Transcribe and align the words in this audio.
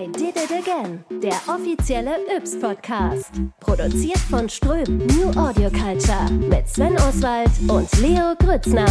I 0.00 0.06
Did 0.06 0.34
It 0.34 0.50
Again, 0.50 1.04
der 1.22 1.34
offizielle 1.46 2.12
Yps-Podcast. 2.34 3.32
Produziert 3.60 4.16
von 4.16 4.48
Ström 4.48 4.96
New 4.96 5.28
Audio 5.36 5.68
Culture 5.68 6.30
mit 6.48 6.66
Sven 6.66 6.96
Oswald 6.96 7.50
und 7.68 7.86
Leo 8.00 8.34
Grützner. 8.38 8.86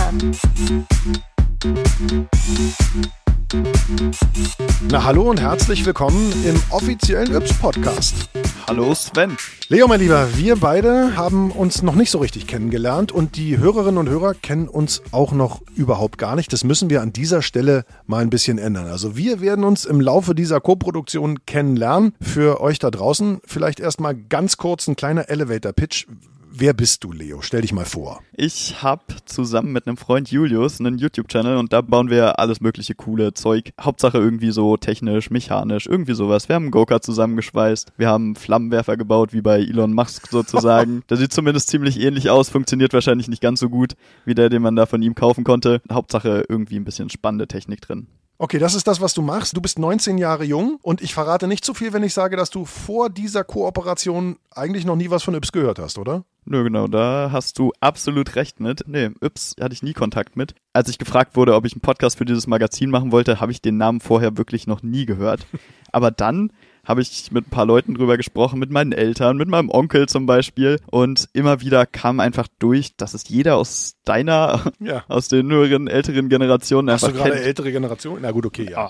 Na 4.92 5.04
hallo 5.04 5.32
und 5.32 5.42
herzlich 5.42 5.84
willkommen 5.84 6.32
im 6.46 6.62
offiziellen 6.70 7.34
Yps-Podcast. 7.34 8.30
Hallo 8.70 8.94
Sven. 8.94 9.36
Leo, 9.70 9.88
mein 9.88 10.00
Lieber, 10.00 10.28
wir 10.38 10.56
beide 10.56 11.18
haben 11.18 11.50
uns 11.50 11.82
noch 11.82 11.96
nicht 11.96 12.12
so 12.12 12.20
richtig 12.20 12.46
kennengelernt 12.46 13.12
und 13.12 13.36
die 13.36 13.58
Hörerinnen 13.58 13.98
und 13.98 14.08
Hörer 14.08 14.36
kennen 14.36 14.68
uns 14.68 15.02
auch 15.10 15.32
noch 15.32 15.64
überhaupt 15.76 16.20
gar 16.20 16.36
nicht. 16.36 16.54
Das 16.54 16.64
müssen 16.64 16.88
wir 16.92 17.02
an 17.02 17.12
dieser 17.12 17.42
Stelle 17.42 17.84
mal 18.06 18.22
ein 18.22 18.30
bisschen 18.30 18.60
ändern. 18.60 18.86
Also 18.86 19.18
wir 19.18 19.42
werden 19.42 19.64
uns 19.64 19.86
im 19.86 20.00
Laufe 20.00 20.36
dieser 20.36 20.62
Co-Produktion 20.62 21.48
kennenlernen. 21.48 22.14
Für 22.22 22.62
euch 22.62 22.78
da 22.78 22.92
draußen 22.92 23.40
vielleicht 23.44 23.80
erstmal 23.80 24.14
ganz 24.14 24.58
kurz 24.58 24.88
ein 24.88 24.96
kleiner 24.96 25.30
Elevator-Pitch. 25.30 26.06
Wer 26.52 26.74
bist 26.74 27.04
du, 27.04 27.12
Leo? 27.12 27.42
Stell 27.42 27.62
dich 27.62 27.74
mal 27.74 27.86
vor. 27.86 28.24
Ich 28.34 28.82
habe 28.82 29.04
zusammen 29.26 29.72
mit 29.72 29.86
einem 29.86 29.98
Freund 29.98 30.32
Julius 30.32 30.80
einen 30.80 30.98
YouTube-Channel 30.98 31.58
und 31.58 31.72
da 31.74 31.82
bauen 31.82 32.10
wir 32.10 32.40
alles 32.40 32.60
mögliche 32.60 32.96
coole 32.96 33.34
Zeug. 33.36 33.72
Hauptsache 33.80 34.18
irgendwie 34.18 34.50
so 34.50 34.76
technisch, 34.76 35.30
mechanisch, 35.30 35.86
irgendwie 35.86 36.16
sowas. 36.16 36.50
Wir 36.50 36.56
haben 36.56 36.64
einen 36.64 36.72
Go-Kart 36.72 37.06
zusammengeschweißt. 37.06 37.94
Wir 37.98 38.08
haben 38.08 38.36
Flammenwerfer 38.36 38.98
gebaut, 38.98 39.32
wie 39.32 39.42
bei 39.42 39.60
Elon 39.60 39.94
Musk 39.94 40.28
sozusagen. 40.28 41.04
der 41.10 41.18
sieht 41.18 41.34
zumindest 41.34 41.70
ziemlich 41.70 42.00
ähnlich 42.00 42.32
aus, 42.32 42.50
funktioniert 42.50 42.94
wahrscheinlich 42.94 43.28
nicht 43.28 43.42
ganz 43.42 43.60
so 43.60 43.70
gut 43.70 43.94
wie 44.26 44.34
der, 44.34 44.50
den 44.50 44.64
man 44.64 44.76
da 44.76 44.88
von 44.88 45.04
ihm 45.04 45.14
kaufen 45.14 45.44
konnte. 45.44 45.82
Hauptsache 45.92 46.46
irgendwie 46.50 46.78
ein 46.78 46.86
bisschen 46.86 47.12
spannende 47.12 47.48
Technik 47.48 47.82
drin. 47.82 48.08
Okay, 48.42 48.58
das 48.58 48.74
ist 48.74 48.88
das, 48.88 49.02
was 49.02 49.14
du 49.14 49.22
machst. 49.22 49.58
Du 49.58 49.60
bist 49.60 49.78
19 49.78 50.18
Jahre 50.18 50.46
jung 50.46 50.80
und 50.82 51.02
ich 51.02 51.14
verrate 51.14 51.46
nicht 51.46 51.66
zu 51.66 51.72
so 51.72 51.74
viel, 51.74 51.92
wenn 51.92 52.04
ich 52.04 52.14
sage, 52.14 52.38
dass 52.38 52.50
du 52.50 52.64
vor 52.64 53.10
dieser 53.10 53.44
Kooperation 53.44 54.38
eigentlich 54.52 54.86
noch 54.86 54.96
nie 54.96 55.10
was 55.10 55.24
von 55.24 55.34
Yps 55.34 55.52
gehört 55.52 55.78
hast, 55.78 55.98
oder? 55.98 56.24
Nö, 56.46 56.64
genau, 56.64 56.88
da 56.88 57.32
hast 57.34 57.60
du 57.60 57.74
absolut 57.82 58.38
recht 58.38 58.62
mit. 58.62 58.86
Nee, 58.88 59.10
Yps 59.20 59.58
hatte 59.60 59.74
ich 59.74 59.84
nie 59.84 59.92
Kontakt 59.92 60.38
mit. 60.38 60.56
Als 60.72 60.88
ich 60.88 60.98
gefragt 60.98 61.36
wurde, 61.36 61.54
ob 61.54 61.66
ich 61.66 61.74
einen 61.74 61.82
Podcast 61.82 62.18
für 62.18 62.24
dieses 62.24 62.48
Magazin 62.48 62.92
machen 62.92 63.12
wollte, 63.12 63.42
habe 63.42 63.52
ich 63.52 63.62
den 63.62 63.76
Namen 63.76 64.00
vorher 64.00 64.38
wirklich 64.38 64.68
noch 64.68 64.84
nie 64.84 65.06
gehört. 65.06 65.46
Aber 65.92 66.10
dann 66.10 66.54
habe 66.90 67.04
ich 67.04 67.32
mit 67.32 67.46
ein 67.46 67.50
paar 67.52 67.68
Leuten 67.68 67.94
drüber 67.94 68.18
gesprochen, 68.18 68.58
mit 68.58 68.72
meinen 68.72 68.94
Eltern, 68.94 69.38
mit 69.38 69.48
meinem 69.48 69.70
Onkel 69.70 70.10
zum 70.10 70.26
Beispiel. 70.26 70.80
Und 70.88 71.30
immer 71.34 71.62
wieder 71.62 71.86
kam 71.86 72.20
einfach 72.20 72.48
durch, 72.58 72.98
dass 72.98 73.14
es 73.14 73.30
jeder 73.30 73.58
aus 73.58 73.98
deiner, 74.06 74.72
ja. 74.80 75.04
aus 75.08 75.28
den 75.28 75.52
höheren, 75.52 75.88
älteren 75.88 76.30
Generationen 76.30 76.90
Hast 76.90 77.06
du 77.06 77.14
gerade 77.14 77.34
kennt. 77.34 77.46
ältere 77.46 77.72
Generation? 77.72 78.18
Na 78.24 78.32
gut, 78.32 78.48
okay, 78.48 78.72
ja. 78.72 78.90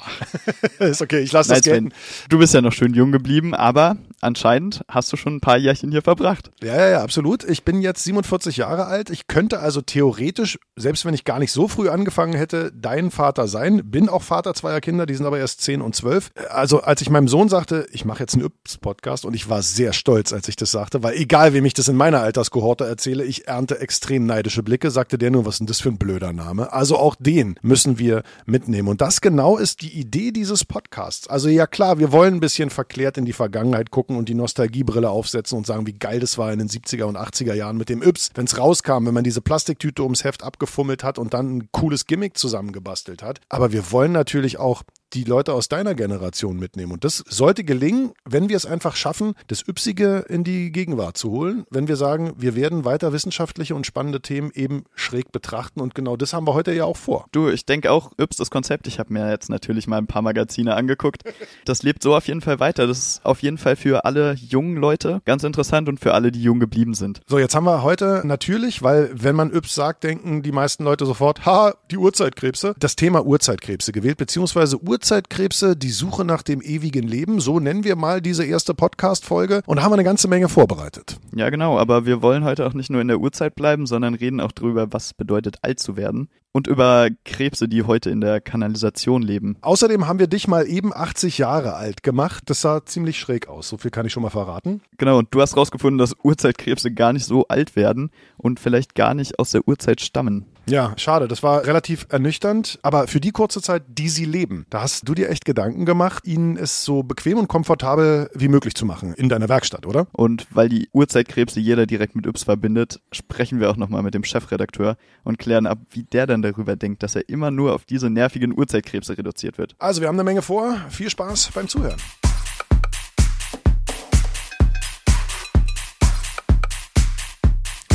Oh. 0.80 0.84
ist 0.86 1.02
okay, 1.02 1.20
ich 1.20 1.34
lasse 1.34 1.50
das 1.50 1.62
gelten. 1.62 1.92
Du 2.30 2.40
bist 2.40 2.54
ja 2.54 2.62
noch 2.62 2.72
schön 2.72 2.94
jung 2.94 3.12
geblieben, 3.12 3.54
aber 3.54 3.98
anscheinend 4.22 4.82
hast 4.88 5.12
du 5.12 5.18
schon 5.18 5.36
ein 5.36 5.42
paar 5.42 5.58
Jährchen 5.58 5.92
hier 5.92 6.02
verbracht. 6.02 6.52
Ja, 6.62 6.76
ja, 6.76 6.90
ja, 6.90 7.04
absolut. 7.04 7.44
Ich 7.44 7.64
bin 7.64 7.82
jetzt 7.82 8.04
47 8.04 8.58
Jahre 8.58 8.86
alt. 8.86 9.10
Ich 9.10 9.28
könnte 9.28 9.60
also 9.60 9.82
theoretisch, 9.82 10.60
selbst 10.76 11.06
wenn 11.06 11.14
ich 11.14 11.24
gar 11.24 11.40
nicht 11.40 11.52
so 11.52 11.68
früh 11.68 11.90
angefangen 11.90 12.34
hätte, 12.34 12.72
dein 12.74 13.12
Vater 13.12 13.48
sein. 13.48 13.82
Bin 13.86 14.10
auch 14.10 14.24
Vater 14.24 14.54
zweier 14.54 14.82
Kinder, 14.82 15.06
die 15.06 15.16
sind 15.16 15.26
aber 15.26 15.40
erst 15.40 15.62
10 15.62 15.82
und 15.82 15.96
12. 15.96 16.32
Also 16.50 16.82
als 16.82 17.02
ich 17.02 17.10
meinem 17.10 17.28
Sohn 17.28 17.50
sagte, 17.50 17.88
ich 17.92 18.06
mache 18.06 18.20
jetzt 18.22 18.36
einen 18.36 18.46
Yps-Podcast 18.46 19.26
und 19.26 19.34
ich 19.34 19.50
war 19.50 19.62
sehr 19.62 19.94
stolz, 19.94 20.34
als 20.34 20.48
ich 20.48 20.56
das 20.56 20.72
sagte, 20.72 21.04
weil 21.04 21.16
egal, 21.16 21.54
wem 21.54 21.66
ich 21.66 21.74
das 21.74 21.88
in 21.88 21.96
meiner 21.96 22.22
Alterskohorte 22.22 22.86
erzähle, 22.86 23.24
ich 23.24 23.48
ernte 23.48 23.80
extrem 23.80 24.26
neidische 24.26 24.64
Blicke, 24.64 24.92
sagte 24.92 25.18
der 25.18 25.32
nur, 25.32 25.46
was 25.46 25.56
ist 25.56 25.60
denn 25.60 25.68
das 25.68 25.82
für 25.82 25.90
ein 25.90 25.98
blöder 25.98 26.34
Name? 26.34 26.74
Also 26.74 26.98
auch 26.98 27.16
den 27.20 27.56
müssen 27.62 28.00
wir 28.00 28.24
mitnehmen. 28.46 28.88
Und 28.88 29.02
das 29.02 29.22
genau 29.22 29.58
ist 29.58 29.82
die 29.82 30.00
Idee 30.00 30.32
dieses 30.32 30.66
Podcasts. 30.66 31.28
Also 31.28 31.50
ja 31.50 31.68
klar, 31.68 32.00
wir 32.00 32.12
wollen 32.12 32.36
ein 32.36 32.40
bisschen 32.40 32.70
verklärt 32.70 33.18
in 33.18 33.26
die 33.26 33.34
Vergangenheit 33.34 33.92
gucken 33.92 34.09
und 34.16 34.30
die 34.30 34.34
Nostalgiebrille 34.34 35.10
aufsetzen 35.10 35.58
und 35.58 35.66
sagen, 35.66 35.88
wie 35.88 35.94
geil 35.94 36.20
das 36.20 36.38
war 36.38 36.52
in 36.52 36.60
den 36.60 36.70
70er 36.70 37.04
und 37.04 37.18
80er 37.18 37.54
Jahren 37.54 37.78
mit 37.78 37.90
dem 37.90 38.02
Yps, 38.02 38.32
wenn 38.36 38.46
es 38.46 38.58
rauskam, 38.58 39.06
wenn 39.06 39.14
man 39.14 39.24
diese 39.24 39.42
Plastiktüte 39.42 40.04
ums 40.04 40.24
Heft 40.24 40.44
abgefummelt 40.44 41.04
hat 41.04 41.18
und 41.18 41.34
dann 41.34 41.58
ein 41.58 41.70
cooles 41.72 42.06
Gimmick 42.06 42.38
zusammengebastelt 42.38 43.24
hat. 43.24 43.42
Aber 43.50 43.72
wir 43.72 43.92
wollen 43.92 44.12
natürlich 44.12 44.58
auch 44.58 44.84
die 45.14 45.24
Leute 45.24 45.54
aus 45.54 45.70
deiner 45.70 45.96
Generation 45.96 46.58
mitnehmen. 46.58 46.92
Und 46.92 47.04
das 47.04 47.24
sollte 47.28 47.64
gelingen, 47.64 48.12
wenn 48.26 48.50
wir 48.50 48.58
es 48.58 48.66
einfach 48.66 48.96
schaffen, 48.96 49.34
das 49.48 49.68
Üpsige 49.68 50.26
in 50.30 50.44
die 50.44 50.72
Gegenwart 50.72 51.18
zu 51.18 51.32
holen. 51.32 51.66
Wenn 51.70 51.88
wir 51.88 51.96
sagen, 51.96 52.34
wir 52.38 52.56
werden 52.56 52.86
weiter 52.86 53.14
wissenschaftliche 53.14 53.76
und 53.76 53.86
spannende 53.86 54.22
Themen 54.22 54.52
eben 54.54 54.84
schräg 54.96 55.32
betrachten. 55.32 55.82
Und 55.82 55.96
genau 55.96 56.16
das 56.18 56.34
haben 56.34 56.48
wir 56.48 56.54
heute 56.54 56.74
ja 56.74 56.86
auch 56.86 56.98
vor. 56.98 57.26
Du, 57.32 57.50
ich 57.50 57.66
denke 57.66 57.92
auch, 57.92 58.12
Yps, 58.20 58.38
das 58.38 58.52
Konzept, 58.52 58.88
ich 58.88 59.00
habe 59.00 59.14
mir 59.14 59.30
jetzt 59.30 59.50
natürlich 59.50 59.88
mal 59.88 59.98
ein 59.98 60.08
paar 60.08 60.22
Magazine 60.22 60.76
angeguckt. 60.76 61.24
Das 61.66 61.84
lebt 61.84 62.04
so 62.04 62.16
auf 62.16 62.28
jeden 62.28 62.42
Fall 62.42 62.60
weiter. 62.60 62.88
Das 62.88 62.98
ist 62.98 63.26
auf 63.26 63.42
jeden 63.42 63.58
Fall 63.58 63.76
für 63.76 64.06
alle 64.06 64.34
jungen 64.34 64.78
Leute 64.78 65.22
ganz 65.26 65.44
interessant 65.44 65.90
und 65.90 66.00
für 66.00 66.14
alle, 66.14 66.32
die 66.32 66.42
jung 66.42 66.60
geblieben 66.60 66.94
sind. 66.94 67.22
So, 67.28 67.40
jetzt 67.40 67.56
haben 67.56 67.66
wir 67.66 67.84
heute 67.84 68.22
natürlich, 68.26 68.84
weil 68.84 69.10
wenn 69.14 69.36
man 69.36 69.54
Yps 69.54 69.76
sagt, 69.76 70.04
denken 70.04 70.42
die 70.44 70.52
meisten 70.52 70.84
Leute 70.84 71.06
sofort, 71.06 71.46
ha, 71.46 71.74
die 71.92 71.98
Urzeitkrebse. 71.98 72.76
Das 72.80 72.96
Thema 72.96 73.26
Urzeitkrebse 73.26 73.92
gewählt, 73.92 74.18
beziehungsweise 74.18 74.78
Urzeitkrebse, 75.00 75.78
die 75.78 75.92
Suche 75.92 76.26
nach 76.26 76.44
dem 76.44 76.62
ewigen 76.62 77.08
Leben. 77.08 77.40
So 77.40 77.62
nennen 77.62 77.86
wir 77.86 77.96
mal 77.96 78.22
diese 78.22 78.44
erste 78.44 78.74
Podcast-Folge 78.74 79.62
und 79.66 79.82
haben 79.82 79.94
eine 79.94 80.04
ganze 80.04 80.28
Menge 80.28 80.50
vorbereitet. 80.50 81.22
Ja, 81.34 81.50
genau, 81.50 81.80
aber 81.80 82.06
wir 82.06 82.22
wollen 82.22 82.44
heute 82.44 82.68
auch 82.68 82.74
nicht 82.74 82.90
nur 82.90 83.00
in 83.00 83.08
der 83.08 83.22
Urzeit 83.22 83.56
bleiben, 83.56 83.86
sondern 83.86 84.14
reden 84.14 84.42
auch 84.42 84.52
darüber, 84.52 84.92
was 84.92 85.14
bedeutet 85.14 85.60
alt 85.62 85.80
zu 85.80 85.96
werden 85.96 86.28
und 86.52 86.68
über 86.68 87.10
Krebse, 87.26 87.68
die 87.68 87.84
heute 87.84 88.10
in 88.10 88.22
der 88.22 88.42
Kanalisation 88.42 89.22
leben. 89.22 89.58
Außerdem 89.62 90.08
haben 90.08 90.20
wir 90.20 90.28
dich 90.28 90.48
mal 90.48 90.68
eben 90.68 90.94
80 90.94 91.38
Jahre 91.38 91.76
alt 91.76 92.04
gemacht. 92.04 92.44
Das 92.48 92.62
sah 92.62 92.86
ziemlich 92.86 93.20
schräg 93.20 93.48
aus. 93.48 93.70
So 93.70 93.78
viel 93.78 93.92
kann 93.92 94.06
ich 94.06 94.14
schon 94.14 94.24
mal 94.24 94.30
verraten. 94.30 94.82
Genau, 94.98 95.20
und 95.20 95.28
du 95.32 95.42
hast 95.42 95.56
rausgefunden, 95.56 95.98
dass 95.98 96.16
Urzeitkrebse 96.24 96.92
gar 96.92 97.14
nicht 97.14 97.26
so 97.26 97.48
alt 97.48 97.76
werden 97.76 98.12
und 98.38 98.60
vielleicht 98.60 98.96
gar 98.96 99.14
nicht 99.14 99.40
aus 99.40 99.52
der 99.52 99.68
Urzeit 99.68 100.02
stammen. 100.02 100.46
Ja, 100.70 100.94
schade. 100.98 101.28
Das 101.28 101.42
war 101.42 101.66
relativ 101.66 102.06
ernüchternd. 102.10 102.80
Aber 102.84 103.08
für 103.08 103.20
die 103.20 103.32
kurze 103.32 103.62
Zeit, 103.62 103.84
die 103.88 104.10
sie 104.10 104.26
leben, 104.26 104.66
da 104.70 104.82
hast 104.82 105.08
du 105.08 105.16
dir 105.16 105.30
echt 105.30 105.46
Gedanken 105.46 105.86
gemacht, 105.86 106.28
ihnen 106.28 106.58
es 106.58 106.86
so 106.86 107.02
bequem 107.02 107.38
und 107.40 107.48
komfortabel 107.48 108.30
wie 108.36 108.48
möglich 108.48 108.76
zu 108.76 108.86
machen 108.86 109.14
in 109.16 109.30
deiner 109.30 109.50
Werkstatt, 109.50 109.86
oder? 109.86 110.08
Und 110.12 110.48
weil 110.52 110.70
die 110.70 110.90
Urzeitkrebse 110.92 111.60
jeder 111.60 111.86
direkt 111.86 112.16
mit 112.16 112.28
Yps 112.28 112.44
verbindet, 112.44 113.00
sprechen 113.12 113.60
wir 113.60 113.72
auch 113.72 113.78
nochmal 113.78 114.04
mit 114.04 114.14
dem 114.14 114.24
Chefredakteur 114.24 114.98
und 115.24 115.40
klären 115.40 115.66
ab, 115.66 115.80
wie 115.90 116.04
der 116.04 116.28
dann 116.42 116.52
darüber 116.52 116.76
denkt, 116.76 117.04
dass 117.04 117.16
er 117.16 117.28
immer 117.30 117.52
nur 117.52 117.74
auf 117.74 117.86
diese 117.86 118.10
nervigen 118.10 118.58
Urzeitkrebse 118.58 119.18
reduziert 119.18 119.58
wird. 119.58 119.76
Also, 119.80 120.02
wir 120.02 120.08
haben 120.08 120.16
eine 120.16 120.24
Menge 120.24 120.42
vor. 120.42 120.76
Viel 120.90 121.10
Spaß 121.10 121.52
beim 121.54 121.68
Zuhören. 121.68 122.00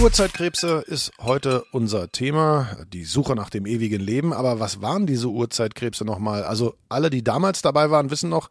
Urzeitkrebse 0.00 0.84
ist 0.86 1.12
heute 1.18 1.64
unser 1.72 2.12
Thema, 2.12 2.76
die 2.92 3.04
Suche 3.04 3.34
nach 3.34 3.48
dem 3.48 3.64
ewigen 3.64 4.00
Leben. 4.00 4.34
Aber 4.34 4.60
was 4.60 4.82
waren 4.82 5.06
diese 5.06 5.28
Urzeitkrebse 5.28 6.04
nochmal? 6.04 6.42
Also 6.44 6.74
alle, 6.90 7.08
die 7.08 7.24
damals 7.24 7.62
dabei 7.62 7.90
waren, 7.90 8.10
wissen 8.10 8.28
noch, 8.28 8.50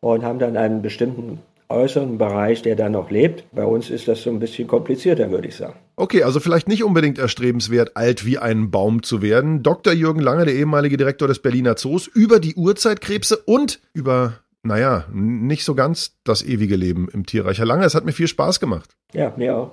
und 0.00 0.22
haben 0.22 0.38
dann 0.38 0.56
einen 0.56 0.82
bestimmten 0.82 1.40
äußeren 1.68 2.18
Bereich, 2.18 2.62
der 2.62 2.76
dann 2.76 2.92
noch 2.92 3.10
lebt. 3.10 3.44
Bei 3.52 3.64
uns 3.64 3.90
ist 3.90 4.06
das 4.06 4.22
so 4.22 4.30
ein 4.30 4.38
bisschen 4.38 4.68
komplizierter, 4.68 5.30
würde 5.30 5.48
ich 5.48 5.56
sagen. 5.56 5.74
Okay, 5.96 6.22
also 6.22 6.38
vielleicht 6.38 6.68
nicht 6.68 6.84
unbedingt 6.84 7.18
erstrebenswert, 7.18 7.96
alt 7.96 8.24
wie 8.24 8.38
ein 8.38 8.70
Baum 8.70 9.02
zu 9.02 9.22
werden. 9.22 9.62
Dr. 9.62 9.92
Jürgen 9.92 10.20
Lange, 10.20 10.44
der 10.44 10.54
ehemalige 10.54 10.96
Direktor 10.96 11.26
des 11.26 11.40
Berliner 11.40 11.76
Zoos, 11.76 12.06
über 12.06 12.38
die 12.38 12.54
Urzeitkrebse 12.54 13.38
und 13.38 13.80
über, 13.92 14.34
naja, 14.62 15.06
nicht 15.12 15.64
so 15.64 15.74
ganz 15.74 16.16
das 16.22 16.42
ewige 16.42 16.76
Leben 16.76 17.08
im 17.12 17.26
Tierreich. 17.26 17.58
Herr 17.58 17.66
Lange, 17.66 17.84
es 17.84 17.94
hat 17.94 18.04
mir 18.04 18.12
viel 18.12 18.28
Spaß 18.28 18.60
gemacht. 18.60 18.90
Ja, 19.12 19.32
mir 19.36 19.56
auch. 19.56 19.72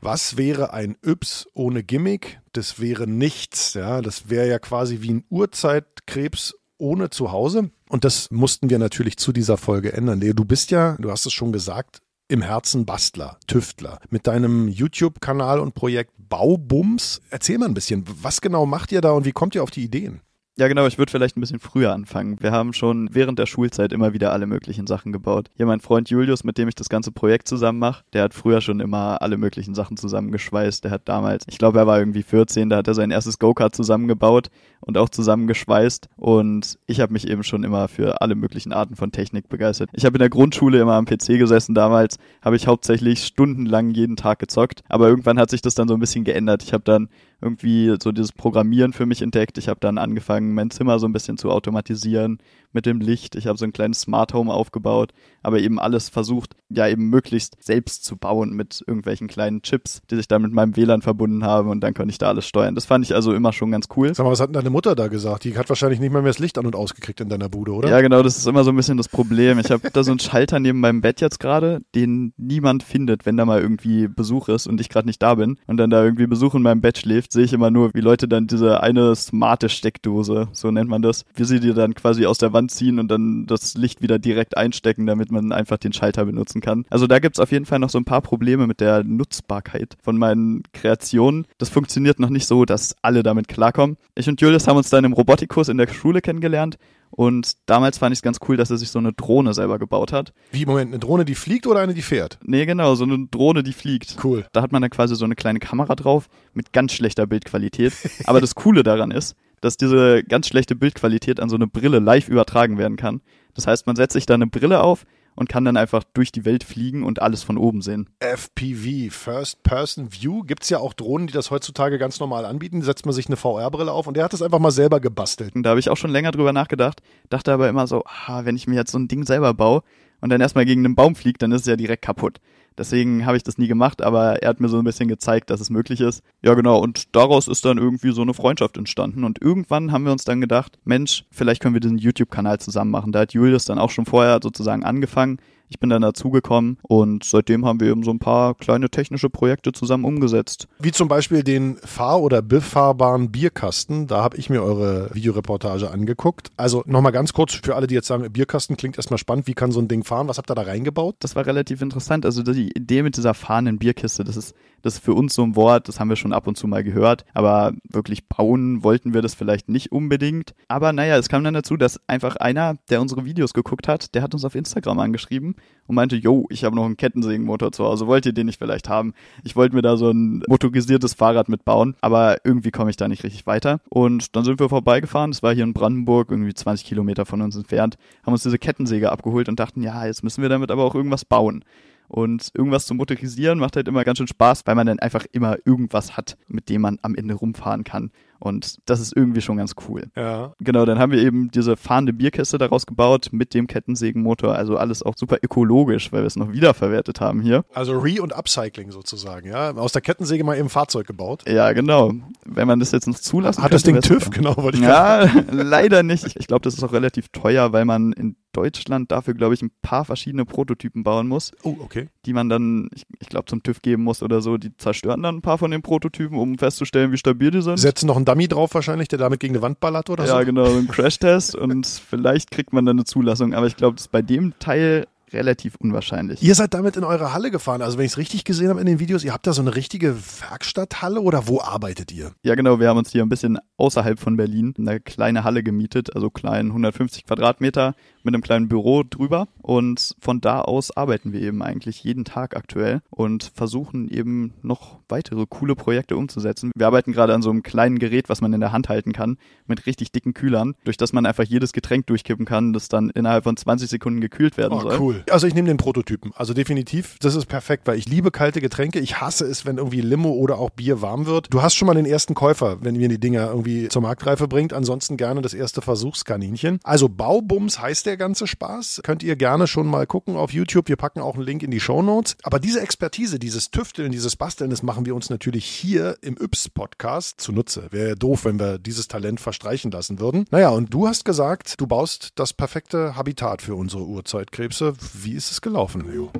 Was 0.00 0.38
wäre 0.38 0.72
ein 0.72 0.96
Yps 1.04 1.46
ohne 1.52 1.82
Gimmick? 1.82 2.40
Das 2.52 2.80
wäre 2.80 3.06
nichts, 3.06 3.74
ja. 3.74 4.00
Das 4.00 4.30
wäre 4.30 4.48
ja 4.48 4.58
quasi 4.58 5.02
wie 5.02 5.12
ein 5.12 5.24
Urzeitkrebs 5.28 6.54
ohne 6.78 7.10
Zuhause. 7.10 7.70
Und 7.90 8.04
das 8.04 8.30
mussten 8.30 8.70
wir 8.70 8.78
natürlich 8.78 9.18
zu 9.18 9.34
dieser 9.34 9.58
Folge 9.58 9.92
ändern. 9.92 10.20
Du 10.20 10.44
bist 10.46 10.70
ja, 10.70 10.96
du 10.98 11.10
hast 11.10 11.26
es 11.26 11.34
schon 11.34 11.52
gesagt, 11.52 12.00
im 12.28 12.40
Herzen 12.40 12.86
Bastler, 12.86 13.38
Tüftler. 13.46 13.98
Mit 14.08 14.26
deinem 14.26 14.68
YouTube-Kanal 14.68 15.60
und 15.60 15.74
Projekt 15.74 16.12
Baubums. 16.16 17.20
Erzähl 17.28 17.58
mal 17.58 17.66
ein 17.66 17.74
bisschen, 17.74 18.06
was 18.22 18.40
genau 18.40 18.64
macht 18.64 18.92
ihr 18.92 19.02
da 19.02 19.10
und 19.10 19.26
wie 19.26 19.32
kommt 19.32 19.54
ihr 19.54 19.62
auf 19.62 19.70
die 19.70 19.84
Ideen? 19.84 20.22
Ja, 20.56 20.68
genau, 20.68 20.86
ich 20.86 20.98
würde 20.98 21.10
vielleicht 21.10 21.36
ein 21.36 21.40
bisschen 21.40 21.58
früher 21.58 21.92
anfangen. 21.92 22.40
Wir 22.40 22.52
haben 22.52 22.72
schon 22.74 23.08
während 23.12 23.40
der 23.40 23.46
Schulzeit 23.46 23.92
immer 23.92 24.12
wieder 24.12 24.32
alle 24.32 24.46
möglichen 24.46 24.86
Sachen 24.86 25.10
gebaut. 25.10 25.50
Hier 25.56 25.66
mein 25.66 25.80
Freund 25.80 26.10
Julius, 26.10 26.44
mit 26.44 26.58
dem 26.58 26.68
ich 26.68 26.76
das 26.76 26.88
ganze 26.88 27.10
Projekt 27.10 27.48
zusammen 27.48 27.80
mache, 27.80 28.04
der 28.12 28.22
hat 28.22 28.34
früher 28.34 28.60
schon 28.60 28.78
immer 28.78 29.20
alle 29.20 29.36
möglichen 29.36 29.74
Sachen 29.74 29.96
zusammengeschweißt. 29.96 30.84
Der 30.84 30.92
hat 30.92 31.08
damals, 31.08 31.42
ich 31.48 31.58
glaube, 31.58 31.80
er 31.80 31.88
war 31.88 31.98
irgendwie 31.98 32.22
14, 32.22 32.68
da 32.68 32.76
hat 32.76 32.86
er 32.86 32.94
sein 32.94 33.10
erstes 33.10 33.40
Go-Kart 33.40 33.74
zusammengebaut 33.74 34.48
und 34.80 34.96
auch 34.96 35.08
zusammengeschweißt. 35.08 36.08
Und 36.16 36.78
ich 36.86 37.00
habe 37.00 37.12
mich 37.12 37.26
eben 37.26 37.42
schon 37.42 37.64
immer 37.64 37.88
für 37.88 38.20
alle 38.20 38.36
möglichen 38.36 38.72
Arten 38.72 38.94
von 38.94 39.10
Technik 39.10 39.48
begeistert. 39.48 39.90
Ich 39.92 40.04
habe 40.04 40.14
in 40.14 40.20
der 40.20 40.30
Grundschule 40.30 40.78
immer 40.78 40.94
am 40.94 41.06
PC 41.06 41.36
gesessen. 41.36 41.74
Damals 41.74 42.18
habe 42.42 42.54
ich 42.54 42.68
hauptsächlich 42.68 43.24
stundenlang 43.24 43.90
jeden 43.90 44.14
Tag 44.14 44.38
gezockt. 44.38 44.82
Aber 44.88 45.08
irgendwann 45.08 45.40
hat 45.40 45.50
sich 45.50 45.62
das 45.62 45.74
dann 45.74 45.88
so 45.88 45.94
ein 45.94 46.00
bisschen 46.00 46.22
geändert. 46.22 46.62
Ich 46.62 46.72
habe 46.72 46.84
dann 46.84 47.08
irgendwie 47.44 47.94
so 48.02 48.10
dieses 48.10 48.32
Programmieren 48.32 48.92
für 48.92 49.06
mich 49.06 49.22
entdeckt. 49.22 49.58
Ich 49.58 49.68
habe 49.68 49.78
dann 49.80 49.98
angefangen, 49.98 50.54
mein 50.54 50.70
Zimmer 50.70 50.98
so 50.98 51.06
ein 51.06 51.12
bisschen 51.12 51.36
zu 51.36 51.50
automatisieren 51.50 52.38
mit 52.74 52.86
dem 52.86 53.00
Licht. 53.00 53.36
Ich 53.36 53.46
habe 53.46 53.58
so 53.58 53.64
ein 53.64 53.72
kleines 53.72 54.00
Smart 54.02 54.34
Home 54.34 54.52
aufgebaut, 54.52 55.12
aber 55.42 55.60
eben 55.60 55.78
alles 55.78 56.08
versucht, 56.08 56.54
ja 56.68 56.88
eben 56.88 57.08
möglichst 57.08 57.62
selbst 57.62 58.04
zu 58.04 58.16
bauen 58.16 58.54
mit 58.54 58.82
irgendwelchen 58.86 59.28
kleinen 59.28 59.62
Chips, 59.62 60.02
die 60.10 60.16
sich 60.16 60.28
dann 60.28 60.42
mit 60.42 60.52
meinem 60.52 60.76
WLAN 60.76 61.02
verbunden 61.02 61.44
haben 61.44 61.70
und 61.70 61.80
dann 61.80 61.94
konnte 61.94 62.10
ich 62.10 62.18
da 62.18 62.28
alles 62.28 62.46
steuern. 62.46 62.74
Das 62.74 62.86
fand 62.86 63.04
ich 63.04 63.14
also 63.14 63.32
immer 63.32 63.52
schon 63.52 63.70
ganz 63.70 63.86
cool. 63.96 64.14
Sag 64.14 64.24
mal, 64.24 64.32
was 64.32 64.40
hat 64.40 64.48
denn 64.48 64.54
deine 64.54 64.70
Mutter 64.70 64.94
da 64.94 65.08
gesagt? 65.08 65.44
Die 65.44 65.56
hat 65.56 65.68
wahrscheinlich 65.68 66.00
nicht 66.00 66.12
mal 66.12 66.22
mehr 66.22 66.30
das 66.30 66.38
Licht 66.38 66.58
an 66.58 66.66
und 66.66 66.76
ausgekriegt 66.76 67.20
in 67.20 67.28
deiner 67.28 67.48
Bude, 67.48 67.72
oder? 67.72 67.88
Ja, 67.88 68.00
genau, 68.00 68.22
das 68.22 68.36
ist 68.36 68.46
immer 68.46 68.64
so 68.64 68.70
ein 68.70 68.76
bisschen 68.76 68.96
das 68.96 69.08
Problem. 69.08 69.58
Ich 69.58 69.70
habe 69.70 69.90
da 69.90 70.02
so 70.02 70.10
einen 70.10 70.20
Schalter 70.20 70.58
neben 70.58 70.80
meinem 70.80 71.00
Bett 71.00 71.20
jetzt 71.20 71.40
gerade, 71.40 71.80
den 71.94 72.32
niemand 72.36 72.82
findet, 72.82 73.26
wenn 73.26 73.36
da 73.36 73.44
mal 73.44 73.60
irgendwie 73.60 74.08
Besuch 74.08 74.48
ist 74.48 74.66
und 74.66 74.80
ich 74.80 74.88
gerade 74.88 75.06
nicht 75.06 75.22
da 75.22 75.36
bin 75.36 75.58
und 75.66 75.76
dann 75.76 75.90
da 75.90 76.04
irgendwie 76.04 76.26
Besuch 76.26 76.54
in 76.54 76.62
meinem 76.62 76.80
Bett 76.80 76.98
schläft, 76.98 77.32
sehe 77.32 77.44
ich 77.44 77.52
immer 77.52 77.70
nur, 77.70 77.92
wie 77.94 78.00
Leute 78.00 78.28
dann 78.28 78.46
diese 78.46 78.82
eine 78.82 79.14
smarte 79.14 79.68
Steckdose 79.68 79.94
Steckdose, 79.94 80.48
so 80.52 80.70
nennt 80.70 80.90
man 80.90 81.02
das, 81.02 81.24
wie 81.34 81.44
sie 81.44 81.60
dir 81.60 81.74
dann 81.74 81.94
quasi 81.94 82.26
aus 82.26 82.38
der 82.38 82.52
Wand 82.52 82.63
ziehen 82.68 82.98
und 82.98 83.08
dann 83.08 83.46
das 83.46 83.74
Licht 83.74 84.02
wieder 84.02 84.18
direkt 84.18 84.56
einstecken, 84.56 85.06
damit 85.06 85.30
man 85.30 85.52
einfach 85.52 85.78
den 85.78 85.92
Schalter 85.92 86.24
benutzen 86.24 86.60
kann. 86.60 86.84
Also 86.90 87.06
da 87.06 87.18
gibt's 87.18 87.40
auf 87.40 87.52
jeden 87.52 87.66
Fall 87.66 87.78
noch 87.78 87.90
so 87.90 87.98
ein 87.98 88.04
paar 88.04 88.22
Probleme 88.22 88.66
mit 88.66 88.80
der 88.80 89.04
Nutzbarkeit 89.04 89.96
von 90.02 90.18
meinen 90.18 90.62
Kreationen. 90.72 91.46
Das 91.58 91.68
funktioniert 91.68 92.18
noch 92.18 92.30
nicht 92.30 92.46
so, 92.46 92.64
dass 92.64 92.94
alle 93.02 93.22
damit 93.22 93.48
klarkommen. 93.48 93.96
Ich 94.14 94.28
und 94.28 94.40
Julius 94.40 94.66
haben 94.66 94.76
uns 94.76 94.90
dann 94.90 95.04
im 95.04 95.12
Robotikkurs 95.12 95.68
in 95.68 95.78
der 95.78 95.88
Schule 95.88 96.20
kennengelernt 96.20 96.78
und 97.16 97.52
damals 97.66 97.98
fand 97.98 98.12
ich 98.12 98.18
es 98.18 98.22
ganz 98.22 98.38
cool, 98.48 98.56
dass 98.56 98.70
er 98.70 98.76
sich 98.76 98.90
so 98.90 98.98
eine 98.98 99.12
Drohne 99.12 99.54
selber 99.54 99.78
gebaut 99.78 100.12
hat. 100.12 100.32
Wie, 100.50 100.66
Moment, 100.66 100.90
eine 100.90 100.98
Drohne, 100.98 101.24
die 101.24 101.36
fliegt 101.36 101.66
oder 101.68 101.78
eine, 101.78 101.94
die 101.94 102.02
fährt? 102.02 102.40
Nee, 102.42 102.66
genau, 102.66 102.96
so 102.96 103.04
eine 103.04 103.28
Drohne, 103.30 103.62
die 103.62 103.72
fliegt. 103.72 104.16
Cool. 104.24 104.44
Da 104.52 104.62
hat 104.62 104.72
man 104.72 104.82
dann 104.82 104.90
quasi 104.90 105.14
so 105.14 105.24
eine 105.24 105.36
kleine 105.36 105.60
Kamera 105.60 105.94
drauf 105.94 106.28
mit 106.54 106.72
ganz 106.72 106.92
schlechter 106.92 107.28
Bildqualität. 107.28 107.92
Aber 108.24 108.40
das 108.40 108.56
Coole 108.56 108.82
daran 108.82 109.12
ist, 109.12 109.36
dass 109.64 109.76
diese 109.76 110.22
ganz 110.24 110.46
schlechte 110.46 110.76
Bildqualität 110.76 111.40
an 111.40 111.48
so 111.48 111.56
eine 111.56 111.66
Brille 111.66 111.98
live 111.98 112.28
übertragen 112.28 112.78
werden 112.78 112.96
kann. 112.96 113.22
Das 113.54 113.66
heißt, 113.66 113.86
man 113.86 113.96
setzt 113.96 114.12
sich 114.12 114.26
da 114.26 114.34
eine 114.34 114.46
Brille 114.46 114.82
auf, 114.82 115.06
und 115.36 115.48
kann 115.48 115.64
dann 115.64 115.76
einfach 115.76 116.04
durch 116.14 116.32
die 116.32 116.44
Welt 116.44 116.64
fliegen 116.64 117.02
und 117.02 117.20
alles 117.20 117.42
von 117.42 117.58
oben 117.58 117.82
sehen. 117.82 118.08
FPV, 118.20 119.10
First 119.10 119.62
Person 119.62 120.12
View, 120.12 120.42
gibt 120.42 120.62
es 120.62 120.70
ja 120.70 120.78
auch 120.78 120.92
Drohnen, 120.92 121.26
die 121.26 121.32
das 121.32 121.50
heutzutage 121.50 121.98
ganz 121.98 122.20
normal 122.20 122.44
anbieten. 122.44 122.82
Setzt 122.82 123.06
man 123.06 123.14
sich 123.14 123.26
eine 123.26 123.36
VR-Brille 123.36 123.92
auf 123.92 124.06
und 124.06 124.16
der 124.16 124.24
hat 124.24 124.32
das 124.32 124.42
einfach 124.42 124.58
mal 124.58 124.70
selber 124.70 125.00
gebastelt. 125.00 125.54
Und 125.54 125.64
da 125.64 125.70
habe 125.70 125.80
ich 125.80 125.90
auch 125.90 125.96
schon 125.96 126.10
länger 126.10 126.30
drüber 126.30 126.52
nachgedacht, 126.52 127.02
dachte 127.30 127.52
aber 127.52 127.68
immer 127.68 127.86
so, 127.86 128.04
ah, 128.06 128.44
wenn 128.44 128.56
ich 128.56 128.66
mir 128.66 128.76
jetzt 128.76 128.92
so 128.92 128.98
ein 128.98 129.08
Ding 129.08 129.24
selber 129.24 129.54
baue 129.54 129.82
und 130.20 130.30
dann 130.30 130.40
erstmal 130.40 130.64
gegen 130.64 130.84
einen 130.84 130.94
Baum 130.94 131.16
fliegt, 131.16 131.42
dann 131.42 131.52
ist 131.52 131.62
es 131.62 131.66
ja 131.66 131.76
direkt 131.76 132.02
kaputt. 132.02 132.40
Deswegen 132.76 133.24
habe 133.24 133.36
ich 133.36 133.42
das 133.42 133.58
nie 133.58 133.68
gemacht, 133.68 134.02
aber 134.02 134.42
er 134.42 134.48
hat 134.48 134.60
mir 134.60 134.68
so 134.68 134.78
ein 134.78 134.84
bisschen 134.84 135.08
gezeigt, 135.08 135.50
dass 135.50 135.60
es 135.60 135.70
möglich 135.70 136.00
ist. 136.00 136.22
Ja, 136.42 136.54
genau. 136.54 136.80
Und 136.80 137.14
daraus 137.14 137.46
ist 137.46 137.64
dann 137.64 137.78
irgendwie 137.78 138.12
so 138.12 138.22
eine 138.22 138.34
Freundschaft 138.34 138.76
entstanden. 138.76 139.24
Und 139.24 139.40
irgendwann 139.40 139.92
haben 139.92 140.04
wir 140.04 140.12
uns 140.12 140.24
dann 140.24 140.40
gedacht, 140.40 140.78
Mensch, 140.84 141.24
vielleicht 141.30 141.62
können 141.62 141.74
wir 141.74 141.80
diesen 141.80 141.98
YouTube-Kanal 141.98 142.58
zusammen 142.58 142.90
machen. 142.90 143.12
Da 143.12 143.20
hat 143.20 143.32
Julius 143.32 143.64
dann 143.64 143.78
auch 143.78 143.90
schon 143.90 144.06
vorher 144.06 144.40
sozusagen 144.42 144.82
angefangen. 144.82 145.38
Ich 145.68 145.78
bin 145.80 145.90
dann 145.90 146.02
dazugekommen 146.02 146.78
und 146.82 147.24
seitdem 147.24 147.64
haben 147.64 147.80
wir 147.80 147.90
eben 147.90 148.02
so 148.02 148.10
ein 148.10 148.18
paar 148.18 148.54
kleine 148.54 148.90
technische 148.90 149.30
Projekte 149.30 149.72
zusammen 149.72 150.04
umgesetzt. 150.04 150.68
Wie 150.78 150.92
zum 150.92 151.08
Beispiel 151.08 151.42
den 151.42 151.76
fahr- 151.78 152.20
oder 152.20 152.42
befahrbaren 152.42 153.30
Bierkasten. 153.30 154.06
Da 154.06 154.22
habe 154.22 154.36
ich 154.36 154.50
mir 154.50 154.62
eure 154.62 155.14
Videoreportage 155.14 155.90
angeguckt. 155.90 156.50
Also 156.56 156.82
nochmal 156.86 157.12
ganz 157.12 157.32
kurz 157.32 157.54
für 157.54 157.76
alle, 157.76 157.86
die 157.86 157.94
jetzt 157.94 158.06
sagen, 158.06 158.30
Bierkasten 158.32 158.76
klingt 158.76 158.96
erstmal 158.96 159.18
spannend. 159.18 159.46
Wie 159.46 159.54
kann 159.54 159.72
so 159.72 159.80
ein 159.80 159.88
Ding 159.88 160.04
fahren? 160.04 160.28
Was 160.28 160.38
habt 160.38 160.50
ihr 160.50 160.54
da 160.54 160.62
reingebaut? 160.62 161.16
Das 161.20 161.36
war 161.36 161.46
relativ 161.46 161.82
interessant. 161.82 162.24
Also 162.24 162.42
die 162.42 162.70
Idee 162.76 163.02
mit 163.02 163.16
dieser 163.16 163.34
fahrenden 163.34 163.78
Bierkiste, 163.78 164.24
das 164.24 164.36
ist 164.36 164.54
das 164.84 164.96
ist 164.96 165.04
für 165.04 165.14
uns 165.14 165.34
so 165.34 165.42
ein 165.42 165.56
Wort, 165.56 165.88
das 165.88 165.98
haben 165.98 166.10
wir 166.10 166.16
schon 166.16 166.34
ab 166.34 166.46
und 166.46 166.58
zu 166.58 166.66
mal 166.66 166.84
gehört, 166.84 167.24
aber 167.32 167.72
wirklich 167.88 168.28
bauen 168.28 168.84
wollten 168.84 169.14
wir 169.14 169.22
das 169.22 169.34
vielleicht 169.34 169.70
nicht 169.70 169.92
unbedingt. 169.92 170.54
Aber 170.68 170.92
naja, 170.92 171.16
es 171.16 171.30
kam 171.30 171.42
dann 171.42 171.54
dazu, 171.54 171.78
dass 171.78 171.98
einfach 172.06 172.36
einer, 172.36 172.76
der 172.90 173.00
unsere 173.00 173.24
Videos 173.24 173.54
geguckt 173.54 173.88
hat, 173.88 174.14
der 174.14 174.20
hat 174.20 174.34
uns 174.34 174.44
auf 174.44 174.54
Instagram 174.54 174.98
angeschrieben 174.98 175.53
und 175.86 175.94
meinte, 175.94 176.16
yo, 176.16 176.46
ich 176.50 176.64
habe 176.64 176.76
noch 176.76 176.84
einen 176.84 176.96
Kettensägenmotor 176.96 177.72
zu 177.72 177.84
Hause, 177.84 178.06
wollt 178.06 178.26
ihr 178.26 178.32
den 178.32 178.46
nicht 178.46 178.58
vielleicht 178.58 178.88
haben? 178.88 179.14
Ich 179.42 179.56
wollte 179.56 179.74
mir 179.74 179.82
da 179.82 179.96
so 179.96 180.10
ein 180.10 180.42
motorisiertes 180.48 181.14
Fahrrad 181.14 181.48
mitbauen, 181.48 181.94
aber 182.00 182.38
irgendwie 182.44 182.70
komme 182.70 182.90
ich 182.90 182.96
da 182.96 183.08
nicht 183.08 183.24
richtig 183.24 183.46
weiter. 183.46 183.80
Und 183.90 184.34
dann 184.36 184.44
sind 184.44 184.60
wir 184.60 184.68
vorbeigefahren, 184.68 185.30
das 185.30 185.42
war 185.42 185.54
hier 185.54 185.64
in 185.64 185.74
Brandenburg, 185.74 186.30
irgendwie 186.30 186.54
20 186.54 186.86
Kilometer 186.86 187.26
von 187.26 187.42
uns 187.42 187.56
entfernt, 187.56 187.96
haben 188.24 188.32
uns 188.32 188.42
diese 188.42 188.58
Kettensäge 188.58 189.12
abgeholt 189.12 189.48
und 189.48 189.60
dachten, 189.60 189.82
ja, 189.82 190.06
jetzt 190.06 190.24
müssen 190.24 190.42
wir 190.42 190.48
damit 190.48 190.70
aber 190.70 190.84
auch 190.84 190.94
irgendwas 190.94 191.24
bauen. 191.24 191.64
Und 192.06 192.50
irgendwas 192.54 192.86
zu 192.86 192.94
motorisieren 192.94 193.58
macht 193.58 193.76
halt 193.76 193.88
immer 193.88 194.04
ganz 194.04 194.18
schön 194.18 194.26
Spaß, 194.26 194.66
weil 194.66 194.74
man 194.74 194.86
dann 194.86 194.98
einfach 194.98 195.24
immer 195.32 195.56
irgendwas 195.64 196.16
hat, 196.16 196.36
mit 196.48 196.68
dem 196.68 196.82
man 196.82 196.98
am 197.02 197.14
Ende 197.14 197.34
rumfahren 197.34 197.82
kann. 197.82 198.10
Und 198.38 198.78
das 198.86 199.00
ist 199.00 199.16
irgendwie 199.16 199.40
schon 199.40 199.56
ganz 199.56 199.74
cool. 199.88 200.04
Ja. 200.16 200.52
Genau, 200.60 200.84
dann 200.84 200.98
haben 200.98 201.12
wir 201.12 201.20
eben 201.20 201.50
diese 201.50 201.76
fahrende 201.76 202.12
Bierkiste 202.12 202.58
daraus 202.58 202.86
gebaut 202.86 203.28
mit 203.32 203.54
dem 203.54 203.66
Kettensägenmotor. 203.66 204.54
Also 204.54 204.76
alles 204.76 205.02
auch 205.02 205.14
super 205.16 205.38
ökologisch, 205.42 206.12
weil 206.12 206.22
wir 206.22 206.26
es 206.26 206.36
noch 206.36 206.52
wiederverwertet 206.52 207.20
haben 207.20 207.40
hier. 207.40 207.64
Also 207.72 207.98
Re- 207.98 208.20
und 208.22 208.32
Upcycling 208.36 208.90
sozusagen, 208.90 209.48
ja. 209.48 209.72
Aus 209.74 209.92
der 209.92 210.02
Kettensäge 210.02 210.44
mal 210.44 210.58
eben 210.58 210.68
Fahrzeug 210.68 211.06
gebaut. 211.06 211.44
Ja, 211.48 211.72
genau. 211.72 212.12
Wenn 212.44 212.66
man 212.66 212.80
das 212.80 212.92
jetzt 212.92 213.06
noch 213.06 213.18
zulassen 213.18 213.62
Hat 213.62 213.70
könnte, 213.70 213.92
das 213.92 214.08
Ding 214.08 214.18
TÜV, 214.18 214.30
genau, 214.30 214.56
wollte 214.56 214.78
ich 214.78 214.84
Ja, 214.84 215.28
leider 215.50 216.02
nicht. 216.02 216.36
Ich 216.36 216.46
glaube, 216.46 216.62
das 216.62 216.74
ist 216.74 216.82
auch 216.82 216.92
relativ 216.92 217.28
teuer, 217.28 217.72
weil 217.72 217.84
man 217.84 218.12
in 218.12 218.36
Deutschland 218.54 219.12
dafür, 219.12 219.34
glaube 219.34 219.52
ich, 219.54 219.60
ein 219.62 219.70
paar 219.82 220.04
verschiedene 220.06 220.46
Prototypen 220.46 221.02
bauen 221.04 221.28
muss, 221.28 221.52
Oh, 221.62 221.76
okay. 221.80 222.08
die 222.24 222.32
man 222.32 222.48
dann, 222.48 222.88
ich, 222.94 223.02
ich 223.20 223.28
glaube, 223.28 223.44
zum 223.46 223.62
TÜV 223.62 223.82
geben 223.82 224.02
muss 224.04 224.22
oder 224.22 224.40
so. 224.40 224.56
Die 224.56 224.74
zerstören 224.76 225.22
dann 225.22 225.36
ein 225.36 225.42
paar 225.42 225.58
von 225.58 225.70
den 225.70 225.82
Prototypen, 225.82 226.38
um 226.38 226.56
festzustellen, 226.58 227.12
wie 227.12 227.18
stabil 227.18 227.50
die 227.50 227.60
sind. 227.62 227.76
Setzen 227.78 228.06
noch 228.06 228.16
einen 228.16 228.24
Dummy 228.24 228.48
drauf 228.48 228.74
wahrscheinlich, 228.74 229.08
der 229.08 229.18
damit 229.18 229.40
gegen 229.40 229.54
eine 229.54 229.62
Wand 229.62 229.80
ballert 229.80 230.08
oder 230.08 230.24
ja, 230.26 230.38
so? 230.38 230.44
genau, 230.46 230.64
so 230.66 230.78
ein 230.78 230.88
Crashtest 230.94 231.54
und 231.54 231.86
vielleicht 231.86 232.50
kriegt 232.50 232.72
man 232.72 232.86
dann 232.86 232.96
eine 232.96 233.04
Zulassung. 233.04 233.52
Aber 233.54 233.66
ich 233.66 233.76
glaube, 233.76 233.96
das 233.96 234.06
ist 234.06 234.12
bei 234.12 234.22
dem 234.22 234.54
Teil 234.58 235.06
relativ 235.32 235.74
unwahrscheinlich. 235.80 236.40
Ihr 236.44 236.54
seid 236.54 236.74
damit 236.74 236.96
in 236.96 237.02
eure 237.02 237.32
Halle 237.34 237.50
gefahren. 237.50 237.82
Also 237.82 237.98
wenn 237.98 238.04
ich 238.06 238.12
es 238.12 238.18
richtig 238.18 238.44
gesehen 238.44 238.68
habe 238.68 238.78
in 238.78 238.86
den 238.86 239.00
Videos, 239.00 239.24
ihr 239.24 239.32
habt 239.32 239.46
da 239.48 239.52
so 239.52 239.62
eine 239.62 239.74
richtige 239.74 240.14
Werkstatthalle 240.48 241.20
oder 241.20 241.48
wo 241.48 241.60
arbeitet 241.60 242.12
ihr? 242.12 242.32
Ja, 242.44 242.54
genau. 242.54 242.78
Wir 242.78 242.88
haben 242.88 242.98
uns 242.98 243.10
hier 243.10 243.22
ein 243.22 243.28
bisschen 243.28 243.58
außerhalb 243.76 244.20
von 244.20 244.36
Berlin 244.36 244.74
eine 244.78 245.00
kleine 245.00 245.42
Halle 245.42 245.64
gemietet, 245.64 246.14
also 246.14 246.30
klein 246.30 246.66
150 246.68 247.24
Quadratmeter 247.26 247.94
mit 248.24 248.34
einem 248.34 248.42
kleinen 248.42 248.68
Büro 248.68 249.02
drüber. 249.08 249.46
Und 249.62 250.14
von 250.18 250.40
da 250.40 250.60
aus 250.60 250.96
arbeiten 250.96 251.32
wir 251.32 251.40
eben 251.40 251.62
eigentlich 251.62 252.02
jeden 252.02 252.24
Tag 252.24 252.56
aktuell 252.56 253.00
und 253.10 253.52
versuchen 253.54 254.08
eben 254.08 254.52
noch 254.62 254.98
weitere 255.08 255.46
coole 255.48 255.74
Projekte 255.76 256.16
umzusetzen. 256.16 256.70
Wir 256.74 256.86
arbeiten 256.86 257.12
gerade 257.12 257.34
an 257.34 257.42
so 257.42 257.50
einem 257.50 257.62
kleinen 257.62 257.98
Gerät, 257.98 258.28
was 258.28 258.40
man 258.40 258.52
in 258.52 258.60
der 258.60 258.72
Hand 258.72 258.88
halten 258.88 259.12
kann, 259.12 259.38
mit 259.66 259.86
richtig 259.86 260.12
dicken 260.12 260.34
Kühlern, 260.34 260.74
durch 260.84 260.96
das 260.96 261.12
man 261.12 261.26
einfach 261.26 261.44
jedes 261.44 261.72
Getränk 261.72 262.06
durchkippen 262.06 262.46
kann, 262.46 262.72
das 262.72 262.88
dann 262.88 263.10
innerhalb 263.10 263.44
von 263.44 263.56
20 263.56 263.88
Sekunden 263.88 264.20
gekühlt 264.20 264.56
werden 264.56 264.72
Oh, 264.78 264.80
soll. 264.80 264.98
cool. 265.00 265.24
Also 265.30 265.46
ich 265.46 265.54
nehme 265.54 265.68
den 265.68 265.76
Prototypen. 265.76 266.32
Also 266.34 266.54
definitiv, 266.54 267.16
das 267.20 267.34
ist 267.34 267.46
perfekt, 267.46 267.86
weil 267.86 267.98
ich 267.98 268.08
liebe 268.08 268.30
kalte 268.30 268.60
Getränke. 268.60 268.98
Ich 269.00 269.20
hasse 269.20 269.44
es, 269.44 269.66
wenn 269.66 269.76
irgendwie 269.78 270.00
Limo 270.00 270.30
oder 270.32 270.58
auch 270.58 270.70
Bier 270.70 271.02
warm 271.02 271.26
wird. 271.26 271.52
Du 271.52 271.62
hast 271.62 271.74
schon 271.74 271.86
mal 271.86 271.94
den 271.94 272.06
ersten 272.06 272.34
Käufer, 272.34 272.78
wenn 272.82 272.94
ihr 272.96 273.08
die 273.08 273.20
Dinger 273.20 273.48
irgendwie 273.48 273.88
zur 273.88 274.02
Marktreife 274.02 274.48
bringt. 274.48 274.72
Ansonsten 274.72 275.16
gerne 275.16 275.42
das 275.42 275.54
erste 275.54 275.82
Versuchskaninchen. 275.82 276.78
Also 276.84 277.08
Baubums 277.08 277.80
heißt 277.80 278.06
der 278.06 278.13
ganze 278.16 278.46
Spaß. 278.46 279.00
Könnt 279.04 279.22
ihr 279.22 279.36
gerne 279.36 279.66
schon 279.66 279.86
mal 279.86 280.06
gucken 280.06 280.36
auf 280.36 280.52
YouTube. 280.52 280.88
Wir 280.88 280.96
packen 280.96 281.20
auch 281.20 281.34
einen 281.34 281.44
Link 281.44 281.62
in 281.62 281.70
die 281.70 281.80
Show 281.80 282.02
Notes. 282.02 282.36
Aber 282.42 282.58
diese 282.58 282.80
Expertise, 282.80 283.38
dieses 283.38 283.70
Tüfteln, 283.70 284.12
dieses 284.12 284.36
Basteln, 284.36 284.70
das 284.70 284.82
machen 284.82 285.06
wir 285.06 285.14
uns 285.14 285.30
natürlich 285.30 285.64
hier 285.64 286.16
im 286.22 286.36
Yps-Podcast 286.36 287.40
zunutze. 287.40 287.88
Wäre 287.90 288.16
doof, 288.16 288.44
wenn 288.44 288.58
wir 288.58 288.78
dieses 288.78 289.08
Talent 289.08 289.40
verstreichen 289.40 289.90
lassen 289.90 290.18
würden. 290.20 290.44
Naja, 290.50 290.70
und 290.70 290.92
du 290.92 291.06
hast 291.08 291.24
gesagt, 291.24 291.80
du 291.80 291.86
baust 291.86 292.30
das 292.36 292.52
perfekte 292.52 293.16
Habitat 293.16 293.62
für 293.62 293.74
unsere 293.74 294.04
Urzeitkrebse. 294.04 294.94
Wie 295.12 295.32
ist 295.32 295.50
es 295.50 295.60
gelaufen, 295.60 296.10
Leo? 296.10 296.30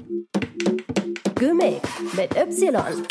Gimmick 1.35 1.83
mit 2.16 2.35
Y. 2.37 3.04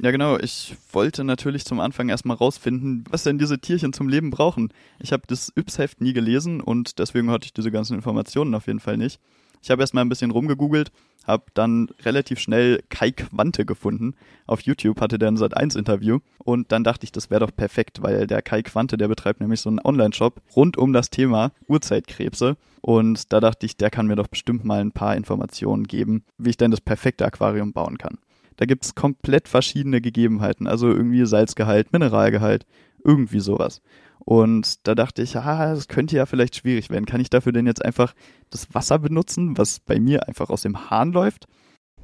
Ja, 0.00 0.12
genau. 0.12 0.38
Ich 0.38 0.76
wollte 0.92 1.24
natürlich 1.24 1.64
zum 1.64 1.80
Anfang 1.80 2.08
erstmal 2.08 2.36
rausfinden, 2.36 3.04
was 3.10 3.24
denn 3.24 3.38
diese 3.38 3.58
Tierchen 3.58 3.92
zum 3.92 4.08
Leben 4.08 4.30
brauchen. 4.30 4.72
Ich 5.00 5.12
habe 5.12 5.24
das 5.26 5.52
Yps-Heft 5.56 6.00
nie 6.00 6.12
gelesen 6.12 6.60
und 6.60 7.00
deswegen 7.00 7.30
hatte 7.30 7.46
ich 7.46 7.52
diese 7.52 7.72
ganzen 7.72 7.94
Informationen 7.94 8.54
auf 8.54 8.68
jeden 8.68 8.78
Fall 8.78 8.96
nicht. 8.96 9.18
Ich 9.60 9.70
habe 9.70 9.82
erstmal 9.82 10.04
ein 10.04 10.08
bisschen 10.08 10.30
rumgegoogelt, 10.30 10.92
habe 11.26 11.42
dann 11.54 11.88
relativ 12.04 12.38
schnell 12.38 12.80
Kai 12.90 13.10
Quante 13.10 13.64
gefunden. 13.64 14.14
Auf 14.46 14.60
YouTube 14.60 15.00
hatte 15.00 15.18
der 15.18 15.32
ein 15.32 15.36
Sat1-Interview 15.36 16.20
und 16.38 16.70
dann 16.70 16.84
dachte 16.84 17.02
ich, 17.02 17.10
das 17.10 17.28
wäre 17.28 17.40
doch 17.40 17.54
perfekt, 17.54 18.00
weil 18.00 18.28
der 18.28 18.40
Kai 18.40 18.62
Quante, 18.62 18.96
der 18.98 19.08
betreibt 19.08 19.40
nämlich 19.40 19.60
so 19.60 19.68
einen 19.68 19.80
Online-Shop 19.80 20.40
rund 20.54 20.76
um 20.76 20.92
das 20.92 21.10
Thema 21.10 21.50
Urzeitkrebse 21.66 22.56
und 22.82 23.32
da 23.32 23.40
dachte 23.40 23.66
ich, 23.66 23.76
der 23.76 23.90
kann 23.90 24.06
mir 24.06 24.14
doch 24.14 24.28
bestimmt 24.28 24.64
mal 24.64 24.80
ein 24.80 24.92
paar 24.92 25.16
Informationen 25.16 25.88
geben, 25.88 26.22
wie 26.38 26.50
ich 26.50 26.56
denn 26.56 26.70
das 26.70 26.80
perfekte 26.80 27.26
Aquarium 27.26 27.72
bauen 27.72 27.98
kann. 27.98 28.18
Da 28.58 28.66
gibt's 28.66 28.94
komplett 28.94 29.48
verschiedene 29.48 30.00
Gegebenheiten, 30.00 30.66
also 30.66 30.88
irgendwie 30.88 31.24
Salzgehalt, 31.24 31.92
Mineralgehalt, 31.92 32.66
irgendwie 33.04 33.40
sowas. 33.40 33.80
Und 34.24 34.86
da 34.86 34.94
dachte 34.94 35.22
ich, 35.22 35.36
ah, 35.36 35.72
das 35.72 35.88
könnte 35.88 36.16
ja 36.16 36.26
vielleicht 36.26 36.56
schwierig 36.56 36.90
werden. 36.90 37.06
Kann 37.06 37.20
ich 37.20 37.30
dafür 37.30 37.52
denn 37.52 37.66
jetzt 37.66 37.84
einfach 37.84 38.14
das 38.50 38.74
Wasser 38.74 38.98
benutzen, 38.98 39.56
was 39.56 39.80
bei 39.80 40.00
mir 40.00 40.26
einfach 40.28 40.50
aus 40.50 40.62
dem 40.62 40.90
Hahn 40.90 41.12
läuft? 41.12 41.46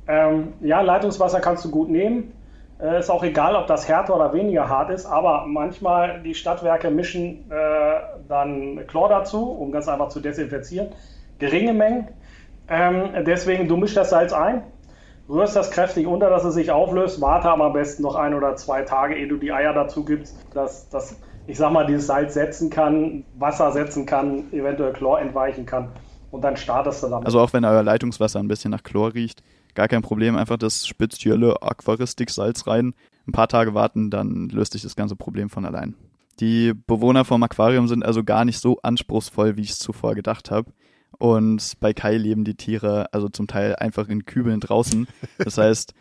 Ähm, 0.07 0.53
ja, 0.61 0.81
Leitungswasser 0.81 1.41
kannst 1.41 1.65
du 1.65 1.71
gut 1.71 1.91
nehmen. 1.91 2.33
Äh, 2.81 3.01
ist 3.01 3.11
auch 3.11 3.25
egal, 3.25 3.57
ob 3.57 3.67
das 3.67 3.89
härter 3.89 4.15
oder 4.15 4.33
weniger 4.33 4.69
hart 4.69 4.91
ist, 4.91 5.07
aber 5.07 5.47
manchmal 5.47 6.23
die 6.23 6.35
Stadtwerke 6.35 6.91
mischen 6.91 7.51
äh, 7.51 8.01
dann 8.29 8.87
Chlor 8.87 9.09
dazu, 9.09 9.51
um 9.51 9.73
ganz 9.73 9.89
einfach 9.89 10.09
zu 10.09 10.21
desinfizieren. 10.21 10.89
Geringe 11.41 11.75
Mengen. 11.75 12.09
Ähm, 12.69 13.25
deswegen, 13.27 13.69
du 13.69 13.77
mischst 13.77 13.97
das 13.97 14.11
Salz 14.11 14.33
ein, 14.33 14.63
rührst 15.29 15.57
das 15.57 15.71
kräftig 15.71 16.07
unter, 16.07 16.31
dass 16.31 16.45
es 16.45 16.55
sich 16.55 16.71
auflöst, 16.71 17.21
warte 17.21 17.51
am 17.51 17.73
besten 17.73 18.03
noch 18.03 18.15
ein 18.15 18.35
oder 18.35 18.57
zwei 18.57 18.83
Tage, 18.83 19.17
ehe 19.17 19.29
du 19.29 19.37
die 19.37 19.53
Eier 19.53 19.73
dazu 19.73 20.05
gibst, 20.05 20.37
dass 20.53 20.89
das, 20.89 21.17
ich 21.47 21.59
sag 21.59 21.73
mal, 21.73 21.87
dieses 21.87 22.07
Salz 22.07 22.35
setzen 22.35 22.71
kann, 22.71 23.25
Wasser 23.39 23.73
setzen 23.73 24.07
kann, 24.07 24.53
eventuell 24.53 24.93
Chlor 24.93 25.21
entweichen 25.21 25.67
kann 25.67 25.93
und 26.31 26.43
dann 26.43 26.57
startest 26.57 27.03
du 27.03 27.09
damit. 27.09 27.27
Also 27.27 27.41
auch 27.41 27.53
wenn 27.53 27.65
euer 27.65 27.83
Leitungswasser 27.83 28.41
ein 28.41 28.49
bisschen 28.49 28.71
nach 28.71 28.83
Chlor 28.83 29.15
riecht, 29.15 29.43
gar 29.75 29.89
kein 29.89 30.03
Problem, 30.03 30.37
einfach 30.37 30.59
das 30.59 30.87
spezielle 30.87 31.63
Aquaristik-Salz 31.63 32.67
rein, 32.67 32.95
ein 33.27 33.33
paar 33.33 33.49
Tage 33.49 33.75
warten, 33.75 34.11
dann 34.11 34.49
löst 34.51 34.73
sich 34.73 34.83
das 34.83 34.97
ganze 34.97 35.17
Problem 35.17 35.49
von 35.49 35.65
allein. 35.65 35.95
Die 36.41 36.75
Bewohner 36.75 37.25
vom 37.25 37.43
Aquarium 37.43 37.87
sind 37.87 38.05
also 38.05 38.25
gar 38.25 38.45
nicht 38.45 38.59
so 38.59 38.79
anspruchsvoll, 38.83 39.57
wie 39.57 39.63
ich 39.63 39.71
es 39.71 39.79
zuvor 39.79 40.15
gedacht 40.15 40.51
habe. 40.51 40.73
Und 41.19 41.75
bei 41.81 41.93
Kai 41.93 42.17
leben 42.17 42.45
die 42.45 42.57
Tiere 42.57 43.13
also 43.13 43.29
zum 43.29 43.47
Teil 43.47 43.77
einfach 43.77 44.09
in 44.09 44.25
Kübeln 44.25 44.61
draußen. 44.61 45.07
Das 45.39 45.59
heißt, 45.59 45.95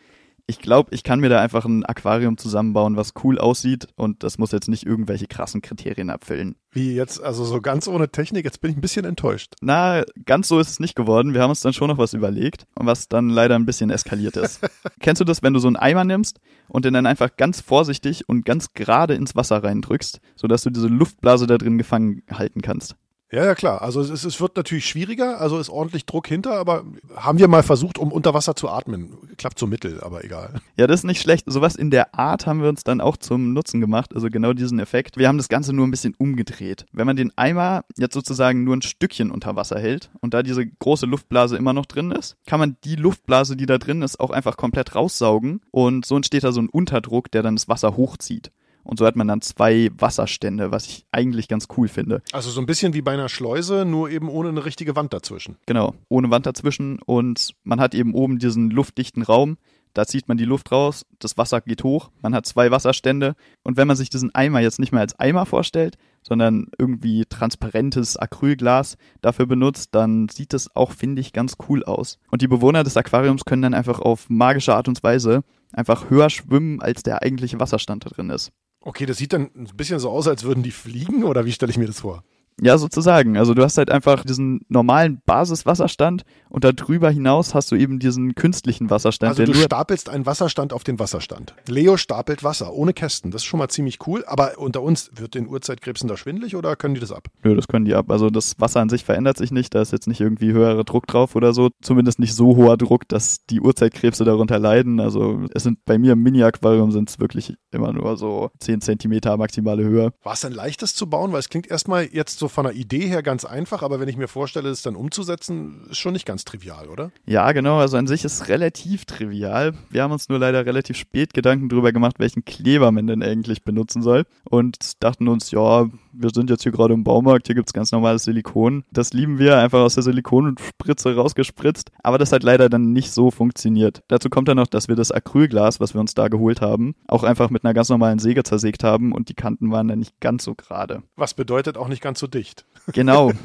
ich 0.45 0.59
glaube, 0.59 0.93
ich 0.93 1.03
kann 1.03 1.21
mir 1.21 1.29
da 1.29 1.41
einfach 1.41 1.63
ein 1.65 1.85
Aquarium 1.85 2.37
zusammenbauen, 2.37 2.97
was 2.97 3.13
cool 3.23 3.39
aussieht 3.39 3.87
und 3.95 4.23
das 4.23 4.37
muss 4.37 4.51
jetzt 4.51 4.67
nicht 4.67 4.85
irgendwelche 4.85 5.25
krassen 5.25 5.61
Kriterien 5.61 6.09
abfüllen. 6.09 6.57
Wie 6.71 6.95
jetzt, 6.95 7.23
also 7.23 7.45
so 7.45 7.61
ganz 7.61 7.87
ohne 7.87 8.09
Technik, 8.09 8.43
jetzt 8.43 8.59
bin 8.59 8.71
ich 8.71 8.77
ein 8.77 8.81
bisschen 8.81 9.05
enttäuscht. 9.05 9.53
Na, 9.61 10.03
ganz 10.25 10.49
so 10.49 10.59
ist 10.59 10.69
es 10.69 10.79
nicht 10.79 10.95
geworden. 10.95 11.33
Wir 11.33 11.41
haben 11.41 11.51
uns 11.51 11.61
dann 11.61 11.71
schon 11.71 11.87
noch 11.87 11.97
was 11.97 12.13
überlegt, 12.13 12.65
was 12.75 13.07
dann 13.07 13.29
leider 13.29 13.55
ein 13.55 13.65
bisschen 13.65 13.89
eskaliert 13.89 14.35
ist. 14.35 14.59
Kennst 14.99 15.21
du 15.21 15.25
das, 15.25 15.43
wenn 15.43 15.53
du 15.53 15.59
so 15.59 15.67
einen 15.67 15.77
Eimer 15.77 16.03
nimmst 16.03 16.41
und 16.67 16.83
den 16.83 16.93
dann 16.93 17.05
einfach 17.05 17.37
ganz 17.37 17.61
vorsichtig 17.61 18.27
und 18.27 18.43
ganz 18.43 18.73
gerade 18.73 19.13
ins 19.13 19.35
Wasser 19.35 19.63
reindrückst, 19.63 20.19
sodass 20.35 20.63
du 20.63 20.71
diese 20.71 20.87
Luftblase 20.87 21.47
da 21.47 21.57
drin 21.57 21.77
gefangen 21.77 22.23
halten 22.29 22.61
kannst? 22.61 22.97
Ja, 23.33 23.45
ja, 23.45 23.55
klar. 23.55 23.81
Also 23.81 23.99
es, 23.99 24.23
es 24.23 24.39
wird 24.39 24.55
natürlich 24.57 24.85
schwieriger, 24.85 25.41
also 25.41 25.57
ist 25.57 25.71
ordentlich 25.71 26.05
Druck 26.05 26.27
hinter, 26.27 26.51
aber 26.53 26.83
haben 27.15 27.39
wir 27.39 27.47
mal 27.47 27.63
versucht, 27.63 27.97
um 27.97 28.11
unter 28.11 28.35
Wasser 28.35 28.55
zu 28.55 28.69
atmen. 28.69 29.17
Klappt 29.37 29.57
so 29.57 29.65
mittel, 29.65 30.01
aber 30.01 30.23
egal. 30.23 30.61
Ja, 30.77 30.85
das 30.85 30.99
ist 30.99 31.05
nicht 31.05 31.19
schlecht. 31.19 31.45
Sowas 31.47 31.75
in 31.75 31.89
der 31.89 32.13
Art 32.13 32.45
haben 32.45 32.61
wir 32.61 32.69
uns 32.69 32.83
dann 32.83 33.01
auch 33.01 33.17
zum 33.17 33.53
Nutzen 33.53 33.81
gemacht, 33.81 34.13
also 34.13 34.29
genau 34.29 34.53
diesen 34.53 34.77
Effekt. 34.77 35.17
Wir 35.17 35.27
haben 35.27 35.37
das 35.37 35.49
Ganze 35.49 35.73
nur 35.73 35.87
ein 35.87 35.89
bisschen 35.89 36.13
umgedreht. 36.15 36.85
Wenn 36.91 37.07
man 37.07 37.15
den 37.15 37.35
Eimer 37.35 37.85
jetzt 37.97 38.13
sozusagen 38.13 38.63
nur 38.63 38.75
ein 38.75 38.83
Stückchen 38.83 39.31
unter 39.31 39.55
Wasser 39.55 39.79
hält 39.79 40.11
und 40.21 40.35
da 40.35 40.43
diese 40.43 40.67
große 40.67 41.07
Luftblase 41.07 41.57
immer 41.57 41.73
noch 41.73 41.87
drin 41.87 42.11
ist, 42.11 42.37
kann 42.45 42.59
man 42.59 42.77
die 42.83 42.97
Luftblase, 42.97 43.55
die 43.55 43.65
da 43.65 43.79
drin 43.79 44.03
ist, 44.03 44.19
auch 44.19 44.29
einfach 44.29 44.57
komplett 44.57 44.93
raussaugen 44.93 45.61
und 45.71 46.05
so 46.05 46.15
entsteht 46.15 46.43
da 46.43 46.51
so 46.51 46.61
ein 46.61 46.69
Unterdruck, 46.69 47.31
der 47.31 47.41
dann 47.41 47.55
das 47.55 47.67
Wasser 47.67 47.97
hochzieht. 47.97 48.51
Und 48.83 48.99
so 48.99 49.05
hat 49.05 49.15
man 49.15 49.27
dann 49.27 49.41
zwei 49.41 49.89
Wasserstände, 49.97 50.71
was 50.71 50.87
ich 50.87 51.05
eigentlich 51.11 51.47
ganz 51.47 51.67
cool 51.77 51.87
finde. 51.87 52.21
Also 52.31 52.49
so 52.49 52.59
ein 52.59 52.65
bisschen 52.65 52.93
wie 52.93 53.01
bei 53.01 53.13
einer 53.13 53.29
Schleuse, 53.29 53.85
nur 53.85 54.09
eben 54.09 54.29
ohne 54.29 54.49
eine 54.49 54.65
richtige 54.65 54.95
Wand 54.95 55.13
dazwischen. 55.13 55.57
Genau, 55.65 55.93
ohne 56.09 56.29
Wand 56.29 56.45
dazwischen 56.45 56.99
und 56.99 57.55
man 57.63 57.79
hat 57.79 57.95
eben 57.95 58.13
oben 58.13 58.39
diesen 58.39 58.69
luftdichten 58.69 59.23
Raum. 59.23 59.57
Da 59.93 60.07
zieht 60.07 60.27
man 60.27 60.37
die 60.37 60.45
Luft 60.45 60.71
raus, 60.71 61.05
das 61.19 61.37
Wasser 61.37 61.61
geht 61.61 61.83
hoch, 61.83 62.09
man 62.23 62.33
hat 62.33 62.47
zwei 62.47 62.71
Wasserstände 62.71 63.35
und 63.61 63.77
wenn 63.77 63.87
man 63.87 63.95
sich 63.95 64.09
diesen 64.09 64.33
Eimer 64.33 64.59
jetzt 64.59 64.79
nicht 64.79 64.91
mehr 64.91 65.01
als 65.01 65.19
Eimer 65.19 65.45
vorstellt, 65.45 65.97
sondern 66.23 66.67
irgendwie 66.79 67.25
transparentes 67.25 68.17
Acrylglas 68.17 68.97
dafür 69.21 69.45
benutzt, 69.45 69.89
dann 69.91 70.29
sieht 70.29 70.53
das 70.53 70.75
auch, 70.75 70.93
finde 70.93 71.21
ich, 71.21 71.31
ganz 71.31 71.57
cool 71.69 71.83
aus. 71.83 72.17
Und 72.31 72.41
die 72.41 72.47
Bewohner 72.47 72.83
des 72.83 72.97
Aquariums 72.97 73.45
können 73.45 73.61
dann 73.61 73.73
einfach 73.75 73.99
auf 73.99 74.29
magische 74.29 74.73
Art 74.73 74.87
und 74.87 75.03
Weise 75.03 75.43
einfach 75.71 76.09
höher 76.09 76.31
schwimmen, 76.31 76.81
als 76.81 77.03
der 77.03 77.21
eigentliche 77.21 77.59
Wasserstand 77.59 78.05
da 78.05 78.09
drin 78.09 78.31
ist. 78.31 78.51
Okay, 78.85 79.05
das 79.05 79.17
sieht 79.17 79.31
dann 79.31 79.49
ein 79.55 79.67
bisschen 79.77 79.99
so 79.99 80.09
aus, 80.09 80.27
als 80.27 80.43
würden 80.43 80.61
die 80.61 80.71
fliegen 80.71 81.23
oder 81.23 81.45
wie 81.45 81.53
stelle 81.53 81.71
ich 81.71 81.77
mir 81.77 81.87
das 81.87 82.01
vor? 82.01 82.23
Ja, 82.61 82.77
sozusagen. 82.77 83.37
Also 83.37 83.53
du 83.53 83.63
hast 83.63 83.77
halt 83.77 83.89
einfach 83.89 84.23
diesen 84.23 84.61
normalen 84.69 85.21
Basiswasserstand 85.25 86.23
und 86.49 86.63
darüber 86.63 87.09
hinaus 87.09 87.55
hast 87.55 87.71
du 87.71 87.75
eben 87.75 87.99
diesen 87.99 88.35
künstlichen 88.35 88.89
Wasserstand. 88.89 89.39
Also 89.39 89.51
du 89.51 89.57
stapelst 89.57 90.09
einen 90.09 90.25
Wasserstand 90.25 90.73
auf 90.73 90.83
den 90.83 90.99
Wasserstand. 90.99 91.55
Leo 91.67 91.97
stapelt 91.97 92.43
Wasser 92.43 92.73
ohne 92.73 92.93
Kästen. 92.93 93.31
Das 93.31 93.41
ist 93.41 93.45
schon 93.45 93.57
mal 93.57 93.69
ziemlich 93.69 94.05
cool. 94.07 94.23
Aber 94.27 94.57
unter 94.57 94.81
uns, 94.81 95.11
wird 95.15 95.35
den 95.35 95.47
Urzeitkrebsen 95.47 96.07
da 96.07 96.17
schwindlig 96.17 96.55
oder 96.55 96.75
können 96.75 96.93
die 96.93 97.01
das 97.01 97.11
ab? 97.11 97.27
Nö, 97.43 97.55
das 97.55 97.67
können 97.67 97.85
die 97.85 97.95
ab. 97.95 98.11
Also 98.11 98.29
das 98.29 98.59
Wasser 98.59 98.81
an 98.81 98.89
sich 98.89 99.03
verändert 99.03 99.37
sich 99.37 99.51
nicht. 99.51 99.73
Da 99.73 99.81
ist 99.81 99.91
jetzt 99.91 100.07
nicht 100.07 100.21
irgendwie 100.21 100.51
höherer 100.51 100.83
Druck 100.83 101.07
drauf 101.07 101.35
oder 101.35 101.53
so. 101.53 101.69
Zumindest 101.81 102.19
nicht 102.19 102.35
so 102.35 102.55
hoher 102.55 102.77
Druck, 102.77 103.07
dass 103.07 103.45
die 103.49 103.59
Urzeitkrebse 103.59 104.23
darunter 104.23 104.59
leiden. 104.59 104.99
Also 104.99 105.41
es 105.53 105.63
sind 105.63 105.83
bei 105.85 105.97
mir 105.97 106.13
im 106.13 106.21
Mini-Aquarium 106.21 106.91
sind 106.91 107.09
es 107.09 107.19
wirklich 107.19 107.55
immer 107.71 107.93
nur 107.93 108.15
so 108.17 108.51
10 108.59 108.81
Zentimeter 108.81 109.35
maximale 109.37 109.83
Höhe. 109.83 110.13
War 110.23 110.33
es 110.33 110.41
denn 110.41 110.53
leicht, 110.53 110.81
das 110.81 110.93
zu 110.95 111.09
bauen? 111.09 111.31
Weil 111.31 111.39
es 111.39 111.49
klingt 111.49 111.67
erstmal 111.67 112.05
jetzt 112.05 112.39
so 112.39 112.42
von 112.47 112.65
der 112.65 112.73
Idee 112.73 113.07
her 113.07 113.23
ganz 113.23 113.45
einfach, 113.45 113.81
aber 113.81 113.99
wenn 113.99 114.09
ich 114.09 114.17
mir 114.17 114.27
vorstelle, 114.27 114.69
es 114.69 114.81
dann 114.81 114.95
umzusetzen, 114.95 115.87
ist 115.89 115.97
schon 115.97 116.13
nicht 116.13 116.25
ganz 116.25 116.45
trivial, 116.45 116.87
oder? 116.87 117.11
Ja, 117.25 117.51
genau. 117.51 117.77
Also 117.77 117.97
an 117.97 118.07
sich 118.07 118.25
ist 118.25 118.33
es 118.33 118.47
relativ 118.49 119.05
trivial. 119.05 119.73
Wir 119.89 120.03
haben 120.03 120.11
uns 120.11 120.29
nur 120.29 120.39
leider 120.39 120.65
relativ 120.65 120.97
spät 120.97 121.33
Gedanken 121.33 121.69
darüber 121.69 121.91
gemacht, 121.91 122.19
welchen 122.19 122.45
Kleber 122.45 122.91
man 122.91 123.07
denn 123.07 123.23
eigentlich 123.23 123.63
benutzen 123.63 124.01
soll 124.01 124.25
und 124.43 125.03
dachten 125.03 125.27
uns, 125.27 125.51
ja, 125.51 125.87
wir 126.13 126.29
sind 126.33 126.49
jetzt 126.49 126.63
hier 126.63 126.71
gerade 126.71 126.93
im 126.93 127.03
Baumarkt, 127.03 127.47
hier 127.47 127.55
gibt 127.55 127.69
es 127.69 127.73
ganz 127.73 127.91
normales 127.91 128.23
Silikon. 128.23 128.83
Das 128.91 129.13
lieben 129.13 129.39
wir, 129.39 129.57
einfach 129.57 129.79
aus 129.79 129.95
der 129.95 130.03
Silikonspritze 130.03 131.15
rausgespritzt. 131.15 131.91
Aber 132.03 132.17
das 132.17 132.31
hat 132.31 132.43
leider 132.43 132.69
dann 132.69 132.93
nicht 132.93 133.11
so 133.11 133.31
funktioniert. 133.31 134.03
Dazu 134.07 134.29
kommt 134.29 134.47
dann 134.47 134.57
noch, 134.57 134.67
dass 134.67 134.87
wir 134.87 134.95
das 134.95 135.11
Acrylglas, 135.11 135.79
was 135.79 135.93
wir 135.93 136.01
uns 136.01 136.13
da 136.13 136.27
geholt 136.27 136.61
haben, 136.61 136.95
auch 137.07 137.23
einfach 137.23 137.49
mit 137.49 137.65
einer 137.65 137.73
ganz 137.73 137.89
normalen 137.89 138.19
Säge 138.19 138.43
zersägt 138.43 138.83
haben 138.83 139.11
und 139.11 139.29
die 139.29 139.33
Kanten 139.33 139.71
waren 139.71 139.87
dann 139.87 139.99
nicht 139.99 140.19
ganz 140.19 140.43
so 140.43 140.55
gerade. 140.55 141.03
Was 141.15 141.33
bedeutet 141.33 141.77
auch 141.77 141.87
nicht 141.87 142.01
ganz 142.01 142.19
so 142.19 142.27
dicht. 142.27 142.65
Genau. 142.91 143.31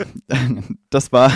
Das 0.90 1.12
war, 1.12 1.30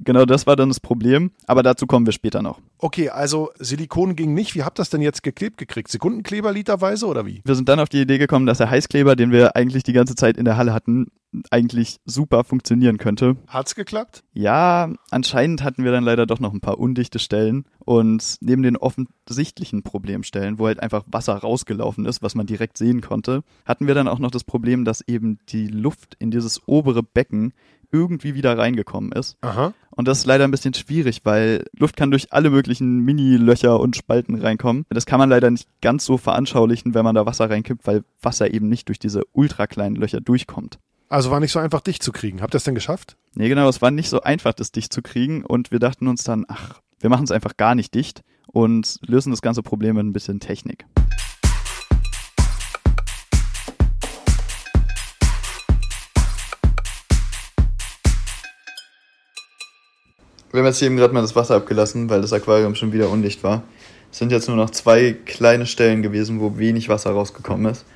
genau 0.00 0.24
das 0.24 0.46
war 0.46 0.56
dann 0.56 0.68
das 0.68 0.80
Problem. 0.80 1.30
Aber 1.46 1.62
dazu 1.62 1.86
kommen 1.86 2.06
wir 2.06 2.12
später 2.12 2.42
noch. 2.42 2.60
Okay, 2.78 3.10
also 3.10 3.50
Silikon 3.58 4.16
ging 4.16 4.34
nicht. 4.34 4.54
Wie 4.54 4.62
habt 4.62 4.78
ihr 4.78 4.82
das 4.82 4.90
denn 4.90 5.02
jetzt 5.02 5.22
geklebt 5.22 5.58
gekriegt? 5.58 5.90
Sekundenkleber 5.90 6.52
literweise 6.52 7.06
oder 7.06 7.26
wie? 7.26 7.42
Wir 7.44 7.54
sind 7.54 7.68
dann 7.68 7.80
auf 7.80 7.88
die 7.88 8.00
Idee 8.00 8.18
gekommen, 8.18 8.46
dass 8.46 8.58
der 8.58 8.70
Heißkleber, 8.70 9.16
den 9.16 9.32
wir 9.32 9.56
eigentlich 9.56 9.82
die 9.82 9.92
ganze 9.92 10.14
Zeit 10.14 10.36
in 10.36 10.44
der 10.44 10.56
Halle 10.56 10.72
hatten, 10.72 11.08
eigentlich 11.50 11.98
super 12.04 12.44
funktionieren 12.44 12.98
könnte. 12.98 13.36
Hat's 13.46 13.74
geklappt? 13.74 14.24
Ja, 14.32 14.90
anscheinend 15.10 15.62
hatten 15.62 15.84
wir 15.84 15.92
dann 15.92 16.04
leider 16.04 16.26
doch 16.26 16.40
noch 16.40 16.52
ein 16.52 16.60
paar 16.60 16.78
undichte 16.78 17.18
Stellen 17.18 17.66
und 17.80 18.36
neben 18.40 18.62
den 18.62 18.76
offensichtlichen 18.76 19.82
Problemstellen, 19.82 20.58
wo 20.58 20.66
halt 20.66 20.80
einfach 20.80 21.04
Wasser 21.06 21.34
rausgelaufen 21.36 22.06
ist, 22.06 22.22
was 22.22 22.34
man 22.34 22.46
direkt 22.46 22.78
sehen 22.78 23.00
konnte, 23.00 23.42
hatten 23.66 23.86
wir 23.86 23.94
dann 23.94 24.08
auch 24.08 24.18
noch 24.18 24.30
das 24.30 24.44
Problem, 24.44 24.84
dass 24.84 25.02
eben 25.06 25.38
die 25.48 25.66
Luft 25.66 26.16
in 26.18 26.30
dieses 26.30 26.66
obere 26.66 27.02
Becken 27.02 27.52
irgendwie 27.90 28.34
wieder 28.34 28.56
reingekommen 28.56 29.12
ist. 29.12 29.36
Aha. 29.40 29.72
Und 29.90 30.08
das 30.08 30.18
ist 30.18 30.26
leider 30.26 30.44
ein 30.44 30.50
bisschen 30.50 30.74
schwierig, 30.74 31.22
weil 31.24 31.64
Luft 31.76 31.96
kann 31.96 32.10
durch 32.10 32.32
alle 32.32 32.50
möglichen 32.50 33.00
Mini-Löcher 33.00 33.80
und 33.80 33.96
Spalten 33.96 34.36
reinkommen. 34.36 34.84
Das 34.90 35.06
kann 35.06 35.18
man 35.18 35.30
leider 35.30 35.50
nicht 35.50 35.68
ganz 35.80 36.04
so 36.04 36.18
veranschaulichen, 36.18 36.94
wenn 36.94 37.04
man 37.04 37.14
da 37.14 37.26
Wasser 37.26 37.50
reinkippt, 37.50 37.86
weil 37.86 38.04
Wasser 38.22 38.52
eben 38.52 38.68
nicht 38.68 38.88
durch 38.88 38.98
diese 38.98 39.22
ultra 39.32 39.66
kleinen 39.66 39.96
Löcher 39.96 40.20
durchkommt. 40.20 40.78
Also 41.10 41.30
war 41.30 41.40
nicht 41.40 41.52
so 41.52 41.58
einfach 41.58 41.80
dicht 41.80 42.02
zu 42.02 42.12
kriegen. 42.12 42.42
Habt 42.42 42.54
ihr 42.54 42.58
es 42.58 42.64
denn 42.64 42.74
geschafft? 42.74 43.16
Nee, 43.34 43.48
genau, 43.48 43.66
es 43.66 43.80
war 43.80 43.90
nicht 43.90 44.10
so 44.10 44.20
einfach, 44.20 44.52
das 44.52 44.72
dicht 44.72 44.92
zu 44.92 45.00
kriegen 45.00 45.42
und 45.42 45.70
wir 45.70 45.78
dachten 45.78 46.06
uns 46.06 46.22
dann, 46.22 46.44
ach, 46.48 46.82
wir 47.00 47.08
machen 47.08 47.24
es 47.24 47.30
einfach 47.30 47.56
gar 47.56 47.74
nicht 47.74 47.94
dicht 47.94 48.22
und 48.46 48.98
lösen 49.06 49.30
das 49.30 49.40
ganze 49.40 49.62
Problem 49.62 49.96
mit 49.96 50.04
ein 50.04 50.12
bisschen 50.12 50.38
Technik. 50.38 50.84
Wir 60.50 60.60
haben 60.60 60.66
jetzt 60.66 60.78
hier 60.78 60.88
eben 60.88 60.98
gerade 60.98 61.14
mal 61.14 61.22
das 61.22 61.34
Wasser 61.34 61.56
abgelassen, 61.56 62.10
weil 62.10 62.20
das 62.20 62.34
Aquarium 62.34 62.74
schon 62.74 62.92
wieder 62.92 63.08
undicht 63.08 63.42
war. 63.42 63.62
Es 64.12 64.18
sind 64.18 64.30
jetzt 64.30 64.46
nur 64.46 64.58
noch 64.58 64.68
zwei 64.68 65.16
kleine 65.24 65.64
Stellen 65.64 66.02
gewesen, 66.02 66.38
wo 66.38 66.58
wenig 66.58 66.90
Wasser 66.90 67.12
rausgekommen 67.12 67.72
ist. 67.72 67.86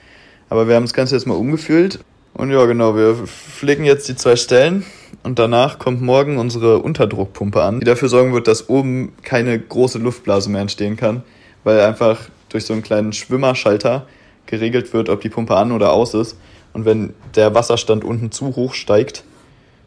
Aber 0.48 0.66
wir 0.66 0.77
haben 0.77 0.85
das 0.85 0.94
Ganze 0.94 1.14
jetzt 1.14 1.27
mal 1.27 1.35
umgefüllt. 1.35 2.03
Und 2.34 2.50
ja, 2.50 2.64
genau, 2.64 2.96
wir 2.96 3.14
pflegen 3.14 3.84
jetzt 3.84 4.08
die 4.08 4.16
zwei 4.16 4.36
Stellen 4.36 4.84
und 5.22 5.38
danach 5.38 5.78
kommt 5.78 6.00
morgen 6.00 6.38
unsere 6.38 6.78
Unterdruckpumpe 6.78 7.62
an, 7.62 7.80
die 7.80 7.84
dafür 7.84 8.08
sorgen 8.08 8.32
wird, 8.32 8.48
dass 8.48 8.68
oben 8.68 9.12
keine 9.22 9.58
große 9.58 9.98
Luftblase 9.98 10.50
mehr 10.50 10.62
entstehen 10.62 10.96
kann, 10.96 11.22
weil 11.62 11.80
einfach 11.80 12.20
durch 12.48 12.64
so 12.64 12.72
einen 12.72 12.82
kleinen 12.82 13.12
Schwimmerschalter 13.12 14.06
geregelt 14.46 14.92
wird, 14.92 15.08
ob 15.08 15.20
die 15.20 15.28
Pumpe 15.28 15.56
an 15.56 15.72
oder 15.72 15.92
aus 15.92 16.14
ist. 16.14 16.36
Und 16.72 16.86
wenn 16.86 17.14
der 17.34 17.54
Wasserstand 17.54 18.02
unten 18.02 18.32
zu 18.32 18.56
hoch 18.56 18.74
steigt, 18.74 19.24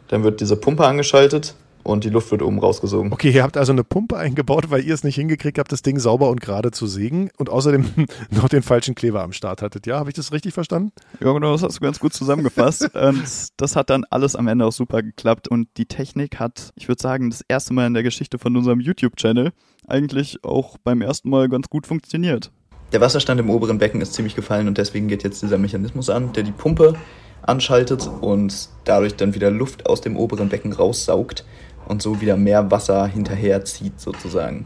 dann 0.08 0.24
wird 0.24 0.40
diese 0.40 0.56
Pumpe 0.56 0.86
angeschaltet 0.86 1.56
und 1.86 2.04
die 2.04 2.10
Luft 2.10 2.32
wird 2.32 2.42
oben 2.42 2.60
rausgesogen. 2.60 3.14
Okay, 3.14 3.30
ihr 3.30 3.44
habt 3.44 3.58
also 3.58 3.72
eine 3.72 3.84
Pumpe 3.84 4.18
eingebaut, 4.18 4.70
weil 4.70 4.84
ihr 4.84 4.94
es 4.94 5.04
nicht 5.04 5.16
hingekriegt 5.16 5.60
habt, 5.60 5.72
das 5.72 5.84
Ding 5.84 6.00
sauber 6.00 6.30
und 6.30 6.42
gerade 6.42 6.72
zu 6.72 6.88
sägen 6.88 7.30
und 7.38 7.50
außerdem 7.50 7.86
noch 8.32 8.50
den 8.50 8.64
falschen 8.64 8.96
Kleber 8.96 9.22
am 9.22 9.34
Start 9.34 9.62
hattet. 9.62 9.86
Ja, 9.86 10.00
habe 10.00 10.10
ich 10.10 10.16
das 10.16 10.32
richtig 10.32 10.54
verstanden? 10.54 10.92
Ja, 11.20 11.32
genau, 11.32 11.52
das 11.52 11.62
hast 11.62 11.78
du 11.78 11.82
ganz 11.82 12.00
gut 12.00 12.14
zusammengefasst. 12.14 12.94
und 12.96 13.50
das 13.58 13.76
hat 13.76 13.92
dann 13.92 14.04
alles 14.10 14.36
am 14.36 14.48
Ende 14.48 14.66
auch 14.66 14.72
super 14.72 15.04
geklappt 15.04 15.48
und 15.48 15.68
die 15.78 15.86
Technik 15.86 16.40
hat, 16.40 16.72
ich 16.76 16.88
würde 16.88 17.02
sagen, 17.02 17.30
das 17.30 17.42
erste 17.48 17.74
Mal 17.74 17.86
in 17.86 17.94
der 17.94 18.04
Geschichte 18.04 18.40
von 18.40 18.58
unserem 18.58 18.80
YouTube-Channel 18.80 19.52
eigentlich 19.88 20.44
auch 20.44 20.78
beim 20.84 21.02
ersten 21.02 21.30
Mal 21.30 21.50
ganz 21.50 21.70
gut 21.70 21.86
funktioniert. 21.86 22.52
Der 22.94 23.02
Wasserstand 23.02 23.40
im 23.40 23.50
oberen 23.50 23.78
Becken 23.78 24.02
ist 24.02 24.14
ziemlich 24.14 24.36
gefallen 24.36 24.68
und 24.68 24.78
deswegen 24.78 25.08
geht 25.08 25.24
jetzt 25.24 25.44
dieser 25.44 25.58
Mechanismus 25.60 26.10
an, 26.10 26.34
der 26.34 26.44
die 26.44 26.52
Pumpe 26.52 26.96
anschaltet 27.44 28.10
und 28.22 28.70
dadurch 28.86 29.16
dann 29.16 29.36
wieder 29.36 29.52
Luft 29.52 29.88
aus 29.88 30.02
dem 30.02 30.18
oberen 30.18 30.50
Becken 30.50 30.74
raussaugt 30.74 31.46
und 31.88 32.02
so 32.02 32.22
wieder 32.22 32.38
mehr 32.38 32.72
Wasser 32.72 33.08
hinterher 33.08 33.64
zieht 33.66 34.00
sozusagen. 34.00 34.66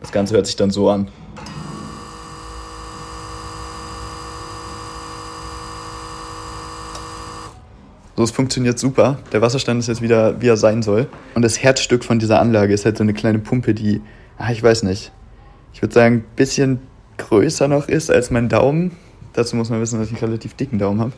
Das 0.00 0.12
Ganze 0.12 0.34
hört 0.34 0.46
sich 0.46 0.56
dann 0.56 0.70
so 0.70 0.90
an. 0.90 1.08
So, 8.16 8.24
es 8.24 8.30
funktioniert 8.32 8.78
super. 8.78 9.18
Der 9.32 9.40
Wasserstand 9.40 9.80
ist 9.80 9.86
jetzt 9.86 10.02
wieder, 10.02 10.42
wie 10.42 10.48
er 10.48 10.58
sein 10.58 10.82
soll. 10.82 11.08
Und 11.34 11.40
das 11.42 11.62
Herzstück 11.62 12.04
von 12.04 12.18
dieser 12.18 12.38
Anlage 12.38 12.74
ist 12.74 12.84
halt 12.84 12.98
so 12.98 13.02
eine 13.02 13.14
kleine 13.14 13.38
Pumpe, 13.38 13.72
die, 13.72 14.02
ah, 14.36 14.52
ich 14.52 14.62
weiß 14.62 14.82
nicht, 14.82 15.10
ich 15.72 15.80
würde 15.80 15.94
sagen, 15.94 16.16
ein 16.16 16.24
bisschen 16.36 16.80
größer 17.16 17.66
noch 17.68 17.88
ist 17.88 18.10
als 18.10 18.30
mein 18.30 18.50
Daumen. 18.50 18.90
Dazu 19.32 19.56
muss 19.56 19.70
man 19.70 19.80
wissen, 19.80 19.98
dass 19.98 20.08
ich 20.08 20.14
einen 20.14 20.24
relativ 20.24 20.52
dicken 20.52 20.78
Daumen 20.78 21.00
habe. 21.00 21.12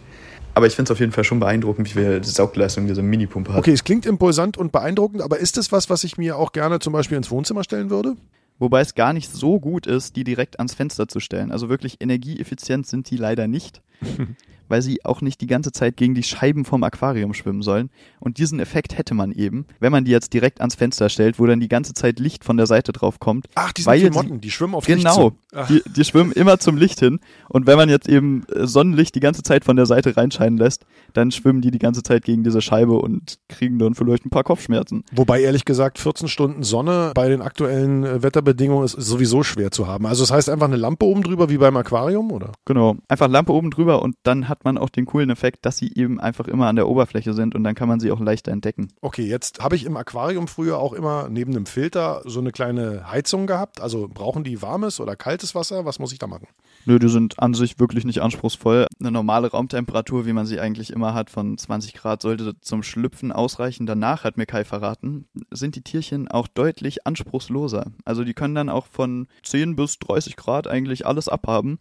Aber 0.54 0.66
ich 0.66 0.74
finde 0.74 0.88
es 0.88 0.90
auf 0.92 1.00
jeden 1.00 1.12
Fall 1.12 1.24
schon 1.24 1.40
beeindruckend, 1.40 1.88
wie 1.88 1.98
viel 1.98 2.22
Saugleistung 2.24 2.86
diese 2.86 3.02
Minipumpe 3.02 3.52
hat. 3.52 3.58
Okay, 3.58 3.72
es 3.72 3.84
klingt 3.84 4.04
impulsant 4.04 4.58
und 4.58 4.70
beeindruckend, 4.70 5.22
aber 5.22 5.38
ist 5.38 5.56
es 5.56 5.72
was, 5.72 5.88
was 5.88 6.04
ich 6.04 6.18
mir 6.18 6.36
auch 6.36 6.52
gerne 6.52 6.78
zum 6.78 6.92
Beispiel 6.92 7.16
ins 7.16 7.30
Wohnzimmer 7.30 7.64
stellen 7.64 7.90
würde? 7.90 8.16
Wobei 8.58 8.80
es 8.80 8.94
gar 8.94 9.12
nicht 9.12 9.32
so 9.32 9.58
gut 9.58 9.86
ist, 9.86 10.14
die 10.14 10.24
direkt 10.24 10.58
ans 10.58 10.74
Fenster 10.74 11.08
zu 11.08 11.20
stellen. 11.20 11.50
Also 11.50 11.68
wirklich 11.68 12.00
energieeffizient 12.00 12.86
sind 12.86 13.10
die 13.10 13.16
leider 13.16 13.48
nicht. 13.48 13.82
weil 14.72 14.80
sie 14.80 15.04
auch 15.04 15.20
nicht 15.20 15.42
die 15.42 15.46
ganze 15.46 15.70
Zeit 15.70 15.98
gegen 15.98 16.14
die 16.14 16.22
Scheiben 16.22 16.64
vom 16.64 16.82
Aquarium 16.82 17.34
schwimmen 17.34 17.60
sollen. 17.60 17.90
Und 18.20 18.38
diesen 18.38 18.58
Effekt 18.58 18.96
hätte 18.96 19.12
man 19.12 19.30
eben, 19.30 19.66
wenn 19.80 19.92
man 19.92 20.06
die 20.06 20.10
jetzt 20.10 20.32
direkt 20.32 20.62
ans 20.62 20.76
Fenster 20.76 21.10
stellt, 21.10 21.38
wo 21.38 21.44
dann 21.44 21.60
die 21.60 21.68
ganze 21.68 21.92
Zeit 21.92 22.18
Licht 22.18 22.42
von 22.42 22.56
der 22.56 22.66
Seite 22.66 22.92
drauf 22.92 23.20
kommt. 23.20 23.48
Ach, 23.54 23.70
die 23.74 23.82
sind 23.82 24.14
Motten, 24.14 24.40
die 24.40 24.50
schwimmen 24.50 24.74
auf 24.74 24.86
Genau, 24.86 25.32
die, 25.68 25.82
die 25.94 26.04
schwimmen 26.04 26.32
immer 26.32 26.58
zum 26.58 26.78
Licht 26.78 27.00
hin. 27.00 27.20
Und 27.50 27.66
wenn 27.66 27.76
man 27.76 27.90
jetzt 27.90 28.08
eben 28.08 28.46
äh, 28.46 28.66
Sonnenlicht 28.66 29.14
die 29.14 29.20
ganze 29.20 29.42
Zeit 29.42 29.66
von 29.66 29.76
der 29.76 29.84
Seite 29.84 30.16
reinscheinen 30.16 30.58
lässt, 30.58 30.86
dann 31.12 31.30
schwimmen 31.30 31.60
die 31.60 31.70
die 31.70 31.78
ganze 31.78 32.02
Zeit 32.02 32.24
gegen 32.24 32.42
diese 32.42 32.62
Scheibe 32.62 32.94
und 32.94 33.38
kriegen 33.50 33.78
dann 33.78 33.94
vielleicht 33.94 34.24
ein 34.24 34.30
paar 34.30 34.44
Kopfschmerzen. 34.44 35.04
Wobei 35.12 35.42
ehrlich 35.42 35.66
gesagt 35.66 35.98
14 35.98 36.28
Stunden 36.28 36.62
Sonne 36.62 37.12
bei 37.14 37.28
den 37.28 37.42
aktuellen 37.42 38.04
äh, 38.04 38.22
Wetterbedingungen 38.22 38.86
ist 38.86 38.92
sowieso 38.92 39.42
schwer 39.42 39.70
zu 39.70 39.86
haben. 39.86 40.06
Also 40.06 40.22
das 40.22 40.30
heißt 40.30 40.48
einfach 40.48 40.68
eine 40.68 40.76
Lampe 40.76 41.04
oben 41.04 41.22
drüber 41.22 41.50
wie 41.50 41.58
beim 41.58 41.76
Aquarium, 41.76 42.32
oder? 42.32 42.52
Genau, 42.64 42.96
einfach 43.08 43.28
Lampe 43.28 43.52
oben 43.52 43.70
drüber 43.70 44.00
und 44.00 44.16
dann 44.22 44.48
hat 44.48 44.61
man 44.64 44.78
auch 44.78 44.88
den 44.88 45.06
coolen 45.06 45.30
Effekt, 45.30 45.64
dass 45.66 45.76
sie 45.76 45.92
eben 45.94 46.20
einfach 46.20 46.48
immer 46.48 46.66
an 46.66 46.76
der 46.76 46.88
Oberfläche 46.88 47.34
sind 47.34 47.54
und 47.54 47.64
dann 47.64 47.74
kann 47.74 47.88
man 47.88 48.00
sie 48.00 48.10
auch 48.10 48.20
leichter 48.20 48.52
entdecken. 48.52 48.88
Okay, 49.00 49.24
jetzt 49.24 49.60
habe 49.60 49.76
ich 49.76 49.84
im 49.84 49.96
Aquarium 49.96 50.48
früher 50.48 50.78
auch 50.78 50.92
immer 50.92 51.28
neben 51.28 51.52
dem 51.52 51.66
Filter 51.66 52.22
so 52.24 52.40
eine 52.40 52.52
kleine 52.52 53.10
Heizung 53.10 53.46
gehabt. 53.46 53.80
Also 53.80 54.08
brauchen 54.08 54.44
die 54.44 54.62
warmes 54.62 55.00
oder 55.00 55.16
kaltes 55.16 55.54
Wasser? 55.54 55.84
Was 55.84 55.98
muss 55.98 56.12
ich 56.12 56.18
da 56.18 56.26
machen? 56.26 56.48
Nö, 56.84 56.98
die 56.98 57.08
sind 57.08 57.38
an 57.38 57.54
sich 57.54 57.78
wirklich 57.78 58.04
nicht 58.04 58.22
anspruchsvoll. 58.22 58.86
Eine 58.98 59.12
normale 59.12 59.50
Raumtemperatur, 59.50 60.26
wie 60.26 60.32
man 60.32 60.46
sie 60.46 60.58
eigentlich 60.58 60.92
immer 60.92 61.14
hat, 61.14 61.30
von 61.30 61.56
20 61.56 61.94
Grad, 61.94 62.22
sollte 62.22 62.58
zum 62.60 62.82
Schlüpfen 62.82 63.30
ausreichen. 63.30 63.86
Danach, 63.86 64.24
hat 64.24 64.36
mir 64.36 64.46
Kai 64.46 64.64
verraten, 64.64 65.26
sind 65.50 65.76
die 65.76 65.82
Tierchen 65.82 66.28
auch 66.28 66.48
deutlich 66.48 67.06
anspruchsloser. 67.06 67.92
Also 68.04 68.24
die 68.24 68.34
können 68.34 68.54
dann 68.54 68.68
auch 68.68 68.86
von 68.86 69.28
10 69.44 69.76
bis 69.76 69.98
30 70.00 70.36
Grad 70.36 70.66
eigentlich 70.66 71.06
alles 71.06 71.28
abhaben. 71.28 71.78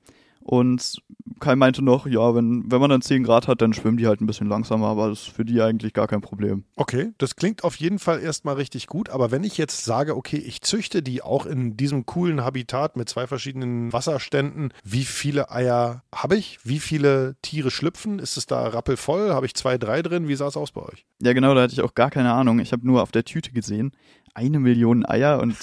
Und 0.52 1.02
Kai 1.40 1.56
meinte 1.56 1.82
noch, 1.82 2.06
ja, 2.06 2.36
wenn, 2.36 2.70
wenn 2.70 2.82
man 2.82 2.90
dann 2.90 3.02
10 3.02 3.24
Grad 3.24 3.48
hat, 3.48 3.62
dann 3.62 3.72
schwimmen 3.72 3.96
die 3.96 4.06
halt 4.06 4.20
ein 4.20 4.26
bisschen 4.26 4.50
langsamer, 4.50 4.88
aber 4.88 5.08
das 5.08 5.22
ist 5.22 5.30
für 5.30 5.46
die 5.46 5.62
eigentlich 5.62 5.94
gar 5.94 6.08
kein 6.08 6.20
Problem. 6.20 6.66
Okay, 6.76 7.14
das 7.20 7.38
klingt 7.38 7.64
auf 7.64 7.78
jeden 7.78 8.00
Fall 8.00 8.20
erstmal 8.20 8.56
richtig 8.56 8.88
gut, 8.88 9.10
aber 9.10 9.32
wenn 9.32 9.46
ich 9.46 9.58
jetzt 9.58 9.86
sage, 9.86 10.14
okay, 10.14 10.36
ich 10.36 10.60
züchte 10.60 11.02
die 11.02 11.22
auch 11.22 11.46
in 11.46 11.78
diesem 11.78 12.06
coolen 12.06 12.44
Habitat 12.44 12.98
mit 12.98 13.08
zwei 13.08 13.28
verschiedenen 13.28 13.94
Wasserständen, 13.94 14.74
wie 14.84 15.06
viele 15.06 15.52
Eier 15.52 16.04
habe 16.14 16.36
ich? 16.36 16.60
Wie 16.66 16.80
viele 16.80 17.38
Tiere 17.42 17.72
schlüpfen? 17.72 18.20
Ist 18.20 18.36
es 18.36 18.46
da 18.46 18.68
rappelvoll? 18.68 19.32
Habe 19.32 19.46
ich 19.46 19.56
zwei, 19.56 19.78
drei 19.78 20.02
drin? 20.02 20.28
Wie 20.28 20.36
sah 20.36 20.48
es 20.48 20.58
aus 20.58 20.74
bei 20.74 20.82
euch? 20.82 21.06
Ja, 21.22 21.32
genau, 21.32 21.56
da 21.56 21.62
hatte 21.62 21.74
ich 21.74 21.82
auch 21.82 21.96
gar 21.96 22.12
keine 22.12 22.34
Ahnung. 22.34 22.60
Ich 22.60 22.74
habe 22.74 22.86
nur 22.86 23.02
auf 23.02 23.14
der 23.14 23.24
Tüte 23.24 23.54
gesehen, 23.54 23.94
eine 24.34 24.60
Million 24.60 25.06
Eier 25.06 25.40
und 25.40 25.56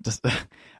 das, 0.00 0.20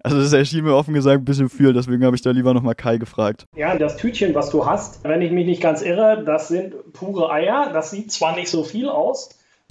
also 0.02 0.18
das 0.18 0.32
erschien 0.32 0.64
mir 0.64 0.74
offen 0.74 0.94
gesagt 0.94 1.22
ein 1.22 1.24
bisschen 1.24 1.48
viel, 1.48 1.72
deswegen 1.72 2.04
habe 2.04 2.16
ich 2.16 2.22
da 2.22 2.30
lieber 2.30 2.54
nochmal 2.54 2.74
Kai 2.74 2.98
gefragt. 2.98 3.46
Ja, 3.56 3.76
das 3.76 3.96
Tütchen, 3.96 4.34
was 4.34 4.50
du 4.50 4.66
hast, 4.66 5.04
wenn 5.04 5.22
ich 5.22 5.32
mich 5.32 5.46
nicht 5.46 5.62
ganz 5.62 5.82
irre, 5.82 6.22
das 6.24 6.48
sind 6.48 6.74
pure 6.92 7.30
Eier. 7.30 7.70
Das 7.72 7.90
sieht 7.90 8.12
zwar 8.12 8.34
nicht 8.34 8.48
so 8.48 8.64
viel 8.64 8.88
aus, 8.88 9.30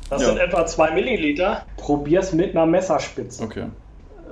das 0.10 0.22
ja. 0.22 0.30
sind 0.30 0.38
etwa 0.40 0.66
2 0.66 0.92
Milliliter. 0.92 1.66
Probier's 1.78 2.34
mit 2.34 2.56
einer 2.56 2.66
Messerspitze. 2.66 3.44
Okay. 3.44 3.68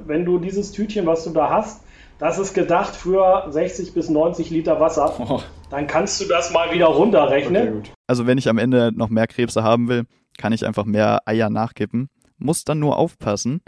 Wenn 0.05 0.25
du 0.25 0.39
dieses 0.39 0.71
Tütchen, 0.71 1.05
was 1.05 1.23
du 1.23 1.31
da 1.31 1.49
hast, 1.49 1.81
das 2.17 2.37
ist 2.37 2.53
gedacht 2.53 2.95
für 2.95 3.47
60 3.49 3.93
bis 3.93 4.09
90 4.09 4.51
Liter 4.51 4.79
Wasser. 4.79 5.15
Oh. 5.19 5.41
Dann 5.71 5.87
kannst 5.87 6.21
du 6.21 6.25
das 6.25 6.51
mal 6.51 6.71
wieder 6.71 6.85
runterrechnen. 6.87 7.79
Okay, 7.79 7.91
also 8.07 8.27
wenn 8.27 8.37
ich 8.37 8.47
am 8.47 8.57
Ende 8.57 8.91
noch 8.93 9.09
mehr 9.09 9.25
Krebse 9.25 9.63
haben 9.63 9.87
will, 9.87 10.03
kann 10.37 10.53
ich 10.53 10.65
einfach 10.65 10.85
mehr 10.85 11.21
Eier 11.25 11.49
nachkippen. 11.49 12.09
Muss 12.41 12.65
dann 12.65 12.79
nur 12.79 12.97
aufpassen, 12.97 13.61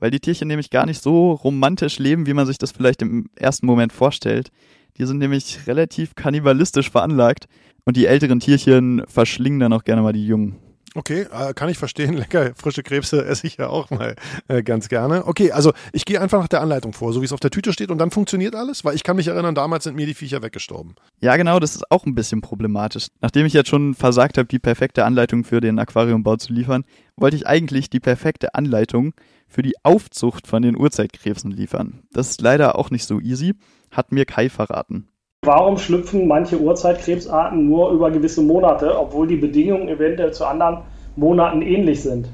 weil 0.00 0.10
die 0.10 0.20
Tierchen 0.20 0.48
nämlich 0.48 0.70
gar 0.70 0.86
nicht 0.86 1.02
so 1.02 1.32
romantisch 1.32 1.98
leben, 1.98 2.26
wie 2.26 2.34
man 2.34 2.46
sich 2.46 2.58
das 2.58 2.72
vielleicht 2.72 3.02
im 3.02 3.28
ersten 3.36 3.66
Moment 3.66 3.92
vorstellt. 3.92 4.50
Die 4.96 5.06
sind 5.06 5.18
nämlich 5.18 5.66
relativ 5.66 6.14
kannibalistisch 6.14 6.90
veranlagt 6.90 7.46
und 7.84 7.96
die 7.96 8.06
älteren 8.06 8.40
Tierchen 8.40 9.02
verschlingen 9.06 9.60
dann 9.60 9.72
auch 9.72 9.84
gerne 9.84 10.02
mal 10.02 10.12
die 10.12 10.26
Jungen. 10.26 10.56
Okay, 10.96 11.26
äh, 11.32 11.54
kann 11.54 11.68
ich 11.68 11.76
verstehen. 11.76 12.14
Lecker, 12.14 12.52
frische 12.54 12.82
Krebse 12.82 13.24
esse 13.24 13.46
ich 13.46 13.56
ja 13.56 13.68
auch 13.68 13.90
mal 13.90 14.14
äh, 14.46 14.62
ganz 14.62 14.88
gerne. 14.88 15.26
Okay, 15.26 15.50
also 15.50 15.72
ich 15.92 16.04
gehe 16.04 16.20
einfach 16.20 16.40
nach 16.40 16.48
der 16.48 16.60
Anleitung 16.60 16.92
vor, 16.92 17.12
so 17.12 17.20
wie 17.20 17.24
es 17.24 17.32
auf 17.32 17.40
der 17.40 17.50
Tüte 17.50 17.72
steht 17.72 17.90
und 17.90 17.98
dann 17.98 18.12
funktioniert 18.12 18.54
alles, 18.54 18.84
weil 18.84 18.94
ich 18.94 19.02
kann 19.02 19.16
mich 19.16 19.26
erinnern, 19.26 19.54
damals 19.54 19.84
sind 19.84 19.96
mir 19.96 20.06
die 20.06 20.14
Viecher 20.14 20.42
weggestorben. 20.42 20.94
Ja, 21.20 21.36
genau, 21.36 21.58
das 21.58 21.74
ist 21.74 21.90
auch 21.90 22.06
ein 22.06 22.14
bisschen 22.14 22.40
problematisch. 22.40 23.08
Nachdem 23.20 23.44
ich 23.44 23.52
jetzt 23.52 23.68
schon 23.68 23.94
versagt 23.94 24.38
habe, 24.38 24.46
die 24.46 24.60
perfekte 24.60 25.04
Anleitung 25.04 25.42
für 25.42 25.60
den 25.60 25.78
Aquariumbau 25.78 26.36
zu 26.36 26.52
liefern, 26.52 26.84
wollte 27.16 27.36
ich 27.36 27.46
eigentlich 27.46 27.90
die 27.90 28.00
perfekte 28.00 28.54
Anleitung 28.54 29.14
für 29.48 29.62
die 29.62 29.74
Aufzucht 29.82 30.46
von 30.46 30.62
den 30.62 30.76
Urzeitkrebsen 30.76 31.50
liefern. 31.50 32.02
Das 32.12 32.30
ist 32.30 32.40
leider 32.40 32.78
auch 32.78 32.90
nicht 32.90 33.06
so 33.06 33.20
easy, 33.20 33.54
hat 33.90 34.12
mir 34.12 34.26
Kai 34.26 34.48
verraten. 34.48 35.08
Warum 35.44 35.76
schlüpfen 35.76 36.26
manche 36.26 36.58
Urzeitkrebsarten 36.58 37.68
nur 37.68 37.90
über 37.90 38.10
gewisse 38.10 38.40
Monate, 38.40 38.98
obwohl 38.98 39.26
die 39.26 39.36
Bedingungen 39.36 39.88
eventuell 39.88 40.32
zu 40.32 40.46
anderen 40.46 40.78
Monaten 41.16 41.60
ähnlich 41.60 42.02
sind? 42.02 42.28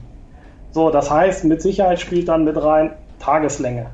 So, 0.71 0.91
das 0.91 1.11
heißt, 1.11 1.45
mit 1.45 1.61
Sicherheit 1.61 1.99
spielt 1.99 2.29
dann 2.29 2.45
mit 2.45 2.63
rein 2.63 2.93
Tageslänge. 3.19 3.87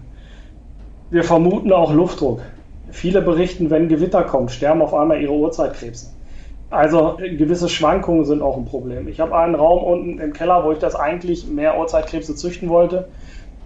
Wir 1.11 1.25
vermuten 1.25 1.73
auch 1.73 1.93
Luftdruck. 1.93 2.43
Viele 2.91 3.23
berichten, 3.23 3.71
wenn 3.71 3.89
Gewitter 3.89 4.23
kommt, 4.23 4.51
sterben 4.51 4.83
auf 4.83 4.93
einmal 4.93 5.21
ihre 5.21 5.33
Urzeitkrebse. 5.33 6.09
Also 6.69 7.17
gewisse 7.19 7.69
Schwankungen 7.69 8.25
sind 8.25 8.43
auch 8.43 8.57
ein 8.57 8.65
Problem. 8.67 9.09
Ich 9.09 9.21
habe 9.21 9.37
einen 9.37 9.55
Raum 9.55 9.83
unten 9.83 10.19
im 10.19 10.33
Keller, 10.33 10.65
wo 10.65 10.73
ich 10.73 10.79
das 10.79 10.95
eigentlich 10.95 11.47
mehr 11.47 11.79
Urzeitkrebse 11.79 12.35
züchten 12.35 12.69
wollte. 12.69 13.09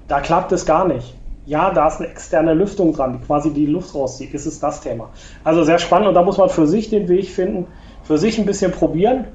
Da 0.07 0.21
klappt 0.21 0.53
es 0.53 0.67
gar 0.67 0.87
nicht. 0.87 1.15
Ja, 1.47 1.71
da 1.73 1.89
ist 1.89 1.99
eine 1.99 2.09
externe 2.09 2.55
Lüftung 2.55 2.93
dran, 2.93 3.15
die 3.15 3.27
quasi 3.27 3.53
die 3.53 3.67
Luft 3.67 3.95
rauszieht. 3.95 4.35
Das 4.35 4.47
ist 4.47 4.63
das 4.63 4.81
Thema. 4.81 5.11
Also 5.43 5.65
sehr 5.65 5.79
spannend 5.79 6.09
und 6.09 6.15
da 6.15 6.23
muss 6.23 6.39
man 6.39 6.49
für 6.49 6.67
sich 6.67 6.91
den 6.91 7.09
Weg 7.09 7.29
finden, 7.29 7.67
für 8.05 8.19
sich 8.19 8.39
ein 8.39 8.47
bisschen 8.47 8.73
probieren 8.73 9.27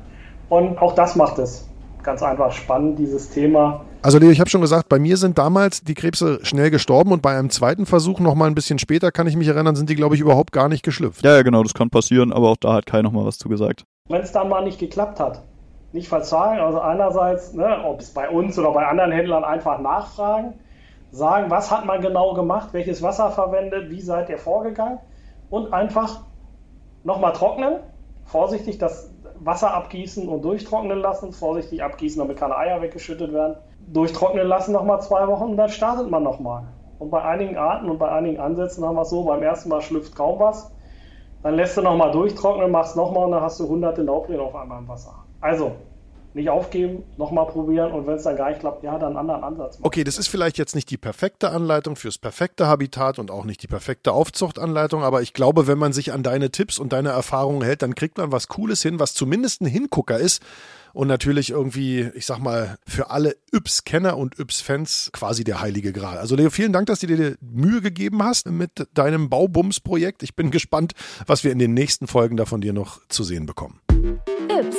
und 0.49 0.77
auch 0.77 0.93
das 0.93 1.15
macht 1.15 1.39
es 1.39 1.67
ganz 2.03 2.21
einfach 2.21 2.51
spannend, 2.51 2.99
dieses 2.99 3.29
Thema. 3.29 3.81
Also 4.01 4.19
Leo, 4.19 4.29
ich 4.29 4.39
habe 4.39 4.49
schon 4.49 4.61
gesagt, 4.61 4.87
bei 4.87 4.99
mir 4.99 5.17
sind 5.17 5.39
damals 5.39 5.81
die 5.81 5.95
Krebse 5.95 6.39
schnell 6.43 6.69
gestorben 6.69 7.11
und 7.11 7.23
bei 7.23 7.35
einem 7.35 7.49
zweiten 7.49 7.87
Versuch 7.87 8.19
noch 8.19 8.35
mal 8.35 8.45
ein 8.45 8.53
bisschen 8.53 8.77
später, 8.77 9.11
kann 9.11 9.25
ich 9.25 9.35
mich 9.35 9.47
erinnern, 9.47 9.75
sind 9.75 9.89
die, 9.89 9.95
glaube 9.95 10.13
ich, 10.13 10.21
überhaupt 10.21 10.51
gar 10.51 10.69
nicht 10.69 10.83
geschlüpft. 10.83 11.25
Ja, 11.25 11.35
ja, 11.35 11.41
genau, 11.41 11.63
das 11.63 11.73
kann 11.73 11.89
passieren, 11.89 12.31
aber 12.31 12.49
auch 12.49 12.57
da 12.57 12.73
hat 12.73 12.85
Kai 12.85 13.01
noch 13.01 13.11
mal 13.11 13.25
was 13.25 13.39
zu 13.39 13.49
gesagt. 13.49 13.83
Wenn 14.07 14.21
es 14.21 14.31
dann 14.31 14.49
mal 14.49 14.63
nicht 14.63 14.77
geklappt 14.77 15.19
hat, 15.19 15.41
nicht 15.91 16.07
verzahlen, 16.07 16.59
also 16.59 16.79
einerseits, 16.79 17.53
ne, 17.53 17.83
ob 17.83 18.01
es 18.01 18.11
bei 18.11 18.29
uns 18.29 18.59
oder 18.59 18.71
bei 18.71 18.85
anderen 18.85 19.11
Händlern 19.11 19.43
einfach 19.43 19.79
nachfragen, 19.79 20.53
sagen, 21.15 21.49
was 21.49 21.71
hat 21.71 21.85
man 21.85 22.01
genau 22.01 22.33
gemacht, 22.33 22.69
welches 22.73 23.01
Wasser 23.01 23.31
verwendet, 23.31 23.89
wie 23.89 24.01
seid 24.01 24.29
ihr 24.29 24.37
vorgegangen 24.37 24.99
und 25.49 25.73
einfach 25.73 26.21
nochmal 27.03 27.31
trocknen, 27.33 27.79
vorsichtig 28.25 28.77
das 28.79 29.13
Wasser 29.39 29.73
abgießen 29.73 30.27
und 30.27 30.41
durchtrocknen 30.43 30.99
lassen, 30.99 31.31
vorsichtig 31.31 31.83
abgießen, 31.83 32.19
damit 32.19 32.37
keine 32.37 32.57
Eier 32.57 32.81
weggeschüttet 32.81 33.31
werden, 33.31 33.55
durchtrocknen 33.87 34.45
lassen 34.45 34.73
nochmal 34.73 35.01
zwei 35.01 35.27
Wochen 35.27 35.51
und 35.51 35.57
dann 35.57 35.69
startet 35.69 36.09
man 36.09 36.23
nochmal. 36.23 36.63
Und 36.99 37.11
bei 37.11 37.21
einigen 37.21 37.57
Arten 37.57 37.89
und 37.89 37.97
bei 37.97 38.09
einigen 38.09 38.39
Ansätzen 38.39 38.85
haben 38.85 38.95
wir 38.95 39.01
es 39.03 39.09
so, 39.09 39.23
beim 39.23 39.43
ersten 39.43 39.69
Mal 39.69 39.81
schlüpft 39.81 40.15
kaum 40.15 40.39
was, 40.39 40.73
dann 41.43 41.55
lässt 41.55 41.77
du 41.77 41.81
nochmal 41.81 42.11
durchtrocknen, 42.11 42.71
machst 42.71 42.97
nochmal 42.97 43.25
und 43.25 43.31
dann 43.31 43.41
hast 43.41 43.59
du 43.59 43.69
hunderte 43.69 44.03
Nauplen 44.03 44.39
auf 44.39 44.55
einmal 44.55 44.79
im 44.79 44.87
Wasser. 44.87 45.13
Also, 45.39 45.73
nicht 46.35 46.49
aufgeben, 46.49 47.03
nochmal 47.17 47.47
probieren 47.47 47.91
und 47.93 48.05
wenn 48.05 48.15
es 48.15 48.23
dann 48.23 48.35
gar 48.35 48.49
nicht 48.49 48.59
klappt, 48.59 48.83
ja, 48.83 48.99
dann 48.99 49.09
einen 49.09 49.17
anderen 49.17 49.43
Ansatz 49.43 49.79
machen. 49.79 49.85
Okay, 49.85 50.03
das 50.03 50.17
ist 50.17 50.27
vielleicht 50.27 50.57
jetzt 50.57 50.75
nicht 50.75 50.89
die 50.91 50.97
perfekte 50.97 51.49
Anleitung 51.51 51.95
fürs 51.95 52.17
perfekte 52.17 52.67
Habitat 52.67 53.19
und 53.19 53.31
auch 53.31 53.45
nicht 53.45 53.63
die 53.63 53.67
perfekte 53.67 54.11
Aufzuchtanleitung, 54.11 55.03
aber 55.03 55.21
ich 55.21 55.33
glaube, 55.33 55.65
wenn 55.65 55.77
man 55.77 55.93
sich 55.93 56.11
an 56.11 56.23
deine 56.23 56.51
Tipps 56.51 56.77
und 56.77 56.91
deine 56.91 57.09
Erfahrungen 57.09 57.63
hält, 57.63 57.81
dann 57.81 57.95
kriegt 57.95 58.17
man 58.17 58.31
was 58.33 58.49
Cooles 58.49 58.81
hin, 58.81 58.99
was 58.99 59.13
zumindest 59.13 59.61
ein 59.61 59.67
Hingucker 59.67 60.19
ist 60.19 60.43
und 60.93 61.07
natürlich 61.07 61.51
irgendwie, 61.51 62.09
ich 62.15 62.25
sag 62.25 62.39
mal, 62.39 62.77
für 62.85 63.11
alle 63.11 63.37
Yps-Kenner 63.53 64.17
und 64.17 64.37
Yps-Fans 64.37 65.11
quasi 65.13 65.45
der 65.45 65.61
heilige 65.61 65.93
Gral. 65.93 66.17
Also 66.17 66.35
Leo, 66.35 66.49
vielen 66.49 66.73
Dank, 66.73 66.87
dass 66.87 66.99
du 66.99 67.07
dir 67.07 67.35
Mühe 67.39 67.81
gegeben 67.81 68.23
hast 68.23 68.49
mit 68.49 68.87
deinem 68.93 69.29
Baubums-Projekt. 69.29 70.23
Ich 70.23 70.35
bin 70.35 70.51
gespannt, 70.51 70.93
was 71.27 71.43
wir 71.43 71.51
in 71.51 71.59
den 71.59 71.73
nächsten 71.73 72.07
Folgen 72.07 72.35
davon 72.35 72.61
dir 72.61 72.73
noch 72.73 72.99
zu 73.07 73.23
sehen 73.23 73.45
bekommen. 73.45 73.79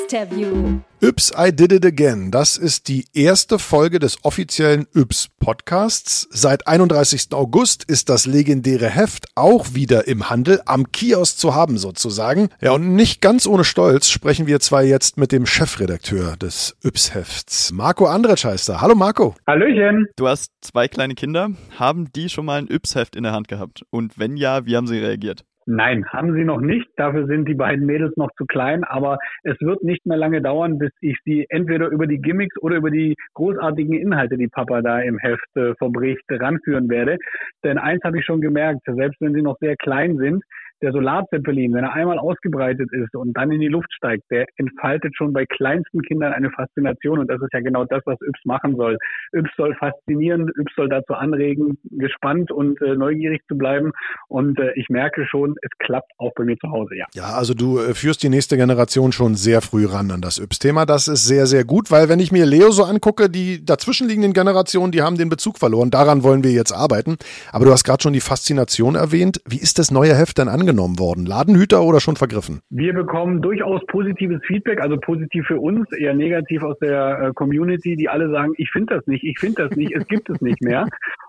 Yps-Terview. 0.07 0.83
Yps, 1.03 1.33
I 1.37 1.51
Did 1.51 1.73
It 1.73 1.85
Again. 1.85 2.31
Das 2.31 2.57
ist 2.57 2.87
die 2.87 3.07
erste 3.13 3.59
Folge 3.59 3.99
des 3.99 4.25
offiziellen 4.25 4.87
Yps 4.95 5.29
Podcasts. 5.41 6.29
Seit 6.31 6.69
31. 6.69 7.33
August 7.33 7.83
ist 7.83 8.09
das 8.09 8.25
legendäre 8.25 8.89
Heft 8.89 9.27
auch 9.35 9.75
wieder 9.75 10.07
im 10.07 10.31
Handel, 10.31 10.61
am 10.65 10.93
Kiosk 10.93 11.39
zu 11.39 11.57
haben 11.57 11.77
sozusagen. 11.77 12.51
Ja, 12.61 12.71
und 12.71 12.95
nicht 12.95 13.21
ganz 13.21 13.49
ohne 13.49 13.65
Stolz 13.65 14.09
sprechen 14.09 14.47
wir 14.47 14.61
zwar 14.61 14.85
jetzt 14.85 15.19
mit 15.19 15.33
dem 15.33 15.45
Chefredakteur 15.45 16.37
des 16.37 16.77
Yps 16.85 17.13
Hefts, 17.13 17.73
Marco 17.73 18.07
Andretsch 18.07 18.45
heißt 18.45 18.69
er. 18.69 18.81
Hallo 18.81 18.95
Marco. 18.95 19.35
Hallöchen. 19.45 20.07
Du 20.15 20.29
hast 20.29 20.53
zwei 20.61 20.87
kleine 20.87 21.17
Kinder. 21.17 21.51
Haben 21.77 22.13
die 22.15 22.29
schon 22.29 22.45
mal 22.47 22.59
ein 22.59 22.71
Yps 22.71 22.95
Heft 22.95 23.17
in 23.17 23.25
der 23.25 23.33
Hand 23.33 23.49
gehabt? 23.49 23.83
Und 23.91 24.21
wenn 24.21 24.37
ja, 24.37 24.67
wie 24.67 24.77
haben 24.77 24.87
sie 24.87 24.99
reagiert? 24.99 25.45
Nein, 25.69 26.07
haben 26.07 26.33
sie 26.33 26.45
noch 26.45 26.61
nicht. 26.61 26.87
Dafür 26.97 27.27
sind 27.27 27.49
die 27.49 27.55
beiden 27.55 27.87
Mädels 27.87 28.17
noch 28.17 28.31
zu 28.39 28.47
klein. 28.47 28.85
Aber 28.85 29.19
es 29.43 29.57
wird 29.61 29.83
nicht 29.83 30.07
mehr 30.07 30.17
lange 30.17 30.41
dauern, 30.41 30.79
bis 30.79 30.93
ich 31.01 31.19
sie 31.25 31.45
entweder 31.49 31.89
über 31.89 32.07
die 32.07 32.21
Gimmicks 32.21 32.57
oder 32.63 32.77
über 32.77 32.91
die 32.91 33.17
großartigen 33.35 33.95
Inhalte, 33.95 34.39
die 34.39 34.47
Papa 34.47 34.81
da 34.81 35.01
im 35.01 35.19
Heft 35.19 35.57
äh, 35.57 35.75
verbricht, 35.75 36.23
ranführen 36.31 36.89
werde. 36.89 37.19
Denn 37.65 37.79
eins 37.79 38.03
habe 38.05 38.21
ich 38.21 38.25
schon 38.25 38.41
gemerkt, 38.41 38.83
selbst 38.87 39.21
wenn 39.21 39.35
sie 39.35 39.43
noch 39.43 39.59
sehr 39.59 39.75
klein 39.77 40.17
sind, 40.19 40.45
der 40.83 40.93
Solarzeppelin, 40.93 41.75
wenn 41.75 41.85
er 41.85 41.95
einmal 41.95 42.19
ausgebreitet 42.19 42.93
ist 42.93 43.15
und 43.15 43.33
dann 43.35 43.51
in 43.51 43.61
die 43.61 43.69
Luft 43.69 43.93
steigt, 43.93 44.25
der 44.31 44.47
entfaltet 44.57 45.17
schon 45.17 45.33
bei 45.33 45.47
kleinsten 45.47 46.03
Kindern 46.03 46.33
eine 46.33 46.51
Faszination 46.51 47.19
und 47.19 47.29
das 47.29 47.41
ist 47.41 47.53
ja 47.53 47.61
genau 47.61 47.85
das, 47.85 48.03
was 48.05 48.19
Yps 48.21 48.41
machen 48.45 48.77
soll. 48.77 48.99
Yps 49.33 49.51
soll 49.57 49.75
faszinieren, 49.75 50.51
Yps 50.59 50.75
soll 50.77 50.89
dazu 50.89 51.15
anregen, 51.15 51.79
gespannt 51.91 52.51
und 52.53 52.81
äh, 52.83 52.95
neugierig 52.95 53.43
zu 53.49 53.57
bleiben 53.57 53.93
und 54.29 54.59
äh, 54.59 54.73
ich 54.75 54.89
merke 54.89 55.27
schon, 55.27 55.55
es 55.63 55.71
klappt 55.79 56.13
auch 56.19 56.33
bei 56.37 56.45
mir 56.45 56.59
zu 56.59 56.71
Hause, 56.71 56.97
ja. 56.97 57.07
Ja, 57.15 57.35
also 57.35 57.55
du 57.55 57.79
äh, 57.79 57.95
führst 57.95 58.23
die 58.23 58.29
nächste 58.29 58.57
Generation 58.57 59.13
schon 59.13 59.35
sehr 59.35 59.63
früh 59.63 59.87
ran 59.87 60.11
an 60.11 60.21
das 60.21 60.39
Yps-Thema. 60.39 60.85
Das 60.85 61.09
ist 61.09 61.27
sehr, 61.27 61.47
sehr 61.47 61.65
gut, 61.65 61.91
weil 61.91 62.09
wenn 62.09 62.21
ich 62.21 62.33
mir 62.33 62.45
Leo 62.45 62.71
so 62.71 62.85
angucke, 62.85 63.31
die 63.31 63.65
dazwischenliegenden 63.65 64.33
Generationen, 64.33 64.93
die 64.93 65.03
haben 65.03 65.17
den 65.17 65.29
Bezug 65.29 65.59
verloren. 65.59 65.91
Daran 65.91 66.23
wollen 66.23 66.45
wir 66.45 66.53
jetzt 66.53 66.73
arbeiten. 66.73 67.17
Aber 67.53 67.65
du 67.65 67.71
hast 67.71 67.85
gerade 67.85 68.03
schon 68.03 68.13
die 68.13 68.21
Faszination 68.21 68.95
erwähnt. 68.95 69.41
Wie 69.47 69.59
ist 69.59 69.79
das 69.79 69.91
neue 69.91 70.15
Heft 70.15 70.39
denn 70.39 70.49
angekommen? 70.49 70.66
Angenommen 70.67 70.99
worden? 70.99 71.27
Ladenhüter 71.27 71.83
oder 71.83 72.01
schon 72.01 72.17
vergriffen? 72.17 72.61
Wir 72.71 72.93
bekommen 72.93 73.41
durchaus 73.41 73.81
positives 73.87 74.41
Feedback, 74.47 74.81
also 74.81 74.97
positiv 74.99 75.47
für 75.47 75.61
uns, 75.61 75.91
eher 75.93 76.15
negativ 76.15 76.63
aus 76.63 76.77
der 76.81 77.21
äh, 77.21 77.33
Community, 77.35 77.97
die 77.97 78.09
alle 78.09 78.31
sagen, 78.31 78.53
ich 78.57 78.71
finde 78.71 78.97
das 78.97 79.07
nicht, 79.07 79.23
ich 79.23 79.39
finde 79.39 79.69
das 79.69 79.77
nicht, 79.77 79.95
es 79.95 80.07
gibt 80.09 80.29
es 80.29 80.41
nicht 80.41 80.61
mehr. 80.63 80.87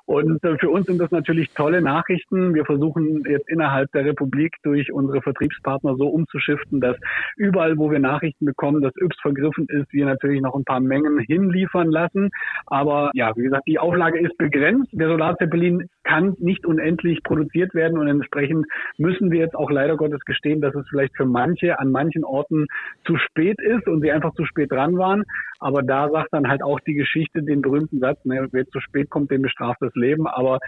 Und 0.07 0.41
äh, 0.45 0.57
für 0.57 0.69
uns 0.69 0.85
sind 0.87 0.99
das 1.01 1.11
natürlich 1.11 1.49
tolle 1.53 1.81
Nachrichten. 1.81 2.53
Wir 2.53 2.63
versuchen 2.63 3.25
jetzt 3.27 3.49
innerhalb 3.49 3.91
der 3.91 4.05
Republik 4.05 4.55
durch 4.63 4.91
unsere 4.93 5.21
Vertriebspartner 5.21 5.97
so 5.97 6.07
umzuschiften, 6.07 6.79
dass 6.79 6.95
überall, 7.35 7.77
wo 7.77 7.91
wir 7.91 7.99
Nachrichten 7.99 8.45
bekommen, 8.45 8.81
dass 8.81 8.95
Yps 8.95 9.19
vergriffen 9.21 9.67
ist, 9.67 9.91
wir 9.91 10.05
natürlich 10.05 10.41
noch 10.41 10.55
ein 10.55 10.63
paar 10.63 10.79
Mengen 10.79 11.19
hinliefern 11.19 11.91
lassen. 11.91 12.29
Aber 12.67 13.11
ja, 13.15 13.35
wie 13.35 13.43
gesagt, 13.43 13.67
die 13.67 13.79
Auflage 13.79 14.19
ist 14.19 14.37
begrenzt. 14.37 14.87
Der 14.93 15.09
Solarzeppelin 15.09 15.89
kann 16.05 16.35
nicht 16.39 16.65
unendlich 16.65 17.21
produziert 17.23 17.75
werden 17.75 17.97
und 17.97 18.07
entsprechend 18.07 18.65
müssen 18.97 19.29
wir 19.29 19.39
jetzt 19.39 19.55
auch 19.55 19.69
leider 19.69 19.97
Gottes 19.97 20.21
gestehen, 20.21 20.61
dass 20.61 20.73
es 20.73 20.87
vielleicht 20.89 21.17
für 21.17 21.25
manche 21.25 21.79
an 21.79 21.91
manchen 21.91 22.23
Orten 22.23 22.67
zu 23.05 23.17
spät 23.17 23.59
ist 23.61 23.87
und 23.87 23.99
sie 23.99 24.11
einfach 24.13 24.33
zu 24.35 24.45
spät 24.45 24.71
dran 24.71 24.97
waren. 24.97 25.25
Aber 25.59 25.81
da 25.81 26.09
sagt 26.09 26.29
dann 26.31 26.47
halt 26.47 26.63
auch 26.63 26.79
die 26.79 26.93
Geschichte 26.93 27.43
den 27.43 27.61
berühmten 27.61 27.99
Satz, 27.99 28.23
ne, 28.23 28.47
wer 28.51 28.65
zu 28.67 28.79
spät 28.79 29.09
kommt, 29.09 29.31
den 29.31 29.41
bestraft 29.41 29.81
das 29.81 29.93
Leben. 29.99 30.27
Aber 30.27 30.59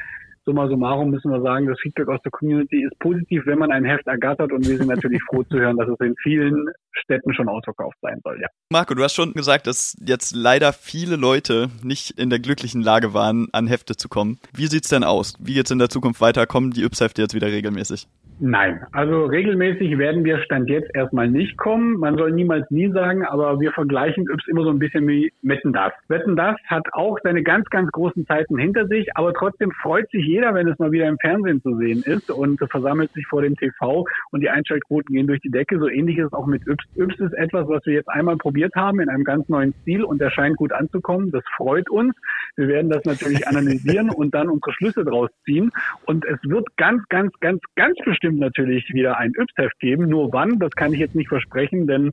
summa 0.45 0.67
summarum 0.67 1.11
müssen 1.11 1.31
wir 1.31 1.41
sagen, 1.41 1.67
das 1.67 1.79
Feedback 1.79 2.07
aus 2.07 2.21
der 2.23 2.31
Community 2.31 2.83
ist 2.83 2.97
positiv, 2.99 3.45
wenn 3.45 3.59
man 3.59 3.71
ein 3.71 3.85
Heft 3.85 4.07
ergattert 4.07 4.51
und 4.51 4.67
wir 4.67 4.77
sind 4.77 4.87
natürlich 4.87 5.21
froh 5.29 5.43
zu 5.43 5.59
hören, 5.59 5.77
dass 5.77 5.89
es 5.89 5.99
in 5.99 6.15
vielen 6.23 6.67
Städten 6.93 7.33
schon 7.33 7.49
ausverkauft 7.49 7.97
sein 8.01 8.19
soll, 8.23 8.39
ja. 8.41 8.47
Marco, 8.71 8.93
du 8.93 9.03
hast 9.03 9.15
schon 9.15 9.33
gesagt, 9.33 9.67
dass 9.67 9.97
jetzt 10.05 10.35
leider 10.35 10.73
viele 10.73 11.15
Leute 11.15 11.69
nicht 11.83 12.11
in 12.11 12.29
der 12.29 12.39
glücklichen 12.39 12.81
Lage 12.81 13.13
waren, 13.13 13.47
an 13.51 13.67
Hefte 13.67 13.95
zu 13.95 14.09
kommen. 14.09 14.39
Wie 14.53 14.67
sieht's 14.67 14.89
denn 14.89 15.03
aus? 15.03 15.35
Wie 15.39 15.53
geht's 15.53 15.71
in 15.71 15.79
der 15.79 15.89
Zukunft 15.89 16.21
weiter? 16.21 16.45
Kommen 16.45 16.71
die 16.71 16.83
Yps-Hefte 16.83 17.21
jetzt 17.21 17.33
wieder 17.33 17.47
regelmäßig? 17.47 18.07
Nein, 18.41 18.79
also 18.93 19.25
regelmäßig 19.25 19.97
werden 19.97 20.23
wir 20.23 20.39
Stand 20.39 20.69
jetzt 20.69 20.89
erstmal 20.95 21.29
nicht 21.29 21.57
kommen. 21.57 21.97
Man 21.99 22.17
soll 22.17 22.31
niemals 22.31 22.71
nie 22.71 22.89
sagen, 22.89 23.25
aber 23.25 23.59
wir 23.59 23.73
vergleichen 23.73 24.29
Yps 24.29 24.47
immer 24.47 24.63
so 24.63 24.69
ein 24.69 24.79
bisschen 24.79 25.05
wie 25.09 25.33
Wetten 25.41 25.73
das. 25.73 25.91
Wetten 26.07 26.37
das 26.37 26.55
hat 26.67 26.87
auch 26.93 27.17
seine 27.21 27.43
ganz, 27.43 27.69
ganz 27.69 27.91
großen 27.91 28.25
Zeiten 28.27 28.57
hinter 28.57 28.87
sich, 28.87 29.09
aber 29.15 29.33
trotzdem 29.33 29.71
freut 29.81 30.09
sich 30.11 30.25
jeder, 30.25 30.53
wenn 30.53 30.69
es 30.69 30.79
mal 30.79 30.93
wieder 30.93 31.07
im 31.07 31.17
Fernsehen 31.17 31.61
zu 31.61 31.75
sehen 31.75 32.01
ist 32.03 32.31
und 32.31 32.61
versammelt 32.71 33.11
sich 33.11 33.27
vor 33.27 33.41
dem 33.41 33.57
TV 33.57 34.05
und 34.31 34.39
die 34.39 34.49
Einschaltquoten 34.49 35.13
gehen 35.13 35.27
durch 35.27 35.41
die 35.41 35.51
Decke. 35.51 35.77
So 35.77 35.89
ähnlich 35.89 36.17
ist 36.17 36.27
es 36.27 36.33
auch 36.33 36.45
mit 36.45 36.65
Yps. 36.65 36.78
Yps 36.95 37.19
ist 37.19 37.33
etwas, 37.33 37.67
was 37.67 37.85
wir 37.85 37.93
jetzt 37.93 38.09
einmal 38.09 38.37
probiert 38.37 38.75
haben 38.75 38.99
in 38.99 39.09
einem 39.09 39.23
ganz 39.23 39.49
neuen 39.49 39.73
Stil 39.81 40.03
und 40.03 40.21
der 40.21 40.29
scheint 40.29 40.57
gut 40.57 40.71
anzukommen. 40.71 41.31
Das 41.31 41.43
freut 41.57 41.89
uns. 41.89 42.15
Wir 42.55 42.67
werden 42.67 42.89
das 42.89 43.03
natürlich 43.05 43.47
analysieren 43.47 44.09
und 44.15 44.33
dann 44.33 44.49
unsere 44.49 44.73
Schlüsse 44.73 45.03
draus 45.03 45.29
ziehen. 45.45 45.71
Und 46.05 46.25
es 46.25 46.39
wird 46.43 46.67
ganz, 46.77 47.03
ganz, 47.09 47.31
ganz, 47.39 47.61
ganz 47.75 47.97
bestimmt 48.05 48.19
bestimmt 48.19 48.39
natürlich 48.39 48.93
wieder 48.93 49.17
ein 49.17 49.33
Yps-Heft 49.37 49.79
geben. 49.79 50.09
Nur 50.09 50.33
wann, 50.33 50.59
das 50.59 50.71
kann 50.71 50.93
ich 50.93 50.99
jetzt 50.99 51.15
nicht 51.15 51.29
versprechen, 51.29 51.87
denn 51.87 52.11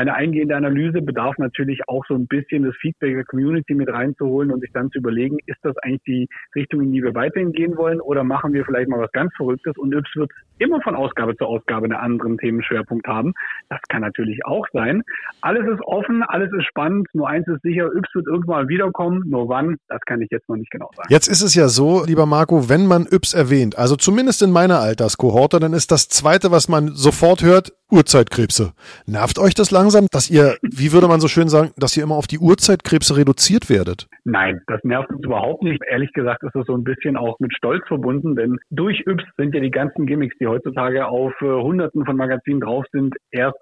eine 0.00 0.14
eingehende 0.14 0.56
Analyse 0.56 1.02
bedarf 1.02 1.36
natürlich 1.36 1.80
auch 1.86 2.04
so 2.08 2.14
ein 2.14 2.26
bisschen 2.26 2.64
das 2.64 2.74
Feedback 2.80 3.14
der 3.14 3.24
Community 3.24 3.74
mit 3.74 3.88
reinzuholen 3.88 4.50
und 4.50 4.60
sich 4.60 4.72
dann 4.72 4.90
zu 4.90 4.98
überlegen, 4.98 5.36
ist 5.46 5.58
das 5.62 5.76
eigentlich 5.78 6.02
die 6.06 6.28
Richtung, 6.54 6.80
in 6.80 6.92
die 6.92 7.02
wir 7.02 7.14
weiterhin 7.14 7.52
gehen 7.52 7.76
wollen 7.76 8.00
oder 8.00 8.24
machen 8.24 8.52
wir 8.54 8.64
vielleicht 8.64 8.88
mal 8.88 8.98
was 8.98 9.12
ganz 9.12 9.30
Verrücktes 9.36 9.76
und 9.76 9.94
Yps 9.94 10.10
wird 10.16 10.30
immer 10.58 10.80
von 10.80 10.94
Ausgabe 10.94 11.36
zu 11.36 11.44
Ausgabe 11.44 11.84
einen 11.84 11.94
anderen 11.94 12.38
Themenschwerpunkt 12.38 13.06
haben. 13.06 13.34
Das 13.68 13.80
kann 13.88 14.00
natürlich 14.00 14.44
auch 14.44 14.66
sein. 14.72 15.02
Alles 15.42 15.66
ist 15.68 15.82
offen, 15.82 16.22
alles 16.22 16.50
ist 16.52 16.64
spannend, 16.64 17.06
nur 17.12 17.28
eins 17.28 17.46
ist 17.48 17.62
sicher, 17.62 17.86
Yps 17.94 18.14
wird 18.14 18.26
irgendwann 18.26 18.68
wiederkommen, 18.68 19.22
nur 19.26 19.48
wann, 19.48 19.76
das 19.88 20.00
kann 20.06 20.22
ich 20.22 20.30
jetzt 20.30 20.48
noch 20.48 20.56
nicht 20.56 20.70
genau 20.70 20.90
sagen. 20.96 21.08
Jetzt 21.10 21.28
ist 21.28 21.42
es 21.42 21.54
ja 21.54 21.68
so, 21.68 22.04
lieber 22.06 22.24
Marco, 22.24 22.68
wenn 22.70 22.86
man 22.86 23.06
Yps 23.10 23.34
erwähnt, 23.34 23.76
also 23.76 23.96
zumindest 23.96 24.42
in 24.42 24.50
meiner 24.50 24.80
Alterskohorte, 24.80 25.60
dann 25.60 25.74
ist 25.74 25.92
das 25.92 26.08
zweite, 26.08 26.50
was 26.50 26.68
man 26.68 26.88
sofort 26.88 27.42
hört, 27.42 27.72
Uhrzeitkrebse. 27.90 28.72
Nervt 29.06 29.38
euch 29.38 29.54
das 29.54 29.70
langsam, 29.70 30.06
dass 30.10 30.30
ihr, 30.30 30.56
wie 30.62 30.92
würde 30.92 31.08
man 31.08 31.20
so 31.20 31.28
schön 31.28 31.48
sagen, 31.48 31.72
dass 31.76 31.96
ihr 31.96 32.02
immer 32.02 32.16
auf 32.16 32.26
die 32.26 32.38
Uhrzeitkrebse 32.38 33.16
reduziert 33.16 33.68
werdet? 33.68 34.08
Nein, 34.24 34.60
das 34.66 34.80
nervt 34.84 35.10
uns 35.10 35.24
überhaupt 35.24 35.62
nicht. 35.62 35.82
Ehrlich 35.88 36.12
gesagt 36.12 36.42
ist 36.42 36.54
es 36.54 36.66
so 36.66 36.74
ein 36.74 36.84
bisschen 36.84 37.16
auch 37.16 37.38
mit 37.40 37.54
Stolz 37.54 37.86
verbunden, 37.88 38.36
denn 38.36 38.58
durch 38.70 39.02
Yps 39.06 39.24
sind 39.36 39.54
ja 39.54 39.60
die 39.60 39.70
ganzen 39.70 40.06
Gimmicks, 40.06 40.36
die 40.40 40.46
heutzutage 40.46 41.06
auf 41.06 41.32
äh, 41.40 41.46
Hunderten 41.46 42.04
von 42.04 42.16
Magazinen 42.16 42.60
drauf 42.60 42.84
sind, 42.92 43.14
erst 43.30 43.58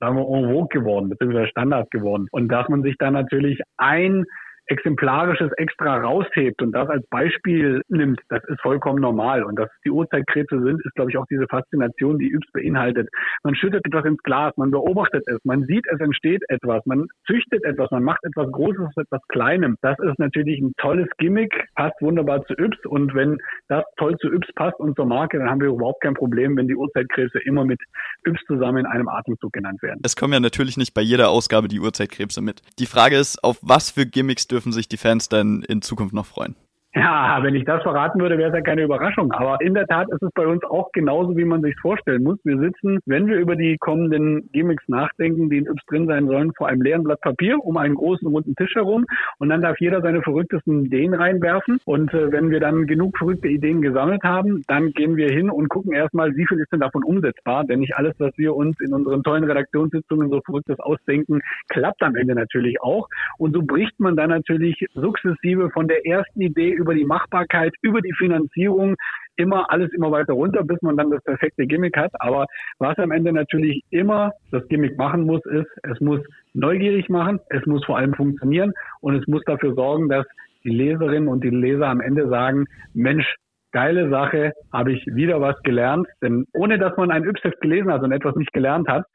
sagen 0.00 0.16
wir, 0.16 0.26
en 0.26 0.52
vogue 0.52 0.68
geworden, 0.68 1.08
beziehungsweise 1.08 1.48
Standard 1.48 1.90
geworden. 1.90 2.26
Und 2.32 2.48
dass 2.48 2.68
man 2.68 2.82
sich 2.82 2.96
da 2.98 3.10
natürlich 3.10 3.60
ein 3.76 4.24
Exemplarisches 4.66 5.50
extra 5.56 5.98
raushebt 5.98 6.62
und 6.62 6.72
das 6.72 6.88
als 6.88 7.06
Beispiel 7.08 7.82
nimmt, 7.88 8.20
das 8.28 8.42
ist 8.44 8.60
vollkommen 8.60 9.00
normal. 9.00 9.42
Und 9.44 9.58
dass 9.58 9.68
die 9.84 9.90
Urzeitkrebse 9.90 10.62
sind, 10.62 10.84
ist, 10.84 10.94
glaube 10.94 11.10
ich, 11.10 11.16
auch 11.16 11.26
diese 11.30 11.46
Faszination, 11.48 12.18
die 12.18 12.32
Yps 12.32 12.50
beinhaltet. 12.52 13.08
Man 13.42 13.54
schüttet 13.54 13.84
etwas 13.84 14.04
ins 14.04 14.22
Glas, 14.22 14.56
man 14.56 14.70
beobachtet 14.70 15.24
es, 15.26 15.38
man 15.44 15.64
sieht, 15.64 15.86
es 15.92 16.00
entsteht 16.00 16.42
etwas, 16.48 16.84
man 16.86 17.06
züchtet 17.26 17.64
etwas, 17.64 17.90
man 17.90 18.02
macht 18.02 18.22
etwas 18.24 18.50
Großes 18.52 18.86
aus 18.86 18.96
etwas 18.96 19.20
Kleinem. 19.28 19.76
Das 19.82 19.98
ist 19.98 20.18
natürlich 20.18 20.60
ein 20.60 20.72
tolles 20.76 21.08
Gimmick, 21.18 21.68
passt 21.74 22.00
wunderbar 22.00 22.44
zu 22.46 22.54
Yps. 22.54 22.78
Und 22.86 23.14
wenn 23.14 23.38
das 23.68 23.84
toll 23.96 24.16
zu 24.18 24.32
Yps 24.32 24.52
passt 24.54 24.78
und 24.78 24.96
zur 24.96 25.06
Marke, 25.06 25.38
dann 25.38 25.50
haben 25.50 25.60
wir 25.60 25.68
überhaupt 25.68 26.02
kein 26.02 26.14
Problem, 26.14 26.56
wenn 26.56 26.68
die 26.68 26.76
Urzeitkrebse 26.76 27.38
immer 27.40 27.64
mit 27.64 27.80
Yps 28.26 28.40
zusammen 28.46 28.78
in 28.78 28.86
einem 28.86 29.08
Atemzug 29.08 29.52
genannt 29.52 29.82
werden. 29.82 30.00
Es 30.04 30.16
kommen 30.16 30.32
ja 30.32 30.40
natürlich 30.40 30.76
nicht 30.76 30.94
bei 30.94 31.02
jeder 31.02 31.30
Ausgabe 31.30 31.68
die 31.68 31.80
Urzeitkrebse 31.80 32.40
mit. 32.40 32.62
Die 32.78 32.86
Frage 32.86 33.16
ist, 33.16 33.42
auf 33.42 33.58
was 33.62 33.90
für 33.90 34.06
Gimmicks 34.06 34.46
dürfen 34.52 34.72
sich 34.72 34.88
die 34.88 34.96
Fans 34.96 35.28
dann 35.28 35.62
in 35.62 35.82
Zukunft 35.82 36.14
noch 36.14 36.26
freuen? 36.26 36.54
Ja, 36.94 37.38
wenn 37.42 37.54
ich 37.54 37.64
das 37.64 37.82
verraten 37.82 38.20
würde, 38.20 38.36
wäre 38.36 38.50
es 38.50 38.54
ja 38.54 38.60
keine 38.60 38.82
Überraschung. 38.82 39.32
Aber 39.32 39.58
in 39.62 39.72
der 39.72 39.86
Tat 39.86 40.08
ist 40.10 40.22
es 40.22 40.28
bei 40.34 40.46
uns 40.46 40.62
auch 40.64 40.92
genauso, 40.92 41.34
wie 41.38 41.46
man 41.46 41.62
sich 41.62 41.74
vorstellen 41.80 42.22
muss. 42.22 42.38
Wir 42.44 42.58
sitzen, 42.58 42.98
wenn 43.06 43.26
wir 43.28 43.38
über 43.38 43.56
die 43.56 43.78
kommenden 43.78 44.50
Gimmicks 44.52 44.86
nachdenken, 44.88 45.48
die 45.48 45.58
in 45.58 45.66
Yps 45.66 45.86
drin 45.86 46.06
sein 46.06 46.26
sollen, 46.26 46.52
vor 46.52 46.68
einem 46.68 46.82
leeren 46.82 47.04
Blatt 47.04 47.22
Papier 47.22 47.56
um 47.64 47.78
einen 47.78 47.94
großen 47.94 48.28
runden 48.28 48.54
Tisch 48.56 48.74
herum. 48.74 49.06
Und 49.38 49.48
dann 49.48 49.62
darf 49.62 49.80
jeder 49.80 50.02
seine 50.02 50.20
verrücktesten 50.20 50.84
Ideen 50.84 51.14
reinwerfen. 51.14 51.80
Und 51.86 52.12
äh, 52.12 52.30
wenn 52.30 52.50
wir 52.50 52.60
dann 52.60 52.86
genug 52.86 53.16
verrückte 53.16 53.48
Ideen 53.48 53.80
gesammelt 53.80 54.22
haben, 54.22 54.62
dann 54.68 54.90
gehen 54.92 55.16
wir 55.16 55.30
hin 55.30 55.48
und 55.48 55.70
gucken 55.70 55.94
erstmal, 55.94 56.36
wie 56.36 56.46
viel 56.46 56.58
ist 56.58 56.72
denn 56.72 56.80
davon 56.80 57.04
umsetzbar. 57.04 57.64
Denn 57.64 57.80
nicht 57.80 57.96
alles, 57.96 58.14
was 58.18 58.36
wir 58.36 58.54
uns 58.54 58.78
in 58.80 58.92
unseren 58.92 59.22
tollen 59.22 59.44
Redaktionssitzungen 59.44 60.28
so 60.28 60.42
verrücktes 60.44 60.78
ausdenken, 60.78 61.40
klappt 61.70 62.02
am 62.02 62.16
Ende 62.16 62.34
natürlich 62.34 62.82
auch. 62.82 63.08
Und 63.38 63.54
so 63.54 63.62
bricht 63.62 63.98
man 63.98 64.14
dann 64.14 64.28
natürlich 64.28 64.86
sukzessive 64.92 65.70
von 65.70 65.88
der 65.88 66.04
ersten 66.04 66.42
Idee 66.42 66.81
über 66.82 66.94
die 66.94 67.04
Machbarkeit, 67.04 67.72
über 67.80 68.00
die 68.00 68.12
Finanzierung, 68.18 68.96
immer 69.36 69.70
alles 69.70 69.90
immer 69.92 70.10
weiter 70.10 70.34
runter, 70.34 70.62
bis 70.64 70.80
man 70.82 70.96
dann 70.96 71.10
das 71.10 71.22
perfekte 71.24 71.66
Gimmick 71.66 71.96
hat. 71.96 72.12
Aber 72.20 72.46
was 72.78 72.98
am 72.98 73.12
Ende 73.12 73.32
natürlich 73.32 73.82
immer 73.90 74.32
das 74.50 74.66
Gimmick 74.68 74.98
machen 74.98 75.24
muss, 75.24 75.44
ist, 75.46 75.68
es 75.82 76.00
muss 76.00 76.20
neugierig 76.52 77.08
machen, 77.08 77.40
es 77.48 77.64
muss 77.66 77.84
vor 77.84 77.96
allem 77.98 78.14
funktionieren 78.14 78.72
und 79.00 79.16
es 79.16 79.26
muss 79.26 79.42
dafür 79.44 79.74
sorgen, 79.74 80.08
dass 80.08 80.26
die 80.64 80.70
Leserinnen 80.70 81.28
und 81.28 81.42
die 81.42 81.50
Leser 81.50 81.88
am 81.88 82.00
Ende 82.00 82.28
sagen, 82.28 82.66
Mensch, 82.94 83.36
geile 83.72 84.10
Sache, 84.10 84.52
habe 84.72 84.92
ich 84.92 85.04
wieder 85.06 85.40
was 85.40 85.60
gelernt. 85.62 86.06
Denn 86.20 86.46
ohne 86.52 86.78
dass 86.78 86.96
man 86.96 87.10
ein 87.10 87.24
Yps 87.24 87.58
gelesen 87.60 87.90
hat 87.90 88.02
und 88.02 88.12
etwas 88.12 88.36
nicht 88.36 88.52
gelernt 88.52 88.88
hat, 88.88 89.06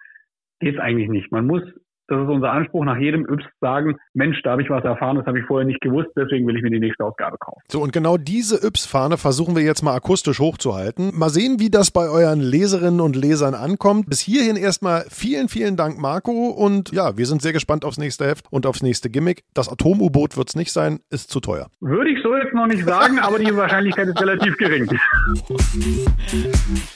geht 0.60 0.76
es 0.76 0.82
eigentlich 0.82 1.10
nicht. 1.10 1.32
Man 1.32 1.46
muss 1.46 1.62
Das 2.08 2.22
ist 2.22 2.30
unser 2.30 2.52
Anspruch, 2.52 2.86
nach 2.86 2.98
jedem 2.98 3.26
Yps 3.30 3.44
sagen, 3.60 3.98
Mensch, 4.14 4.42
da 4.44 4.52
habe 4.52 4.62
ich 4.62 4.70
was 4.70 4.84
erfahren, 4.84 5.18
das 5.18 5.26
habe 5.26 5.40
ich 5.40 5.46
vorher 5.46 5.68
nicht 5.68 5.82
gewusst, 5.82 6.10
deswegen 6.16 6.48
will 6.48 6.56
ich 6.56 6.64
mir 6.64 6.70
die 6.70 6.80
nächste 6.80 7.04
Ausgabe 7.04 7.38
kaufen. 7.38 7.62
So, 7.68 7.82
und 7.82 7.92
genau 7.92 8.18
diese 8.18 8.66
Yps-Fahne 8.66 9.18
versuchen 9.18 9.56
wir 9.56 9.64
jetzt 9.64 9.84
mal 9.84 9.94
akustisch 9.94 10.40
hochzuhalten. 10.40 11.12
Mal 11.18 11.30
sehen, 11.30 11.60
wie 11.60 11.70
das 11.70 11.92
bei 11.92 12.10
euren 12.10 12.40
Leserinnen 12.40 13.02
und 13.02 13.18
Lesern 13.18 13.56
ankommt. 13.56 14.10
Bis 14.10 14.22
hierhin 14.22 14.56
erstmal 14.56 15.06
vielen, 15.10 15.50
vielen 15.50 15.76
Dank, 15.76 16.00
Marco. 16.00 16.48
Und 16.48 16.94
ja, 16.94 17.18
wir 17.18 17.26
sind 17.26 17.42
sehr 17.42 17.54
gespannt 17.54 17.84
aufs 17.84 17.98
nächste 17.98 18.26
Heft 18.26 18.46
und 18.52 18.66
aufs 18.66 18.82
nächste 18.82 19.10
Gimmick. 19.10 19.44
Das 19.54 19.68
Atom-U-Boot 19.70 20.38
wird 20.38 20.48
es 20.48 20.56
nicht 20.56 20.72
sein, 20.72 21.00
ist 21.10 21.30
zu 21.30 21.42
teuer. 21.42 21.68
Würde 21.82 22.10
ich 22.10 22.24
so 22.24 22.36
jetzt 22.38 22.54
noch 22.54 22.68
nicht 22.68 22.86
sagen, 22.86 23.20
aber 23.20 23.38
die 23.38 23.54
Wahrscheinlichkeit 23.56 24.08
ist 24.08 24.22
relativ 24.22 24.56
gering. 24.58 24.88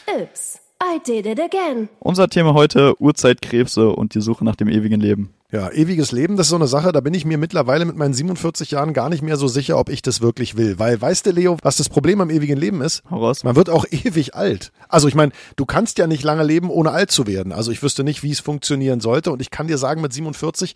Yps, 0.08 0.71
I 0.82 0.98
did 1.06 1.28
it 1.28 1.40
again. 1.40 1.90
Unser 2.00 2.28
Thema 2.28 2.56
heute 2.56 3.00
Urzeitkrebse 3.00 3.92
und 3.92 4.16
die 4.16 4.22
Suche 4.22 4.44
nach 4.44 4.56
dem 4.56 4.68
ewigen 4.68 5.00
Leben. 5.00 5.32
Ja, 5.52 5.70
ewiges 5.70 6.12
Leben, 6.12 6.38
das 6.38 6.48
ist 6.48 6.52
so 6.52 6.56
eine 6.56 6.66
Sache, 6.66 6.92
da 6.92 7.02
bin 7.02 7.14
ich 7.14 7.24
mir 7.24 7.38
mittlerweile 7.38 7.86
mit 7.86 7.98
meinen 7.98 8.14
47 8.14 8.72
Jahren 8.72 8.94
gar 8.94 9.10
nicht 9.10 9.22
mehr 9.22 9.38
so 9.38 9.48
sicher, 9.48 9.78
ob 9.78 9.90
ich 9.90 10.02
das 10.02 10.22
wirklich 10.22 10.58
will. 10.58 10.80
Weil, 10.80 11.00
weißt 11.00 11.26
du, 11.26 11.32
Leo, 11.32 11.58
was 11.62 11.78
das 11.78 11.90
Problem 11.90 12.20
am 12.20 12.32
ewigen 12.32 12.58
Leben 12.58 12.82
ist? 12.82 13.04
Hau 13.12 13.18
raus. 13.18 13.44
Man 13.44 13.56
wird 13.56 13.70
auch 13.70 13.86
ewig 13.92 14.34
alt. 14.34 14.72
Also 14.90 15.08
ich 15.08 15.14
meine, 15.14 15.34
du 15.56 15.66
kannst 15.66 16.00
ja 16.00 16.08
nicht 16.08 16.24
lange 16.24 16.44
leben, 16.44 16.70
ohne 16.70 16.92
alt 16.92 17.12
zu 17.12 17.28
werden. 17.28 17.52
Also 17.52 17.72
ich 17.72 17.84
wüsste 17.84 18.04
nicht, 18.04 18.24
wie 18.24 18.32
es 18.32 18.40
funktionieren 18.40 19.02
sollte. 19.02 19.32
Und 19.32 19.42
ich 19.42 19.52
kann 19.52 19.68
dir 19.68 19.78
sagen, 19.78 20.02
mit 20.02 20.14
47 20.14 20.74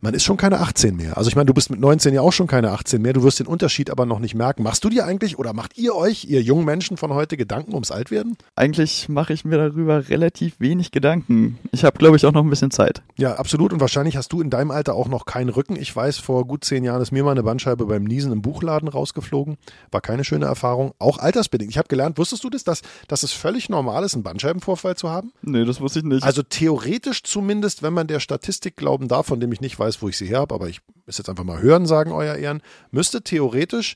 man 0.00 0.14
ist 0.14 0.24
schon 0.24 0.36
keine 0.36 0.60
18 0.60 0.96
mehr. 0.96 1.16
Also 1.16 1.28
ich 1.28 1.36
meine, 1.36 1.46
du 1.46 1.54
bist 1.54 1.70
mit 1.70 1.80
19 1.80 2.14
ja 2.14 2.20
auch 2.20 2.32
schon 2.32 2.46
keine 2.46 2.70
18 2.70 3.00
mehr. 3.00 3.12
Du 3.12 3.22
wirst 3.22 3.40
den 3.40 3.46
Unterschied 3.46 3.90
aber 3.90 4.06
noch 4.06 4.18
nicht 4.18 4.34
merken. 4.34 4.62
Machst 4.62 4.84
du 4.84 4.88
dir 4.88 5.06
eigentlich 5.06 5.38
oder 5.38 5.52
macht 5.52 5.78
ihr 5.78 5.94
euch, 5.94 6.24
ihr 6.24 6.42
jungen 6.42 6.64
Menschen 6.64 6.96
von 6.96 7.12
heute, 7.12 7.36
Gedanken 7.36 7.74
ums 7.74 7.90
Altwerden? 7.90 8.36
Eigentlich 8.54 9.08
mache 9.08 9.32
ich 9.32 9.44
mir 9.44 9.56
darüber 9.56 10.08
relativ 10.08 10.60
wenig 10.60 10.90
Gedanken. 10.90 11.58
Ich 11.72 11.84
habe, 11.84 11.98
glaube 11.98 12.16
ich, 12.16 12.26
auch 12.26 12.32
noch 12.32 12.42
ein 12.42 12.50
bisschen 12.50 12.70
Zeit. 12.70 13.02
Ja, 13.16 13.34
absolut. 13.34 13.72
Und 13.72 13.80
wahrscheinlich 13.80 14.16
hast 14.16 14.32
du 14.32 14.40
in 14.40 14.50
deinem 14.50 14.70
Alter 14.70 14.94
auch 14.94 15.08
noch 15.08 15.24
keinen 15.24 15.48
Rücken. 15.48 15.76
Ich 15.76 15.94
weiß, 15.94 16.18
vor 16.18 16.46
gut 16.46 16.64
zehn 16.64 16.84
Jahren 16.84 17.00
ist 17.00 17.12
mir 17.12 17.24
mal 17.24 17.32
eine 17.32 17.42
Bandscheibe 17.42 17.86
beim 17.86 18.04
Niesen 18.04 18.32
im 18.32 18.42
Buchladen 18.42 18.88
rausgeflogen. 18.88 19.56
War 19.90 20.00
keine 20.00 20.24
schöne 20.24 20.46
Erfahrung. 20.46 20.92
Auch 20.98 21.18
altersbedingt. 21.18 21.70
Ich 21.70 21.78
habe 21.78 21.88
gelernt, 21.88 22.18
wusstest 22.18 22.44
du 22.44 22.50
das, 22.50 22.64
dass, 22.64 22.82
dass 23.08 23.22
es 23.22 23.32
völlig 23.32 23.68
normal 23.68 24.04
ist, 24.04 24.14
einen 24.14 24.22
Bandscheibenvorfall 24.22 24.96
zu 24.96 25.10
haben? 25.10 25.32
Nee, 25.42 25.64
das 25.64 25.80
wusste 25.80 26.00
ich 26.00 26.04
nicht. 26.04 26.22
Also 26.22 26.42
theoretisch 26.42 27.22
zumindest, 27.22 27.82
wenn 27.82 27.92
man 27.92 28.06
der 28.06 28.20
Statistik 28.20 28.76
glauben 28.76 29.08
darf, 29.08 29.26
von 29.26 29.40
dem 29.40 29.52
ich 29.52 29.60
nicht 29.60 29.78
weiß, 29.78 29.85
wo 30.02 30.08
ich 30.08 30.16
sie 30.16 30.26
her 30.26 30.40
habe, 30.40 30.54
aber 30.54 30.68
ich 30.68 30.80
ist 31.06 31.18
jetzt 31.18 31.28
einfach 31.28 31.44
mal 31.44 31.62
hören 31.62 31.86
sagen, 31.86 32.12
euer 32.12 32.34
Ehren, 32.34 32.62
müsste 32.90 33.22
theoretisch 33.22 33.94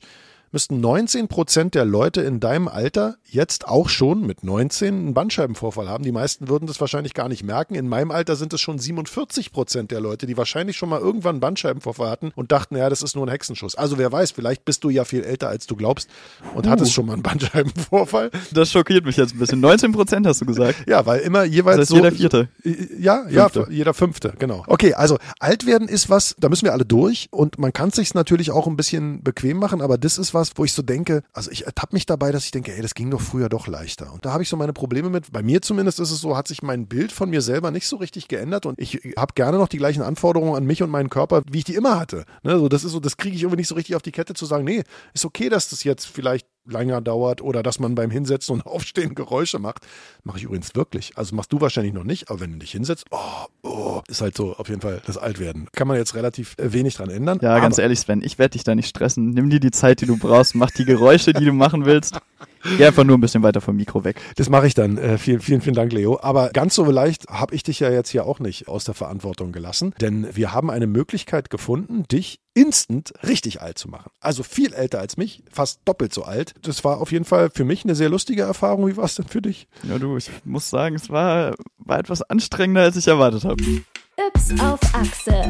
müssten 0.51 0.79
19 0.81 1.27
Prozent 1.27 1.75
der 1.75 1.85
Leute 1.85 2.21
in 2.21 2.39
deinem 2.39 2.67
Alter 2.67 3.15
jetzt 3.25 3.67
auch 3.67 3.89
schon 3.89 4.25
mit 4.25 4.43
19 4.43 4.93
einen 4.93 5.13
Bandscheibenvorfall 5.13 5.87
haben. 5.87 6.03
Die 6.03 6.11
meisten 6.11 6.49
würden 6.49 6.67
das 6.67 6.79
wahrscheinlich 6.81 7.13
gar 7.13 7.29
nicht 7.29 7.43
merken. 7.43 7.75
In 7.75 7.87
meinem 7.87 8.11
Alter 8.11 8.35
sind 8.35 8.53
es 8.53 8.59
schon 8.61 8.77
47 8.79 9.51
Prozent 9.51 9.91
der 9.91 10.01
Leute, 10.01 10.25
die 10.27 10.37
wahrscheinlich 10.37 10.75
schon 10.77 10.89
mal 10.89 10.99
irgendwann 10.99 11.35
einen 11.35 11.39
Bandscheibenvorfall 11.39 12.09
hatten 12.09 12.31
und 12.35 12.51
dachten, 12.51 12.75
ja, 12.75 12.89
das 12.89 13.01
ist 13.01 13.15
nur 13.15 13.25
ein 13.25 13.29
Hexenschuss. 13.29 13.75
Also 13.75 13.97
wer 13.97 14.11
weiß, 14.11 14.31
vielleicht 14.31 14.65
bist 14.65 14.83
du 14.83 14.89
ja 14.89 15.05
viel 15.05 15.23
älter, 15.23 15.47
als 15.47 15.67
du 15.67 15.75
glaubst 15.75 16.09
und 16.55 16.67
hattest 16.67 16.91
schon 16.93 17.05
mal 17.05 17.13
einen 17.13 17.23
Bandscheibenvorfall. 17.23 18.31
das 18.51 18.71
schockiert 18.71 19.05
mich 19.05 19.17
jetzt 19.17 19.33
ein 19.35 19.39
bisschen. 19.39 19.61
19 19.61 19.91
Prozent 19.93 20.27
hast 20.27 20.41
du 20.41 20.45
gesagt. 20.45 20.83
Ja, 20.87 21.05
weil 21.05 21.21
immer 21.21 21.43
jeweils 21.43 21.77
Das 21.77 21.81
heißt 21.81 21.89
so. 21.89 21.95
jeder 21.95 22.11
Vierte. 22.11 22.49
Ja, 22.99 23.25
ja, 23.29 23.49
Fünfte. 23.49 23.71
jeder 23.71 23.93
Fünfte, 23.93 24.33
genau. 24.37 24.63
Okay, 24.67 24.93
also 24.93 25.17
alt 25.39 25.65
werden 25.65 25.87
ist 25.87 26.09
was, 26.09 26.35
da 26.39 26.49
müssen 26.49 26.65
wir 26.65 26.73
alle 26.73 26.85
durch 26.85 27.29
und 27.31 27.57
man 27.57 27.71
kann 27.71 27.89
es 27.89 27.95
sich 27.95 28.13
natürlich 28.13 28.51
auch 28.51 28.67
ein 28.67 28.75
bisschen 28.75 29.23
bequem 29.23 29.57
machen, 29.57 29.81
aber 29.81 29.97
das 29.97 30.17
ist 30.17 30.33
was, 30.33 30.40
wo 30.55 30.65
ich 30.65 30.73
so 30.73 30.81
denke, 30.81 31.23
also 31.33 31.51
ich 31.51 31.65
ertappe 31.65 31.95
mich 31.95 32.05
dabei, 32.05 32.31
dass 32.31 32.45
ich 32.45 32.51
denke, 32.51 32.73
ey, 32.73 32.81
das 32.81 32.95
ging 32.95 33.11
doch 33.11 33.21
früher 33.21 33.49
doch 33.49 33.67
leichter. 33.67 34.11
Und 34.13 34.25
da 34.25 34.33
habe 34.33 34.43
ich 34.43 34.49
so 34.49 34.57
meine 34.57 34.73
Probleme 34.73 35.09
mit. 35.09 35.31
Bei 35.31 35.43
mir 35.43 35.61
zumindest 35.61 35.99
ist 35.99 36.11
es 36.11 36.21
so, 36.21 36.35
hat 36.35 36.47
sich 36.47 36.61
mein 36.61 36.87
Bild 36.87 37.11
von 37.11 37.29
mir 37.29 37.41
selber 37.41 37.71
nicht 37.71 37.87
so 37.87 37.97
richtig 37.97 38.27
geändert 38.27 38.65
und 38.65 38.79
ich 38.79 39.01
habe 39.17 39.33
gerne 39.35 39.57
noch 39.57 39.67
die 39.67 39.77
gleichen 39.77 40.01
Anforderungen 40.01 40.55
an 40.55 40.65
mich 40.65 40.81
und 40.83 40.89
meinen 40.89 41.09
Körper, 41.09 41.41
wie 41.49 41.59
ich 41.59 41.63
die 41.63 41.75
immer 41.75 41.99
hatte. 41.99 42.25
Ne, 42.43 42.57
so, 42.57 42.69
das 42.69 42.83
ist 42.83 42.91
so, 42.91 42.99
das 42.99 43.17
kriege 43.17 43.35
ich 43.35 43.43
irgendwie 43.43 43.57
nicht 43.57 43.67
so 43.67 43.75
richtig 43.75 43.95
auf 43.95 44.01
die 44.01 44.11
Kette 44.11 44.33
zu 44.33 44.45
sagen, 44.45 44.63
nee, 44.63 44.83
ist 45.13 45.25
okay, 45.25 45.49
dass 45.49 45.69
das 45.69 45.83
jetzt 45.83 46.05
vielleicht 46.05 46.47
länger 46.65 47.01
dauert 47.01 47.41
oder 47.41 47.63
dass 47.63 47.79
man 47.79 47.95
beim 47.95 48.11
Hinsetzen 48.11 48.55
und 48.55 48.61
Aufstehen 48.65 49.15
Geräusche 49.15 49.59
macht. 49.59 49.85
Mache 50.23 50.37
ich 50.37 50.43
übrigens 50.43 50.75
wirklich. 50.75 51.17
Also 51.17 51.35
machst 51.35 51.51
du 51.51 51.61
wahrscheinlich 51.61 51.93
noch 51.93 52.03
nicht, 52.03 52.29
aber 52.29 52.39
wenn 52.41 52.53
du 52.53 52.59
dich 52.59 52.71
hinsetzt, 52.71 53.05
oh, 53.11 53.45
oh, 53.63 54.01
ist 54.07 54.21
halt 54.21 54.35
so 54.35 54.55
auf 54.55 54.69
jeden 54.69 54.81
Fall 54.81 55.01
das 55.05 55.17
Altwerden. 55.17 55.67
Kann 55.71 55.87
man 55.87 55.97
jetzt 55.97 56.15
relativ 56.15 56.55
äh, 56.57 56.73
wenig 56.73 56.95
dran 56.95 57.09
ändern. 57.09 57.39
Ja, 57.41 57.59
ganz 57.59 57.77
ehrlich, 57.77 57.99
Sven, 57.99 58.21
ich 58.23 58.39
werde 58.39 58.53
dich 58.53 58.63
da 58.63 58.75
nicht 58.75 58.87
stressen. 58.87 59.31
Nimm 59.31 59.49
dir 59.49 59.59
die 59.59 59.71
Zeit, 59.71 60.01
die 60.01 60.05
du 60.05 60.17
brauchst, 60.17 60.55
mach 60.55 60.71
die 60.71 60.85
Geräusche, 60.85 61.33
die 61.33 61.45
du 61.45 61.53
machen 61.53 61.85
willst. 61.85 62.19
Geh 62.77 62.85
einfach 62.85 63.03
nur 63.03 63.17
ein 63.17 63.21
bisschen 63.21 63.43
weiter 63.43 63.61
vom 63.61 63.75
Mikro 63.75 64.03
weg. 64.03 64.19
Das 64.35 64.49
mache 64.49 64.67
ich 64.67 64.73
dann. 64.73 64.97
Äh, 64.97 65.17
vielen, 65.17 65.39
vielen, 65.39 65.61
vielen 65.61 65.75
Dank, 65.75 65.91
Leo. 65.91 66.19
Aber 66.21 66.49
ganz 66.49 66.75
so 66.75 66.89
leicht 66.89 67.27
habe 67.27 67.55
ich 67.55 67.63
dich 67.63 67.79
ja 67.79 67.89
jetzt 67.89 68.09
hier 68.09 68.25
auch 68.25 68.39
nicht 68.39 68.67
aus 68.67 68.83
der 68.83 68.93
Verantwortung 68.93 69.51
gelassen, 69.51 69.93
denn 70.01 70.27
wir 70.35 70.53
haben 70.53 70.69
eine 70.69 70.87
Möglichkeit 70.87 71.49
gefunden, 71.49 72.03
dich 72.11 72.39
instant 72.53 73.13
richtig 73.23 73.61
alt 73.61 73.77
zu 73.77 73.89
machen. 73.89 74.11
Also 74.19 74.43
viel 74.43 74.73
älter 74.73 74.99
als 74.99 75.17
mich, 75.17 75.43
fast 75.51 75.79
doppelt 75.85 76.13
so 76.13 76.23
alt. 76.23 76.53
Das 76.61 76.83
war 76.83 76.99
auf 76.99 77.11
jeden 77.11 77.25
Fall 77.25 77.49
für 77.53 77.63
mich 77.63 77.83
eine 77.83 77.95
sehr 77.95 78.09
lustige 78.09 78.43
Erfahrung. 78.43 78.87
Wie 78.87 78.97
war 78.97 79.05
es 79.05 79.15
denn 79.15 79.27
für 79.27 79.41
dich? 79.41 79.67
Ja, 79.83 79.97
du, 79.97 80.17
ich 80.17 80.29
muss 80.43 80.69
sagen, 80.69 80.95
es 80.95 81.09
war, 81.09 81.55
war 81.77 81.99
etwas 81.99 82.21
anstrengender, 82.21 82.81
als 82.81 82.97
ich 82.97 83.07
erwartet 83.07 83.45
habe. 83.45 83.63
Yps 84.17 84.59
auf 84.59 84.79
Achse. 84.93 85.49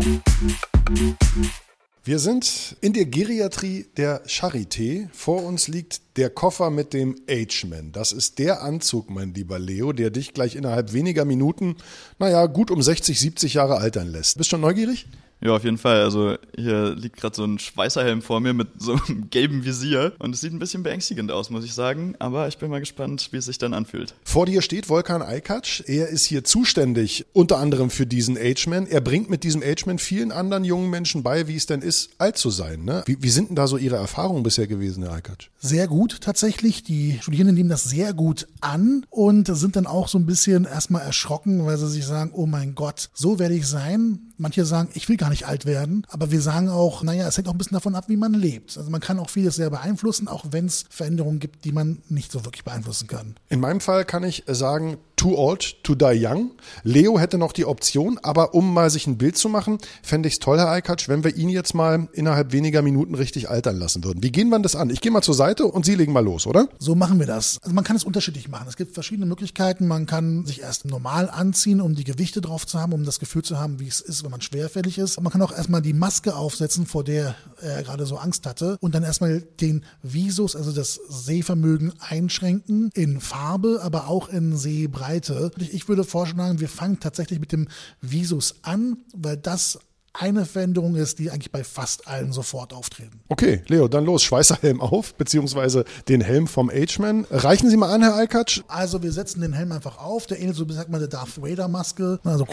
Wir 2.03 2.17
sind 2.17 2.75
in 2.81 2.93
der 2.93 3.05
Geriatrie 3.05 3.85
der 3.95 4.25
Charité. 4.25 5.07
Vor 5.13 5.43
uns 5.43 5.67
liegt 5.67 6.17
der 6.17 6.31
Koffer 6.31 6.71
mit 6.71 6.93
dem 6.93 7.15
H-Man. 7.29 7.91
Das 7.91 8.11
ist 8.11 8.39
der 8.39 8.63
Anzug, 8.63 9.11
mein 9.11 9.35
lieber 9.35 9.59
Leo, 9.59 9.93
der 9.93 10.09
dich 10.09 10.33
gleich 10.33 10.55
innerhalb 10.55 10.93
weniger 10.93 11.25
Minuten, 11.25 11.75
naja, 12.17 12.47
gut 12.47 12.71
um 12.71 12.81
60, 12.81 13.19
70 13.19 13.53
Jahre 13.53 13.77
altern 13.77 14.07
lässt. 14.07 14.39
Bist 14.39 14.49
schon 14.49 14.61
neugierig? 14.61 15.05
Ja, 15.41 15.55
auf 15.55 15.63
jeden 15.63 15.77
Fall. 15.77 16.01
Also 16.01 16.35
hier 16.55 16.95
liegt 16.95 17.17
gerade 17.17 17.35
so 17.35 17.43
ein 17.43 17.59
Schweißerhelm 17.59 18.21
vor 18.21 18.39
mir 18.39 18.53
mit 18.53 18.67
so 18.77 18.93
einem 18.93 19.29
gelben 19.29 19.65
Visier 19.65 20.13
und 20.19 20.35
es 20.35 20.41
sieht 20.41 20.53
ein 20.53 20.59
bisschen 20.59 20.83
beängstigend 20.83 21.31
aus, 21.31 21.49
muss 21.49 21.65
ich 21.65 21.73
sagen. 21.73 22.15
Aber 22.19 22.47
ich 22.47 22.57
bin 22.57 22.69
mal 22.69 22.79
gespannt, 22.79 23.29
wie 23.31 23.37
es 23.37 23.45
sich 23.45 23.57
dann 23.57 23.73
anfühlt. 23.73 24.13
Vor 24.23 24.45
dir 24.45 24.61
steht 24.61 24.87
Volkan 24.87 25.21
Aykac. 25.21 25.83
Er 25.87 26.07
ist 26.09 26.25
hier 26.25 26.43
zuständig 26.43 27.25
unter 27.33 27.57
anderem 27.57 27.89
für 27.89 28.05
diesen 28.05 28.37
Age-Man. 28.37 28.87
Er 28.87 29.01
bringt 29.01 29.29
mit 29.29 29.43
diesem 29.43 29.63
Age-Man 29.63 29.97
vielen 29.97 30.31
anderen 30.31 30.63
jungen 30.63 30.89
Menschen 30.89 31.23
bei, 31.23 31.47
wie 31.47 31.55
es 31.55 31.65
denn 31.65 31.81
ist, 31.81 32.11
alt 32.19 32.37
zu 32.37 32.49
sein. 32.49 32.85
Ne? 32.85 33.03
Wie, 33.05 33.17
wie 33.21 33.29
sind 33.29 33.49
denn 33.49 33.55
da 33.55 33.67
so 33.67 33.77
Ihre 33.77 33.95
Erfahrungen 33.95 34.43
bisher 34.43 34.67
gewesen, 34.67 35.03
Herr 35.03 35.13
Aykac? 35.13 35.49
sehr 35.61 35.87
gut 35.87 36.19
tatsächlich. 36.21 36.83
Die 36.83 37.19
Studierenden 37.21 37.55
nehmen 37.55 37.69
das 37.69 37.83
sehr 37.83 38.13
gut 38.13 38.47
an 38.59 39.05
und 39.09 39.47
sind 39.47 39.75
dann 39.75 39.87
auch 39.87 40.07
so 40.07 40.17
ein 40.17 40.25
bisschen 40.25 40.65
erstmal 40.65 41.03
erschrocken, 41.03 41.65
weil 41.65 41.77
sie 41.77 41.87
sich 41.87 42.05
sagen, 42.05 42.31
oh 42.33 42.45
mein 42.45 42.75
Gott, 42.75 43.09
so 43.13 43.39
werde 43.39 43.55
ich 43.55 43.67
sein. 43.67 44.30
Manche 44.41 44.65
sagen, 44.65 44.89
ich 44.95 45.07
will 45.07 45.17
gar 45.17 45.29
nicht 45.29 45.45
alt 45.45 45.67
werden, 45.67 46.07
aber 46.09 46.31
wir 46.31 46.41
sagen 46.41 46.67
auch, 46.67 47.03
naja, 47.03 47.27
es 47.27 47.37
hängt 47.37 47.47
auch 47.47 47.53
ein 47.53 47.59
bisschen 47.59 47.75
davon 47.75 47.93
ab, 47.93 48.05
wie 48.07 48.17
man 48.17 48.33
lebt. 48.33 48.75
Also 48.75 48.89
man 48.89 48.99
kann 48.99 49.19
auch 49.19 49.29
vieles 49.29 49.55
sehr 49.55 49.69
beeinflussen, 49.69 50.27
auch 50.27 50.45
wenn 50.49 50.65
es 50.65 50.85
Veränderungen 50.89 51.39
gibt, 51.39 51.63
die 51.63 51.71
man 51.71 51.99
nicht 52.09 52.31
so 52.31 52.43
wirklich 52.43 52.63
beeinflussen 52.63 53.07
kann. 53.07 53.35
In 53.49 53.59
meinem 53.59 53.81
Fall 53.81 54.03
kann 54.03 54.23
ich 54.23 54.43
sagen, 54.47 54.97
too 55.21 55.37
old 55.37 55.83
to 55.83 55.93
die 55.93 56.25
young. 56.25 56.49
Leo 56.83 57.19
hätte 57.19 57.37
noch 57.37 57.53
die 57.53 57.65
Option, 57.65 58.17
aber 58.23 58.55
um 58.55 58.73
mal 58.73 58.89
sich 58.89 59.05
ein 59.05 59.19
Bild 59.19 59.37
zu 59.37 59.49
machen, 59.49 59.77
fände 60.01 60.27
ich 60.27 60.33
es 60.33 60.39
toll, 60.39 60.57
Herr 60.57 60.71
Eikatsch, 60.71 61.07
wenn 61.07 61.23
wir 61.23 61.35
ihn 61.35 61.49
jetzt 61.49 61.75
mal 61.75 62.09
innerhalb 62.13 62.53
weniger 62.53 62.81
Minuten 62.81 63.13
richtig 63.13 63.47
altern 63.47 63.77
lassen 63.77 64.03
würden. 64.03 64.23
Wie 64.23 64.31
gehen 64.31 64.49
wir 64.49 64.57
das 64.57 64.75
an? 64.75 64.89
Ich 64.89 64.99
gehe 64.99 65.11
mal 65.11 65.21
zur 65.21 65.35
Seite 65.35 65.65
und 65.65 65.85
Sie 65.85 65.93
legen 65.93 66.11
mal 66.11 66.25
los, 66.25 66.47
oder? 66.47 66.67
So 66.79 66.95
machen 66.95 67.19
wir 67.19 67.27
das. 67.27 67.59
Also 67.61 67.75
man 67.75 67.83
kann 67.83 67.95
es 67.95 68.03
unterschiedlich 68.03 68.49
machen. 68.49 68.65
Es 68.67 68.77
gibt 68.77 68.95
verschiedene 68.95 69.27
Möglichkeiten. 69.27 69.87
Man 69.87 70.07
kann 70.07 70.43
sich 70.47 70.61
erst 70.61 70.85
normal 70.85 71.29
anziehen, 71.29 71.81
um 71.81 71.93
die 71.93 72.03
Gewichte 72.03 72.41
drauf 72.41 72.65
zu 72.65 72.79
haben, 72.79 72.91
um 72.91 73.03
das 73.03 73.19
Gefühl 73.19 73.43
zu 73.43 73.59
haben, 73.59 73.79
wie 73.79 73.87
es 73.87 73.99
ist, 73.99 74.23
wenn 74.23 74.30
man 74.31 74.41
schwerfällig 74.41 74.97
ist. 74.97 75.21
Man 75.21 75.31
kann 75.31 75.41
auch 75.41 75.51
erstmal 75.51 75.81
die 75.81 75.93
Maske 75.93 76.35
aufsetzen, 76.35 76.87
vor 76.87 77.03
der 77.03 77.35
er 77.61 77.83
gerade 77.83 78.05
so 78.05 78.17
Angst 78.17 78.47
hatte, 78.47 78.77
und 78.81 78.95
dann 78.95 79.03
erstmal 79.03 79.41
den 79.41 79.85
Visus, 80.01 80.55
also 80.55 80.71
das 80.71 80.99
Sehvermögen 81.07 81.93
einschränken 81.99 82.89
in 82.95 83.21
Farbe, 83.21 83.81
aber 83.83 84.07
auch 84.07 84.29
in 84.29 84.57
Sehbreite. 84.57 85.51
Ich 85.57 85.87
würde 85.87 86.03
vorschlagen, 86.03 86.59
wir 86.59 86.69
fangen 86.69 86.99
tatsächlich 86.99 87.39
mit 87.39 87.51
dem 87.51 87.67
Visus 88.01 88.55
an, 88.63 88.97
weil 89.13 89.37
das 89.37 89.79
eine 90.13 90.45
Veränderung 90.45 90.95
ist, 90.95 91.19
die 91.19 91.31
eigentlich 91.31 91.51
bei 91.51 91.63
fast 91.63 92.07
allen 92.07 92.33
sofort 92.33 92.73
auftreten. 92.73 93.21
Okay, 93.29 93.63
Leo, 93.67 93.87
dann 93.87 94.05
los. 94.05 94.23
Schweißerhelm 94.23 94.81
auf, 94.81 95.13
beziehungsweise 95.15 95.85
den 96.09 96.21
Helm 96.21 96.47
vom 96.47 96.69
Age-Man. 96.69 97.27
Reichen 97.29 97.69
Sie 97.69 97.77
mal 97.77 97.93
an, 97.93 98.01
Herr 98.01 98.15
Eikatsch. 98.15 98.61
Also 98.67 99.01
wir 99.03 99.11
setzen 99.13 99.41
den 99.41 99.53
Helm 99.53 99.71
einfach 99.71 99.99
auf. 99.99 100.27
Der 100.27 100.39
ähnelt 100.39 100.57
so, 100.57 100.67
wie 100.67 100.73
sagt 100.73 100.89
man, 100.89 100.99
der 100.99 101.07
Darth 101.07 101.41
Vader 101.41 101.67
Maske. 101.67 102.19
Also 102.23 102.45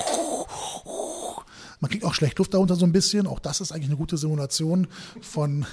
Man 1.80 1.90
kriegt 1.90 2.04
auch 2.04 2.14
Schlechtluft 2.14 2.54
darunter 2.54 2.74
so 2.74 2.84
ein 2.84 2.92
bisschen. 2.92 3.26
Auch 3.26 3.38
das 3.38 3.60
ist 3.60 3.72
eigentlich 3.72 3.88
eine 3.88 3.96
gute 3.96 4.16
Simulation 4.16 4.86
von, 5.20 5.66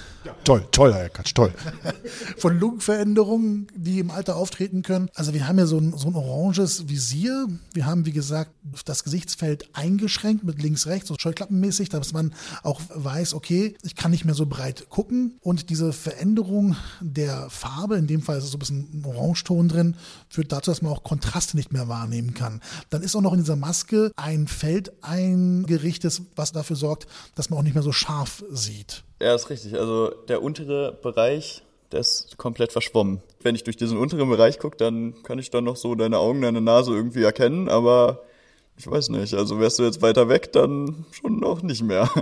Toll, 0.44 0.64
toll, 0.70 0.92
Herr 0.94 1.08
Katsch, 1.08 1.34
toll. 1.34 1.52
von 2.36 2.58
Lungenveränderungen, 2.58 3.66
die 3.74 3.98
im 3.98 4.10
Alter 4.10 4.36
auftreten 4.36 4.82
können. 4.82 5.08
Also 5.14 5.34
wir 5.34 5.48
haben 5.48 5.58
ja 5.58 5.66
so 5.66 5.78
ein, 5.78 5.96
so 5.96 6.08
ein 6.08 6.14
oranges 6.14 6.88
Visier. 6.88 7.48
Wir 7.72 7.86
haben, 7.86 8.06
wie 8.06 8.12
gesagt, 8.12 8.52
das 8.84 9.04
Gesichtsfeld 9.04 9.68
eingeschränkt 9.72 10.44
mit 10.44 10.62
links, 10.62 10.86
rechts, 10.86 11.08
so 11.08 11.16
scheuklappenmäßig, 11.18 11.88
dass 11.88 12.12
man 12.12 12.32
auch 12.62 12.80
weiß, 12.94 13.34
okay, 13.34 13.74
ich 13.82 13.96
kann 13.96 14.10
nicht 14.10 14.24
mehr 14.24 14.34
so 14.34 14.46
breit 14.46 14.88
gucken. 14.88 15.38
Und 15.40 15.70
diese 15.70 15.92
Veränderung 15.92 16.76
der 17.00 17.50
Farbe, 17.50 17.96
in 17.96 18.06
dem 18.06 18.22
Fall 18.22 18.38
ist 18.38 18.44
es 18.44 18.50
so 18.50 18.56
ein 18.56 18.60
bisschen 18.60 18.88
ein 18.92 19.04
Orangeton 19.04 19.68
drin, 19.68 19.96
führt 20.28 20.52
dazu, 20.52 20.70
dass 20.70 20.82
man 20.82 20.92
auch 20.92 21.02
Kontraste 21.02 21.56
nicht 21.56 21.72
mehr 21.72 21.88
wahrnehmen 21.88 22.34
kann. 22.34 22.60
Dann 22.90 23.02
ist 23.02 23.16
auch 23.16 23.20
noch 23.20 23.32
in 23.32 23.40
dieser 23.40 23.56
Maske 23.56 24.12
ein 24.16 24.46
Feld 24.46 24.92
eingerichtet, 25.02 25.95
was 26.34 26.52
dafür 26.52 26.76
sorgt, 26.76 27.06
dass 27.34 27.50
man 27.50 27.58
auch 27.58 27.62
nicht 27.62 27.74
mehr 27.74 27.82
so 27.82 27.92
scharf 27.92 28.44
sieht. 28.50 29.02
Ja, 29.20 29.34
ist 29.34 29.50
richtig. 29.50 29.74
Also 29.74 30.10
der 30.28 30.42
untere 30.42 30.92
Bereich, 31.02 31.62
der 31.92 32.00
ist 32.00 32.36
komplett 32.36 32.72
verschwommen. 32.72 33.22
Wenn 33.42 33.54
ich 33.54 33.64
durch 33.64 33.76
diesen 33.76 33.98
unteren 33.98 34.28
Bereich 34.28 34.58
gucke, 34.58 34.76
dann 34.76 35.22
kann 35.22 35.38
ich 35.38 35.50
dann 35.50 35.64
noch 35.64 35.76
so 35.76 35.94
deine 35.94 36.18
Augen, 36.18 36.42
deine 36.42 36.60
Nase 36.60 36.92
irgendwie 36.92 37.22
erkennen, 37.22 37.68
aber 37.68 38.22
ich 38.76 38.86
weiß 38.90 39.08
nicht. 39.10 39.34
Also 39.34 39.58
wärst 39.58 39.78
du 39.78 39.84
jetzt 39.84 40.02
weiter 40.02 40.28
weg, 40.28 40.52
dann 40.52 41.06
schon 41.10 41.38
noch 41.38 41.62
nicht 41.62 41.82
mehr. 41.82 42.10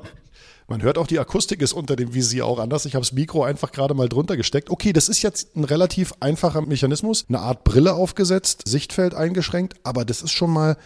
Man 0.67 0.81
hört 0.81 0.97
auch, 0.97 1.07
die 1.07 1.19
Akustik 1.19 1.61
ist 1.61 1.75
unter 1.75 1.95
dem 1.95 2.15
Visier 2.15 2.47
auch 2.47 2.59
anders. 2.59 2.87
Ich 2.87 2.95
habe 2.95 3.03
das 3.05 3.13
Mikro 3.13 3.45
einfach 3.45 3.71
gerade 3.71 3.93
mal 3.93 4.09
drunter 4.09 4.35
gesteckt. 4.35 4.71
Okay, 4.71 4.95
das 4.95 5.11
ist 5.11 5.21
jetzt 5.21 5.55
ein 5.57 5.65
relativ 5.65 6.15
einfacher 6.21 6.63
Mechanismus. 6.63 7.27
Eine 7.29 7.41
Art 7.41 7.65
Brille 7.65 7.93
aufgesetzt, 7.93 8.63
Sichtfeld 8.67 9.15
eingeschränkt, 9.15 9.75
aber 9.83 10.07
das 10.07 10.23
ist 10.23 10.33
schon 10.33 10.51
mal 10.51 10.79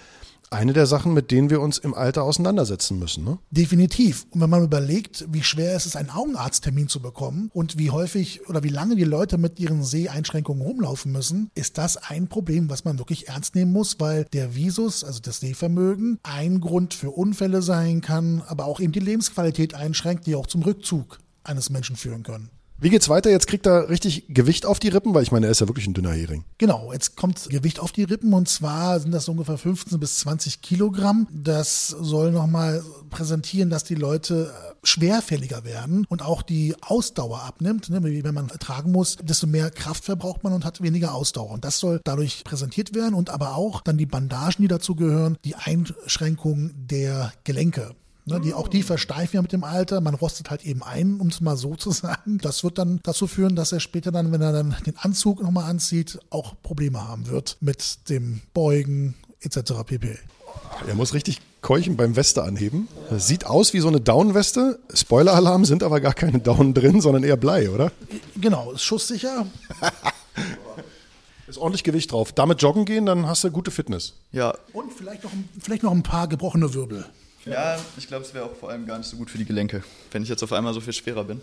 eine 0.50 0.72
der 0.72 0.86
Sachen, 0.86 1.14
mit 1.14 1.30
denen 1.30 1.50
wir 1.50 1.60
uns 1.60 1.78
im 1.78 1.94
Alter 1.94 2.22
auseinandersetzen 2.22 2.98
müssen. 2.98 3.24
Ne? 3.24 3.38
Definitiv. 3.50 4.26
Und 4.30 4.40
wenn 4.40 4.50
man 4.50 4.64
überlegt, 4.64 5.26
wie 5.30 5.42
schwer 5.42 5.74
es 5.76 5.86
ist, 5.86 5.96
einen 5.96 6.10
Augenarzttermin 6.10 6.88
zu 6.88 7.00
bekommen 7.00 7.50
und 7.52 7.78
wie 7.78 7.90
häufig 7.90 8.48
oder 8.48 8.62
wie 8.62 8.68
lange 8.68 8.96
die 8.96 9.04
Leute 9.04 9.38
mit 9.38 9.60
ihren 9.60 9.82
Seheinschränkungen 9.82 10.62
rumlaufen 10.62 11.12
müssen, 11.12 11.50
ist 11.54 11.78
das 11.78 11.96
ein 11.96 12.28
Problem, 12.28 12.70
was 12.70 12.84
man 12.84 12.98
wirklich 12.98 13.28
ernst 13.28 13.54
nehmen 13.54 13.72
muss, 13.72 14.00
weil 14.00 14.24
der 14.32 14.54
Visus, 14.54 15.04
also 15.04 15.20
das 15.20 15.40
Sehvermögen, 15.40 16.18
ein 16.22 16.60
Grund 16.60 16.94
für 16.94 17.10
Unfälle 17.10 17.62
sein 17.62 18.00
kann, 18.00 18.42
aber 18.46 18.66
auch 18.66 18.80
eben 18.80 18.92
die 18.92 19.00
Lebensqualität 19.00 19.74
einschränkt, 19.74 20.26
die 20.26 20.34
auch 20.34 20.46
zum 20.46 20.62
Rückzug 20.62 21.18
eines 21.44 21.70
Menschen 21.70 21.96
führen 21.96 22.22
können. 22.22 22.50
Wie 22.80 22.90
geht's 22.90 23.08
weiter? 23.08 23.28
Jetzt 23.28 23.48
kriegt 23.48 23.66
er 23.66 23.88
richtig 23.88 24.26
Gewicht 24.28 24.64
auf 24.64 24.78
die 24.78 24.86
Rippen, 24.86 25.12
weil 25.12 25.24
ich 25.24 25.32
meine, 25.32 25.46
er 25.46 25.50
ist 25.50 25.60
ja 25.60 25.66
wirklich 25.66 25.88
ein 25.88 25.94
dünner 25.94 26.12
Hering. 26.12 26.44
Genau, 26.58 26.92
jetzt 26.92 27.16
kommt 27.16 27.48
Gewicht 27.50 27.80
auf 27.80 27.90
die 27.90 28.04
Rippen 28.04 28.32
und 28.32 28.48
zwar 28.48 29.00
sind 29.00 29.10
das 29.10 29.28
ungefähr 29.28 29.58
15 29.58 29.98
bis 29.98 30.18
20 30.20 30.62
Kilogramm. 30.62 31.26
Das 31.32 31.88
soll 31.88 32.30
nochmal 32.30 32.84
präsentieren, 33.10 33.68
dass 33.68 33.82
die 33.82 33.96
Leute 33.96 34.52
schwerfälliger 34.84 35.64
werden 35.64 36.06
und 36.08 36.22
auch 36.22 36.42
die 36.42 36.76
Ausdauer 36.80 37.42
abnimmt. 37.42 37.90
Ne? 37.90 38.00
Wenn 38.00 38.34
man 38.34 38.46
tragen 38.46 38.92
muss, 38.92 39.16
desto 39.16 39.48
mehr 39.48 39.72
Kraft 39.72 40.04
verbraucht 40.04 40.44
man 40.44 40.52
und 40.52 40.64
hat 40.64 40.80
weniger 40.80 41.14
Ausdauer. 41.14 41.50
Und 41.50 41.64
das 41.64 41.80
soll 41.80 42.00
dadurch 42.04 42.44
präsentiert 42.44 42.94
werden 42.94 43.14
und 43.14 43.28
aber 43.28 43.56
auch 43.56 43.80
dann 43.80 43.98
die 43.98 44.06
Bandagen, 44.06 44.62
die 44.62 44.68
dazu 44.68 44.94
gehören, 44.94 45.36
die 45.44 45.56
Einschränkung 45.56 46.70
der 46.76 47.32
Gelenke. 47.42 47.96
Ne, 48.28 48.40
die, 48.40 48.52
auch 48.52 48.68
die 48.68 48.82
versteifen 48.82 49.36
ja 49.36 49.42
mit 49.42 49.52
dem 49.52 49.64
Alter. 49.64 50.02
Man 50.02 50.14
rostet 50.14 50.50
halt 50.50 50.64
eben 50.64 50.82
ein, 50.82 51.18
um 51.18 51.28
es 51.28 51.40
mal 51.40 51.56
so 51.56 51.76
zu 51.76 51.90
sagen. 51.92 52.38
Das 52.42 52.62
wird 52.62 52.78
dann 52.78 53.00
dazu 53.02 53.26
führen, 53.26 53.56
dass 53.56 53.72
er 53.72 53.80
später 53.80 54.12
dann, 54.12 54.32
wenn 54.32 54.42
er 54.42 54.52
dann 54.52 54.76
den 54.84 54.96
Anzug 54.98 55.42
nochmal 55.42 55.70
anzieht, 55.70 56.18
auch 56.30 56.54
Probleme 56.62 57.08
haben 57.08 57.28
wird 57.28 57.56
mit 57.60 58.10
dem 58.10 58.42
Beugen 58.52 59.14
etc. 59.40 59.72
pp. 59.86 60.18
Er 60.86 60.94
muss 60.94 61.14
richtig 61.14 61.40
keuchen 61.62 61.96
beim 61.96 62.16
Weste 62.16 62.42
anheben. 62.42 62.86
Das 63.08 63.26
sieht 63.26 63.46
aus 63.46 63.72
wie 63.72 63.80
so 63.80 63.88
eine 63.88 64.00
Down-Weste. 64.00 64.78
Spoiler-Alarm 64.92 65.64
sind 65.64 65.82
aber 65.82 66.00
gar 66.00 66.14
keine 66.14 66.38
Down 66.38 66.74
drin, 66.74 67.00
sondern 67.00 67.24
eher 67.24 67.36
Blei, 67.36 67.70
oder? 67.70 67.90
Genau, 68.36 68.72
ist 68.72 68.82
schusssicher. 68.82 69.46
Ist 71.48 71.56
ordentlich 71.56 71.82
Gewicht 71.82 72.12
drauf. 72.12 72.32
Damit 72.32 72.60
joggen 72.60 72.84
gehen, 72.84 73.06
dann 73.06 73.26
hast 73.26 73.42
du 73.42 73.50
gute 73.50 73.70
Fitness. 73.70 74.12
Ja, 74.32 74.54
Und 74.74 74.92
vielleicht 74.92 75.24
noch, 75.24 75.30
vielleicht 75.58 75.82
noch 75.82 75.92
ein 75.92 76.02
paar 76.02 76.28
gebrochene 76.28 76.74
Wirbel. 76.74 77.06
Ja 77.50 77.78
ich 77.96 78.06
glaube, 78.06 78.24
es 78.24 78.34
wäre 78.34 78.44
auch 78.44 78.54
vor 78.54 78.70
allem 78.70 78.86
gar 78.86 78.98
nicht 78.98 79.08
so 79.08 79.16
gut 79.16 79.30
für 79.30 79.38
die 79.38 79.44
Gelenke, 79.44 79.82
wenn 80.10 80.22
ich 80.22 80.28
jetzt 80.28 80.42
auf 80.42 80.52
einmal 80.52 80.74
so 80.74 80.80
viel 80.80 80.92
schwerer 80.92 81.24
bin. 81.24 81.40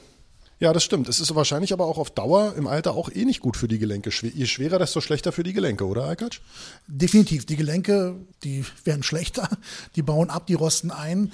Ja, 0.58 0.72
das 0.72 0.86
stimmt. 0.86 1.10
Es 1.10 1.20
ist 1.20 1.36
wahrscheinlich 1.36 1.74
aber 1.74 1.86
auch 1.86 1.97
auf 1.97 2.12
Dauer 2.12 2.53
im 2.56 2.66
Alter 2.66 2.93
auch 2.93 3.10
eh 3.12 3.26
nicht 3.26 3.41
gut 3.41 3.58
für 3.58 3.68
die 3.68 3.78
Gelenke. 3.78 4.10
Je 4.10 4.45
schwerer, 4.45 4.80
desto 4.80 5.01
schlechter 5.01 5.34
für 5.34 5.43
die 5.43 5.51
Gelenke, 5.51 5.86
oder, 5.86 6.06
Alkatsch? 6.06 6.39
Definitiv. 6.88 7.45
Die 7.45 7.58
Gelenke, 7.58 8.16
die 8.43 8.64
werden 8.86 9.03
schlechter, 9.03 9.49
die 9.95 10.01
bauen 10.01 10.30
ab, 10.30 10.47
die 10.47 10.53
rosten 10.53 10.91
ein. 10.91 11.34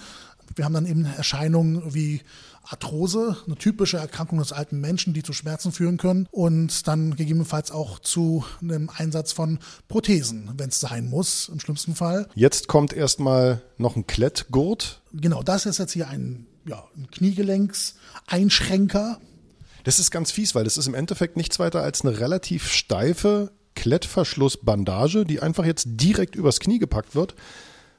Wir 0.56 0.66
haben 0.66 0.74
dann 0.74 0.88
eben 0.88 1.06
Erscheinungen 1.06 1.94
wie 1.94 2.22
Arthrose, 2.64 3.38
eine 3.46 3.56
typische 3.56 3.98
Erkrankung 3.98 4.40
des 4.40 4.52
alten 4.52 4.80
Menschen, 4.80 5.14
die 5.14 5.24
zu 5.24 5.34
Schmerzen 5.34 5.72
führen 5.72 5.98
können 5.98 6.28
und 6.32 6.88
dann 6.88 7.16
gegebenenfalls 7.16 7.72
auch 7.72 8.00
zu 8.00 8.44
einem 8.62 8.90
Einsatz 8.90 9.32
von 9.32 9.60
Prothesen, 9.88 10.52
wenn 10.58 10.70
es 10.70 10.80
sein 10.80 11.10
muss, 11.10 11.50
im 11.50 11.60
schlimmsten 11.60 11.96
Fall. 11.96 12.28
Jetzt 12.36 12.68
kommt 12.68 12.94
erstmal 12.94 13.62
noch 13.78 13.96
ein 13.96 14.08
Klettgurt. 14.08 15.02
Genau, 15.14 15.44
das 15.44 15.66
ist 15.66 15.80
jetzt 15.80 15.94
hier 15.94 16.08
ein, 16.08 16.48
ja, 16.66 16.84
ein 16.96 17.10
Kniegelenkseinschränker. 17.12 19.20
Das 19.84 20.00
ist 20.00 20.12
ganz 20.12 20.32
fies, 20.32 20.54
weil 20.54 20.64
das 20.64 20.78
ist 20.78 20.88
im 20.88 20.94
Endeffekt 20.94 21.38
nichts 21.38 21.60
weiter 21.60 21.82
als 21.82 22.06
eine 22.06 22.20
relativ 22.20 22.68
steife 22.68 23.52
Klettverschlussbandage, 23.76 25.26
die 25.26 25.42
einfach 25.42 25.66
jetzt 25.66 25.86
direkt 25.88 26.36
übers 26.36 26.60
Knie 26.60 26.80
gepackt 26.80 27.16
wird, 27.16 27.36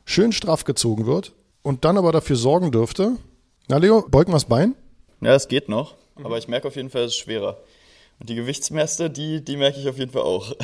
schön 0.05 0.33
straff 0.33 0.65
gezogen 0.65 1.07
wird 1.07 1.35
und 1.63 1.85
dann 1.85 1.99
aber 1.99 2.13
dafür 2.13 2.37
sorgen 2.37 2.71
dürfte. 2.71 3.17
Na, 3.69 3.77
Leo, 3.77 4.03
beugen 4.09 4.31
wir 4.31 4.37
das 4.37 4.45
Bein? 4.45 4.75
Ja, 5.21 5.35
es 5.35 5.49
geht 5.49 5.69
noch, 5.69 5.95
aber 6.17 6.37
ich 6.39 6.49
merke 6.49 6.69
auf 6.69 6.77
jeden 6.77 6.91
Fall, 6.91 7.03
es 7.03 7.13
ist 7.13 7.19
schwerer. 7.19 7.59
Und 8.19 8.29
die 8.29 8.35
Gewichtsmäste, 8.35 9.09
die, 9.09 9.45
die 9.45 9.57
merke 9.57 9.79
ich 9.79 9.89
auf 9.89 9.99
jeden 9.99 10.13
Fall 10.13 10.23
auch. 10.23 10.53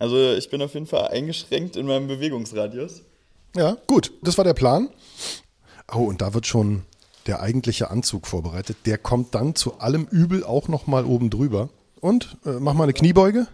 Also 0.00 0.32
ich 0.32 0.50
bin 0.50 0.60
auf 0.60 0.74
jeden 0.74 0.88
Fall 0.88 1.06
eingeschränkt 1.06 1.76
in 1.76 1.86
meinem 1.86 2.08
Bewegungsradius. 2.08 3.02
Ja, 3.54 3.76
gut, 3.86 4.12
das 4.20 4.36
war 4.36 4.42
der 4.44 4.54
Plan. 4.54 4.88
Oh, 5.94 5.98
und 6.00 6.20
da 6.20 6.34
wird 6.34 6.48
schon 6.48 6.82
der 7.28 7.40
eigentliche 7.40 7.88
Anzug 7.88 8.26
vorbereitet. 8.26 8.78
Der 8.86 8.98
kommt 8.98 9.36
dann 9.36 9.54
zu 9.54 9.78
allem 9.78 10.08
Übel 10.10 10.42
auch 10.42 10.66
nochmal 10.66 11.04
oben 11.04 11.30
drüber. 11.30 11.68
Und, 12.00 12.36
äh, 12.44 12.58
mach 12.58 12.74
mal 12.74 12.82
eine 12.82 12.92
Kniebeuge. 12.92 13.46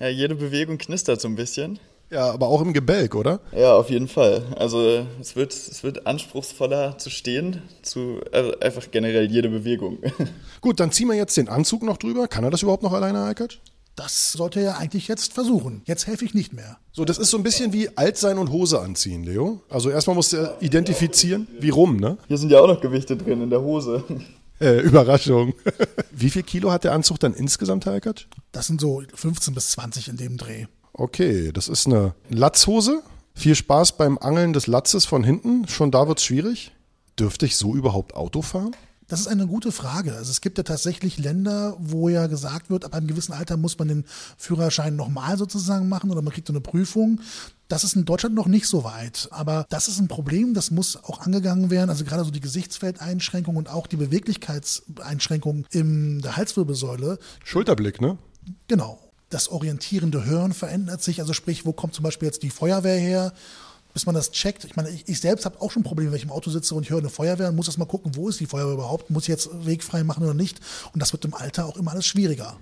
Ja, 0.00 0.08
jede 0.08 0.34
Bewegung 0.34 0.78
knistert 0.78 1.20
so 1.20 1.28
ein 1.28 1.36
bisschen. 1.36 1.78
Ja, 2.12 2.30
aber 2.30 2.48
auch 2.48 2.60
im 2.60 2.74
Gebälk, 2.74 3.14
oder? 3.14 3.40
Ja, 3.56 3.74
auf 3.74 3.88
jeden 3.88 4.06
Fall. 4.06 4.44
Also 4.56 5.06
es 5.18 5.34
wird, 5.34 5.54
es 5.54 5.82
wird 5.82 6.06
anspruchsvoller 6.06 6.98
zu 6.98 7.08
stehen, 7.08 7.62
zu 7.80 8.20
also 8.32 8.52
einfach 8.60 8.90
generell 8.90 9.30
jede 9.30 9.48
Bewegung. 9.48 9.98
Gut, 10.60 10.78
dann 10.78 10.92
ziehen 10.92 11.08
wir 11.08 11.16
jetzt 11.16 11.38
den 11.38 11.48
Anzug 11.48 11.82
noch 11.82 11.96
drüber. 11.96 12.28
Kann 12.28 12.44
er 12.44 12.50
das 12.50 12.62
überhaupt 12.62 12.82
noch 12.82 12.92
alleine, 12.92 13.22
Alkatsch? 13.22 13.58
Das 13.96 14.32
sollte 14.32 14.60
er 14.60 14.78
eigentlich 14.78 15.08
jetzt 15.08 15.32
versuchen. 15.32 15.82
Jetzt 15.86 16.06
helfe 16.06 16.26
ich 16.26 16.34
nicht 16.34 16.52
mehr. 16.52 16.78
So, 16.92 17.06
das 17.06 17.16
ist 17.16 17.30
so 17.30 17.38
ein 17.38 17.42
bisschen 17.42 17.72
wie 17.72 17.96
alt 17.96 18.18
sein 18.18 18.36
und 18.36 18.50
Hose 18.50 18.80
anziehen, 18.80 19.24
Leo. 19.24 19.62
Also 19.70 19.88
erstmal 19.88 20.16
musst 20.16 20.34
du 20.34 20.54
identifizieren, 20.60 21.48
wie 21.60 21.70
rum, 21.70 21.96
ne? 21.96 22.18
Hier 22.28 22.36
sind 22.36 22.50
ja 22.50 22.60
auch 22.60 22.68
noch 22.68 22.82
Gewichte 22.82 23.16
drin 23.16 23.42
in 23.42 23.50
der 23.50 23.62
Hose. 23.62 24.04
Äh, 24.60 24.78
Überraschung. 24.78 25.54
wie 26.12 26.30
viel 26.30 26.44
Kilo 26.44 26.70
hat 26.70 26.84
der 26.84 26.92
Anzug 26.92 27.18
dann 27.18 27.34
insgesamt, 27.34 27.84
Herr 27.84 27.94
Eckert? 27.94 28.28
Das 28.52 28.68
sind 28.68 28.80
so 28.80 29.02
15 29.12 29.54
bis 29.54 29.72
20 29.72 30.06
in 30.06 30.16
dem 30.18 30.36
Dreh. 30.36 30.66
Okay, 30.94 31.52
das 31.52 31.68
ist 31.68 31.86
eine 31.86 32.14
Latzhose. 32.28 33.02
Viel 33.34 33.54
Spaß 33.54 33.96
beim 33.96 34.18
Angeln 34.18 34.52
des 34.52 34.66
Latzes 34.66 35.06
von 35.06 35.24
hinten. 35.24 35.66
Schon 35.66 35.90
da 35.90 36.06
wird's 36.06 36.24
schwierig. 36.24 36.72
Dürfte 37.18 37.46
ich 37.46 37.56
so 37.56 37.74
überhaupt 37.74 38.14
Auto 38.14 38.42
fahren? 38.42 38.76
Das 39.08 39.20
ist 39.20 39.26
eine 39.26 39.46
gute 39.46 39.72
Frage. 39.72 40.14
Also 40.14 40.30
es 40.30 40.40
gibt 40.40 40.56
ja 40.56 40.64
tatsächlich 40.64 41.18
Länder, 41.18 41.76
wo 41.78 42.08
ja 42.08 42.28
gesagt 42.28 42.70
wird, 42.70 42.86
ab 42.86 42.94
einem 42.94 43.06
gewissen 43.06 43.34
Alter 43.34 43.58
muss 43.58 43.78
man 43.78 43.88
den 43.88 44.04
Führerschein 44.38 44.96
nochmal 44.96 45.36
sozusagen 45.36 45.88
machen 45.88 46.10
oder 46.10 46.22
man 46.22 46.32
kriegt 46.32 46.46
so 46.46 46.52
eine 46.52 46.62
Prüfung. 46.62 47.20
Das 47.68 47.84
ist 47.84 47.94
in 47.94 48.06
Deutschland 48.06 48.34
noch 48.34 48.46
nicht 48.46 48.66
so 48.66 48.84
weit. 48.84 49.28
Aber 49.30 49.66
das 49.68 49.88
ist 49.88 49.98
ein 49.98 50.08
Problem, 50.08 50.54
das 50.54 50.70
muss 50.70 50.96
auch 50.96 51.20
angegangen 51.20 51.70
werden. 51.70 51.90
Also 51.90 52.04
gerade 52.04 52.24
so 52.24 52.30
die 52.30 52.40
Gesichtsfeldeinschränkung 52.40 53.56
und 53.56 53.68
auch 53.68 53.86
die 53.86 53.96
Beweglichkeitseinschränkung 53.96 55.66
in 55.70 56.20
der 56.22 56.36
Halswirbelsäule. 56.36 57.18
Schulterblick, 57.44 58.00
ne? 58.00 58.16
Genau. 58.68 59.11
Das 59.32 59.48
orientierende 59.48 60.26
Hören 60.26 60.52
verändert 60.52 61.02
sich. 61.02 61.20
Also 61.20 61.32
sprich, 61.32 61.64
wo 61.64 61.72
kommt 61.72 61.94
zum 61.94 62.02
Beispiel 62.02 62.26
jetzt 62.26 62.42
die 62.42 62.50
Feuerwehr 62.50 62.98
her? 62.98 63.32
Bis 63.94 64.04
man 64.04 64.14
das 64.14 64.30
checkt. 64.30 64.64
Ich 64.64 64.76
meine, 64.76 64.90
ich, 64.90 65.08
ich 65.08 65.20
selbst 65.20 65.46
habe 65.46 65.58
auch 65.62 65.70
schon 65.70 65.82
Probleme, 65.82 66.10
wenn 66.10 66.18
ich 66.18 66.24
im 66.24 66.30
Auto 66.30 66.50
sitze 66.50 66.74
und 66.74 66.82
ich 66.82 66.90
höre 66.90 66.98
eine 66.98 67.08
Feuerwehr 67.08 67.48
und 67.48 67.56
muss 67.56 67.66
erst 67.66 67.78
mal 67.78 67.86
gucken, 67.86 68.14
wo 68.14 68.28
ist 68.28 68.40
die 68.40 68.46
Feuerwehr 68.46 68.74
überhaupt? 68.74 69.08
Muss 69.08 69.22
ich 69.22 69.28
jetzt 69.28 69.48
wegfrei 69.64 70.04
machen 70.04 70.22
oder 70.22 70.34
nicht? 70.34 70.60
Und 70.92 71.00
das 71.00 71.14
wird 71.14 71.24
im 71.24 71.32
Alter 71.32 71.64
auch 71.64 71.78
immer 71.78 71.92
alles 71.92 72.04
schwieriger. 72.04 72.58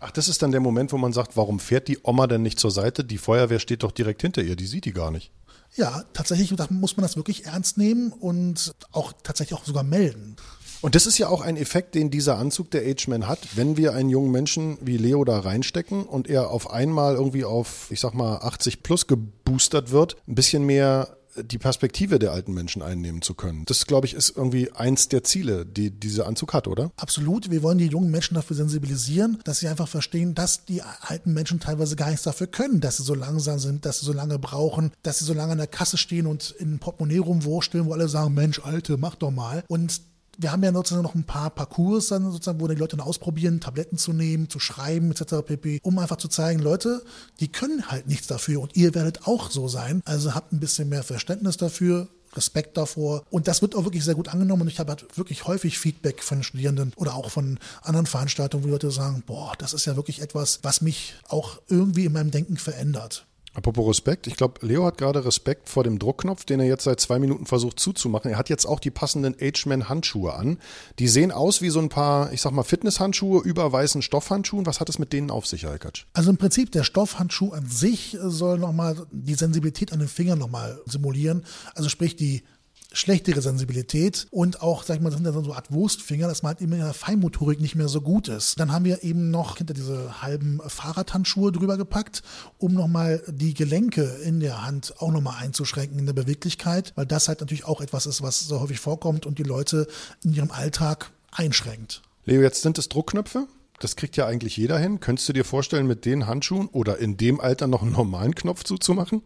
Ach, 0.00 0.10
das 0.10 0.28
ist 0.28 0.42
dann 0.42 0.50
der 0.50 0.60
Moment, 0.60 0.92
wo 0.92 0.98
man 0.98 1.12
sagt, 1.12 1.36
warum 1.36 1.60
fährt 1.60 1.86
die 1.86 1.98
Oma 2.02 2.26
denn 2.26 2.42
nicht 2.42 2.58
zur 2.58 2.72
Seite? 2.72 3.04
Die 3.04 3.18
Feuerwehr 3.18 3.60
steht 3.60 3.84
doch 3.84 3.92
direkt 3.92 4.22
hinter 4.22 4.42
ihr, 4.42 4.56
die 4.56 4.66
sieht 4.66 4.86
die 4.86 4.92
gar 4.92 5.12
nicht. 5.12 5.30
Ja, 5.76 6.02
tatsächlich 6.12 6.52
da 6.56 6.66
muss 6.70 6.96
man 6.96 7.02
das 7.02 7.16
wirklich 7.16 7.46
ernst 7.46 7.78
nehmen 7.78 8.12
und 8.12 8.74
auch 8.90 9.12
tatsächlich 9.22 9.56
auch 9.56 9.64
sogar 9.64 9.84
melden. 9.84 10.34
Und 10.80 10.94
das 10.94 11.06
ist 11.06 11.18
ja 11.18 11.28
auch 11.28 11.40
ein 11.40 11.56
Effekt, 11.56 11.94
den 11.94 12.10
dieser 12.10 12.38
Anzug 12.38 12.70
der 12.70 12.86
Ageman 12.86 13.26
hat. 13.26 13.40
Wenn 13.56 13.76
wir 13.76 13.94
einen 13.94 14.10
jungen 14.10 14.30
Menschen 14.30 14.78
wie 14.80 14.96
Leo 14.96 15.24
da 15.24 15.40
reinstecken 15.40 16.04
und 16.04 16.28
er 16.28 16.50
auf 16.50 16.70
einmal 16.70 17.14
irgendwie 17.14 17.44
auf, 17.44 17.88
ich 17.90 18.00
sag 18.00 18.14
mal, 18.14 18.36
80 18.38 18.82
plus 18.82 19.06
geboostert 19.06 19.90
wird, 19.90 20.16
ein 20.28 20.34
bisschen 20.34 20.64
mehr 20.64 21.18
die 21.42 21.58
Perspektive 21.58 22.18
der 22.18 22.32
alten 22.32 22.52
Menschen 22.52 22.82
einnehmen 22.82 23.22
zu 23.22 23.34
können. 23.34 23.64
Das, 23.66 23.86
glaube 23.86 24.06
ich, 24.06 24.14
ist 24.14 24.36
irgendwie 24.36 24.72
eins 24.72 25.08
der 25.08 25.24
Ziele, 25.24 25.64
die 25.66 25.90
dieser 25.90 26.26
Anzug 26.26 26.52
hat, 26.52 26.66
oder? 26.66 26.90
Absolut. 26.96 27.50
Wir 27.50 27.62
wollen 27.62 27.78
die 27.78 27.86
jungen 27.86 28.10
Menschen 28.10 28.34
dafür 28.34 28.56
sensibilisieren, 28.56 29.38
dass 29.44 29.60
sie 29.60 29.68
einfach 29.68 29.88
verstehen, 29.88 30.34
dass 30.34 30.64
die 30.64 30.82
alten 30.82 31.32
Menschen 31.32 31.60
teilweise 31.60 31.96
gar 31.96 32.08
nichts 32.08 32.24
dafür 32.24 32.46
können, 32.46 32.80
dass 32.80 32.96
sie 32.96 33.04
so 33.04 33.14
langsam 33.14 33.58
sind, 33.58 33.84
dass 33.84 34.00
sie 34.00 34.06
so 34.06 34.12
lange 34.12 34.38
brauchen, 34.38 34.92
dass 35.02 35.18
sie 35.18 35.24
so 35.24 35.34
lange 35.34 35.52
an 35.52 35.58
der 35.58 35.66
Kasse 35.66 35.96
stehen 35.96 36.26
und 36.26 36.54
in 36.58 36.78
Portemonnaie 36.78 37.18
rumwursteln, 37.18 37.86
wo 37.86 37.92
alle 37.92 38.08
sagen, 38.08 38.34
Mensch, 38.34 38.60
Alte, 38.60 38.96
mach 38.96 39.14
doch 39.14 39.30
mal. 39.30 39.64
Und 39.68 40.00
wir 40.38 40.52
haben 40.52 40.62
ja 40.62 40.72
sozusagen 40.72 41.02
noch 41.02 41.14
ein 41.14 41.24
paar 41.24 41.50
Parcours 41.50 42.08
dann 42.08 42.30
sozusagen, 42.30 42.60
wo 42.60 42.68
die 42.68 42.76
Leute 42.76 42.96
dann 42.96 43.06
ausprobieren, 43.06 43.60
Tabletten 43.60 43.98
zu 43.98 44.12
nehmen, 44.12 44.48
zu 44.48 44.60
schreiben 44.60 45.10
etc. 45.10 45.44
pp, 45.44 45.80
um 45.82 45.98
einfach 45.98 46.16
zu 46.16 46.28
zeigen, 46.28 46.60
Leute, 46.60 47.02
die 47.40 47.48
können 47.48 47.90
halt 47.90 48.06
nichts 48.06 48.28
dafür 48.28 48.60
und 48.60 48.76
ihr 48.76 48.94
werdet 48.94 49.26
auch 49.26 49.50
so 49.50 49.68
sein. 49.68 50.00
Also 50.04 50.34
habt 50.34 50.52
ein 50.52 50.60
bisschen 50.60 50.88
mehr 50.88 51.02
Verständnis 51.02 51.56
dafür, 51.56 52.08
Respekt 52.34 52.76
davor. 52.76 53.24
Und 53.30 53.48
das 53.48 53.62
wird 53.62 53.74
auch 53.74 53.84
wirklich 53.84 54.04
sehr 54.04 54.14
gut 54.14 54.28
angenommen. 54.28 54.62
Und 54.62 54.68
ich 54.68 54.78
habe 54.78 54.90
halt 54.90 55.16
wirklich 55.16 55.46
häufig 55.46 55.78
Feedback 55.78 56.22
von 56.22 56.42
Studierenden 56.42 56.92
oder 56.96 57.14
auch 57.14 57.30
von 57.30 57.58
anderen 57.82 58.06
Veranstaltungen, 58.06 58.64
wo 58.64 58.68
Leute 58.68 58.90
sagen, 58.90 59.22
boah, 59.26 59.54
das 59.58 59.72
ist 59.72 59.86
ja 59.86 59.96
wirklich 59.96 60.20
etwas, 60.20 60.60
was 60.62 60.80
mich 60.80 61.14
auch 61.28 61.60
irgendwie 61.68 62.04
in 62.04 62.12
meinem 62.12 62.30
Denken 62.30 62.56
verändert. 62.56 63.27
Apropos 63.58 63.88
Respekt, 63.88 64.28
ich 64.28 64.36
glaube, 64.36 64.64
Leo 64.64 64.86
hat 64.86 64.98
gerade 64.98 65.24
Respekt 65.24 65.68
vor 65.68 65.82
dem 65.82 65.98
Druckknopf, 65.98 66.44
den 66.44 66.60
er 66.60 66.66
jetzt 66.66 66.84
seit 66.84 67.00
zwei 67.00 67.18
Minuten 67.18 67.44
versucht 67.44 67.80
zuzumachen. 67.80 68.30
Er 68.30 68.38
hat 68.38 68.48
jetzt 68.48 68.66
auch 68.66 68.78
die 68.78 68.92
passenden 68.92 69.34
Ageman-Handschuhe 69.36 70.32
an. 70.32 70.58
Die 71.00 71.08
sehen 71.08 71.32
aus 71.32 71.60
wie 71.60 71.70
so 71.70 71.80
ein 71.80 71.88
paar, 71.88 72.32
ich 72.32 72.40
sag 72.40 72.52
mal, 72.52 72.62
Fitnesshandschuhe 72.62 73.42
über 73.42 73.72
weißen 73.72 74.00
Stoffhandschuhen. 74.00 74.64
Was 74.64 74.78
hat 74.78 74.88
es 74.88 75.00
mit 75.00 75.12
denen 75.12 75.32
auf 75.32 75.44
sich, 75.44 75.64
Herr 75.64 75.76
Katsch? 75.76 76.04
Also 76.12 76.30
im 76.30 76.36
Prinzip, 76.36 76.70
der 76.70 76.84
Stoffhandschuh 76.84 77.50
an 77.50 77.66
sich 77.66 78.16
soll 78.22 78.60
nochmal 78.60 78.94
die 79.10 79.34
Sensibilität 79.34 79.92
an 79.92 79.98
den 79.98 80.06
Fingern 80.06 80.38
nochmal 80.38 80.80
simulieren. 80.86 81.44
Also 81.74 81.88
sprich, 81.88 82.14
die 82.14 82.44
schlechtere 82.92 83.42
Sensibilität 83.42 84.26
und 84.30 84.62
auch, 84.62 84.82
sag 84.82 84.96
ich 84.96 85.02
mal, 85.02 85.10
das 85.10 85.18
sind 85.18 85.26
ja 85.26 85.32
so 85.32 85.40
eine 85.40 85.54
Art 85.54 85.70
Wurstfinger, 85.70 86.26
dass 86.26 86.42
man 86.42 86.50
halt 86.50 86.62
eben 86.62 86.72
in 86.72 86.78
der 86.78 86.94
Feinmotorik 86.94 87.60
nicht 87.60 87.74
mehr 87.74 87.88
so 87.88 88.00
gut 88.00 88.28
ist. 88.28 88.58
Dann 88.58 88.72
haben 88.72 88.84
wir 88.84 89.04
eben 89.04 89.30
noch 89.30 89.58
hinter 89.58 89.74
diese 89.74 90.22
halben 90.22 90.60
Fahrradhandschuhe 90.66 91.52
drüber 91.52 91.76
gepackt, 91.76 92.22
um 92.56 92.72
nochmal 92.72 93.22
die 93.28 93.54
Gelenke 93.54 94.02
in 94.24 94.40
der 94.40 94.64
Hand 94.64 94.94
auch 94.98 95.12
nochmal 95.12 95.42
einzuschränken 95.42 95.98
in 95.98 96.06
der 96.06 96.14
Beweglichkeit, 96.14 96.92
weil 96.96 97.06
das 97.06 97.28
halt 97.28 97.40
natürlich 97.40 97.66
auch 97.66 97.80
etwas 97.80 98.06
ist, 98.06 98.22
was 98.22 98.40
so 98.40 98.60
häufig 98.60 98.80
vorkommt 98.80 99.26
und 99.26 99.38
die 99.38 99.44
Leute 99.44 99.86
in 100.24 100.32
ihrem 100.32 100.50
Alltag 100.50 101.10
einschränkt. 101.30 102.02
Leo, 102.24 102.40
jetzt 102.40 102.62
sind 102.62 102.78
es 102.78 102.88
Druckknöpfe. 102.88 103.46
Das 103.80 103.96
kriegt 103.96 104.16
ja 104.16 104.26
eigentlich 104.26 104.56
jeder 104.56 104.78
hin. 104.78 104.98
Könntest 104.98 105.28
du 105.28 105.32
dir 105.32 105.44
vorstellen, 105.44 105.86
mit 105.86 106.04
den 106.04 106.26
Handschuhen 106.26 106.68
oder 106.68 106.98
in 106.98 107.16
dem 107.16 107.40
Alter 107.40 107.66
noch 107.68 107.82
einen 107.82 107.92
normalen 107.92 108.34
Knopf 108.34 108.64
zuzumachen? 108.64 109.22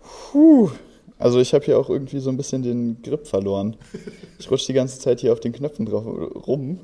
Puh, 0.00 0.70
also 1.18 1.40
ich 1.40 1.54
habe 1.54 1.64
hier 1.64 1.78
auch 1.78 1.88
irgendwie 1.88 2.18
so 2.18 2.30
ein 2.30 2.36
bisschen 2.36 2.62
den 2.62 3.02
Grip 3.02 3.26
verloren. 3.26 3.76
Ich 4.38 4.50
rutsche 4.50 4.66
die 4.66 4.74
ganze 4.74 4.98
Zeit 4.98 5.20
hier 5.20 5.32
auf 5.32 5.40
den 5.40 5.52
Knöpfen 5.52 5.86
drauf 5.86 6.04
rum. 6.46 6.80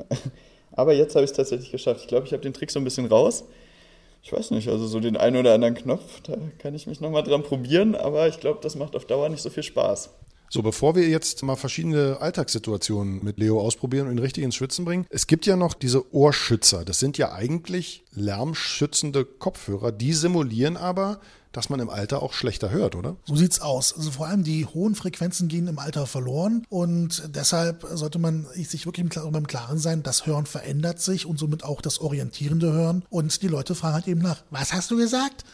Aber 0.72 0.94
jetzt 0.94 1.14
habe 1.14 1.24
ich 1.24 1.30
es 1.30 1.36
tatsächlich 1.36 1.70
geschafft. 1.70 2.00
Ich 2.02 2.08
glaube, 2.08 2.26
ich 2.26 2.32
habe 2.32 2.42
den 2.42 2.54
Trick 2.54 2.70
so 2.70 2.80
ein 2.80 2.84
bisschen 2.84 3.06
raus. 3.06 3.44
Ich 4.22 4.32
weiß 4.32 4.52
nicht, 4.52 4.68
also 4.68 4.86
so 4.86 5.00
den 5.00 5.16
einen 5.16 5.36
oder 5.36 5.52
anderen 5.52 5.74
Knopf, 5.74 6.20
da 6.22 6.36
kann 6.58 6.74
ich 6.74 6.86
mich 6.86 7.00
nochmal 7.00 7.24
dran 7.24 7.42
probieren, 7.42 7.96
aber 7.96 8.28
ich 8.28 8.38
glaube, 8.38 8.60
das 8.62 8.76
macht 8.76 8.94
auf 8.94 9.04
Dauer 9.04 9.28
nicht 9.28 9.42
so 9.42 9.50
viel 9.50 9.64
Spaß. 9.64 10.10
So, 10.54 10.60
bevor 10.60 10.94
wir 10.94 11.08
jetzt 11.08 11.42
mal 11.44 11.56
verschiedene 11.56 12.18
Alltagssituationen 12.20 13.24
mit 13.24 13.38
Leo 13.38 13.58
ausprobieren 13.58 14.06
und 14.06 14.12
ihn 14.12 14.18
richtig 14.18 14.44
ins 14.44 14.54
Schwitzen 14.54 14.84
bringen, 14.84 15.06
es 15.08 15.26
gibt 15.26 15.46
ja 15.46 15.56
noch 15.56 15.72
diese 15.72 16.14
Ohrschützer. 16.14 16.84
Das 16.84 16.98
sind 16.98 17.16
ja 17.16 17.32
eigentlich 17.32 18.04
lärmschützende 18.10 19.24
Kopfhörer. 19.24 19.92
Die 19.92 20.12
simulieren 20.12 20.76
aber 20.76 21.20
dass 21.52 21.68
man 21.68 21.80
im 21.80 21.90
Alter 21.90 22.22
auch 22.22 22.32
schlechter 22.32 22.70
hört, 22.70 22.94
oder? 22.96 23.16
So 23.26 23.36
sieht's 23.36 23.60
aus. 23.60 23.94
Also 23.94 24.10
vor 24.10 24.26
allem 24.26 24.42
die 24.42 24.64
hohen 24.64 24.94
Frequenzen 24.94 25.48
gehen 25.48 25.68
im 25.68 25.78
Alter 25.78 26.06
verloren 26.06 26.64
und 26.70 27.22
deshalb 27.34 27.86
sollte 27.92 28.18
man 28.18 28.46
sich 28.54 28.86
wirklich 28.86 29.04
im 29.04 29.46
Klaren 29.46 29.78
sein, 29.78 30.02
das 30.02 30.24
Hören 30.24 30.46
verändert 30.46 31.02
sich 31.02 31.26
und 31.26 31.38
somit 31.38 31.62
auch 31.62 31.82
das 31.82 31.98
orientierende 32.00 32.72
Hören. 32.72 33.04
Und 33.10 33.42
die 33.42 33.48
Leute 33.48 33.74
fragen 33.74 33.94
halt 33.96 34.08
eben 34.08 34.22
nach, 34.22 34.42
was 34.48 34.72
hast 34.72 34.90
du 34.90 34.96
gesagt? 34.96 35.44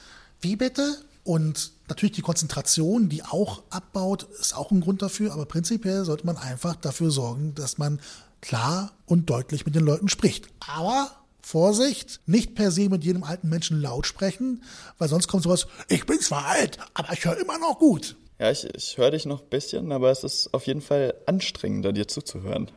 Wie 0.41 0.55
bitte? 0.55 0.99
Und 1.25 1.73
natürlich 1.89 2.17
die 2.17 2.23
Konzentration, 2.23 3.09
die 3.09 3.23
auch 3.23 3.63
abbaut, 3.71 4.27
ist 4.41 4.57
auch 4.57 4.71
ein 4.71 4.81
Grund 4.81 5.03
dafür. 5.03 5.33
Aber 5.33 5.47
prinzipiell 5.47 6.05
sollte 6.05 6.27
man 6.27 6.37
einfach 6.37 6.77
dafür 6.77 7.11
sorgen, 7.11 7.55
dass 7.55 7.79
man 7.79 8.01
klar 8.41 8.93
und 9.07 9.31
deutlich 9.31 9.67
mit 9.67 9.75
den 9.75 9.85
Leuten 9.85 10.09
spricht. 10.09 10.49
Aber 10.61 11.11
Vorsicht, 11.41 12.21
nicht 12.27 12.55
per 12.55 12.71
se 12.71 12.89
mit 12.89 13.05
jedem 13.05 13.25
alten 13.25 13.49
Menschen 13.49 13.81
laut 13.81 14.07
sprechen, 14.07 14.63
weil 14.99 15.09
sonst 15.09 15.29
kommt 15.29 15.43
sowas, 15.43 15.67
ich 15.89 16.05
bin 16.05 16.21
zwar 16.21 16.45
alt, 16.45 16.79
aber 16.95 17.13
ich 17.15 17.25
höre 17.25 17.39
immer 17.39 17.59
noch 17.59 17.79
gut. 17.79 18.17
Ja, 18.39 18.51
ich, 18.51 18.65
ich 18.75 18.99
höre 18.99 19.11
dich 19.11 19.25
noch 19.25 19.41
ein 19.41 19.49
bisschen, 19.49 19.91
aber 19.91 20.11
es 20.11 20.25
ist 20.25 20.53
auf 20.53 20.67
jeden 20.67 20.83
Fall 20.83 21.15
anstrengender, 21.27 21.93
dir 21.93 22.07
zuzuhören. 22.07 22.71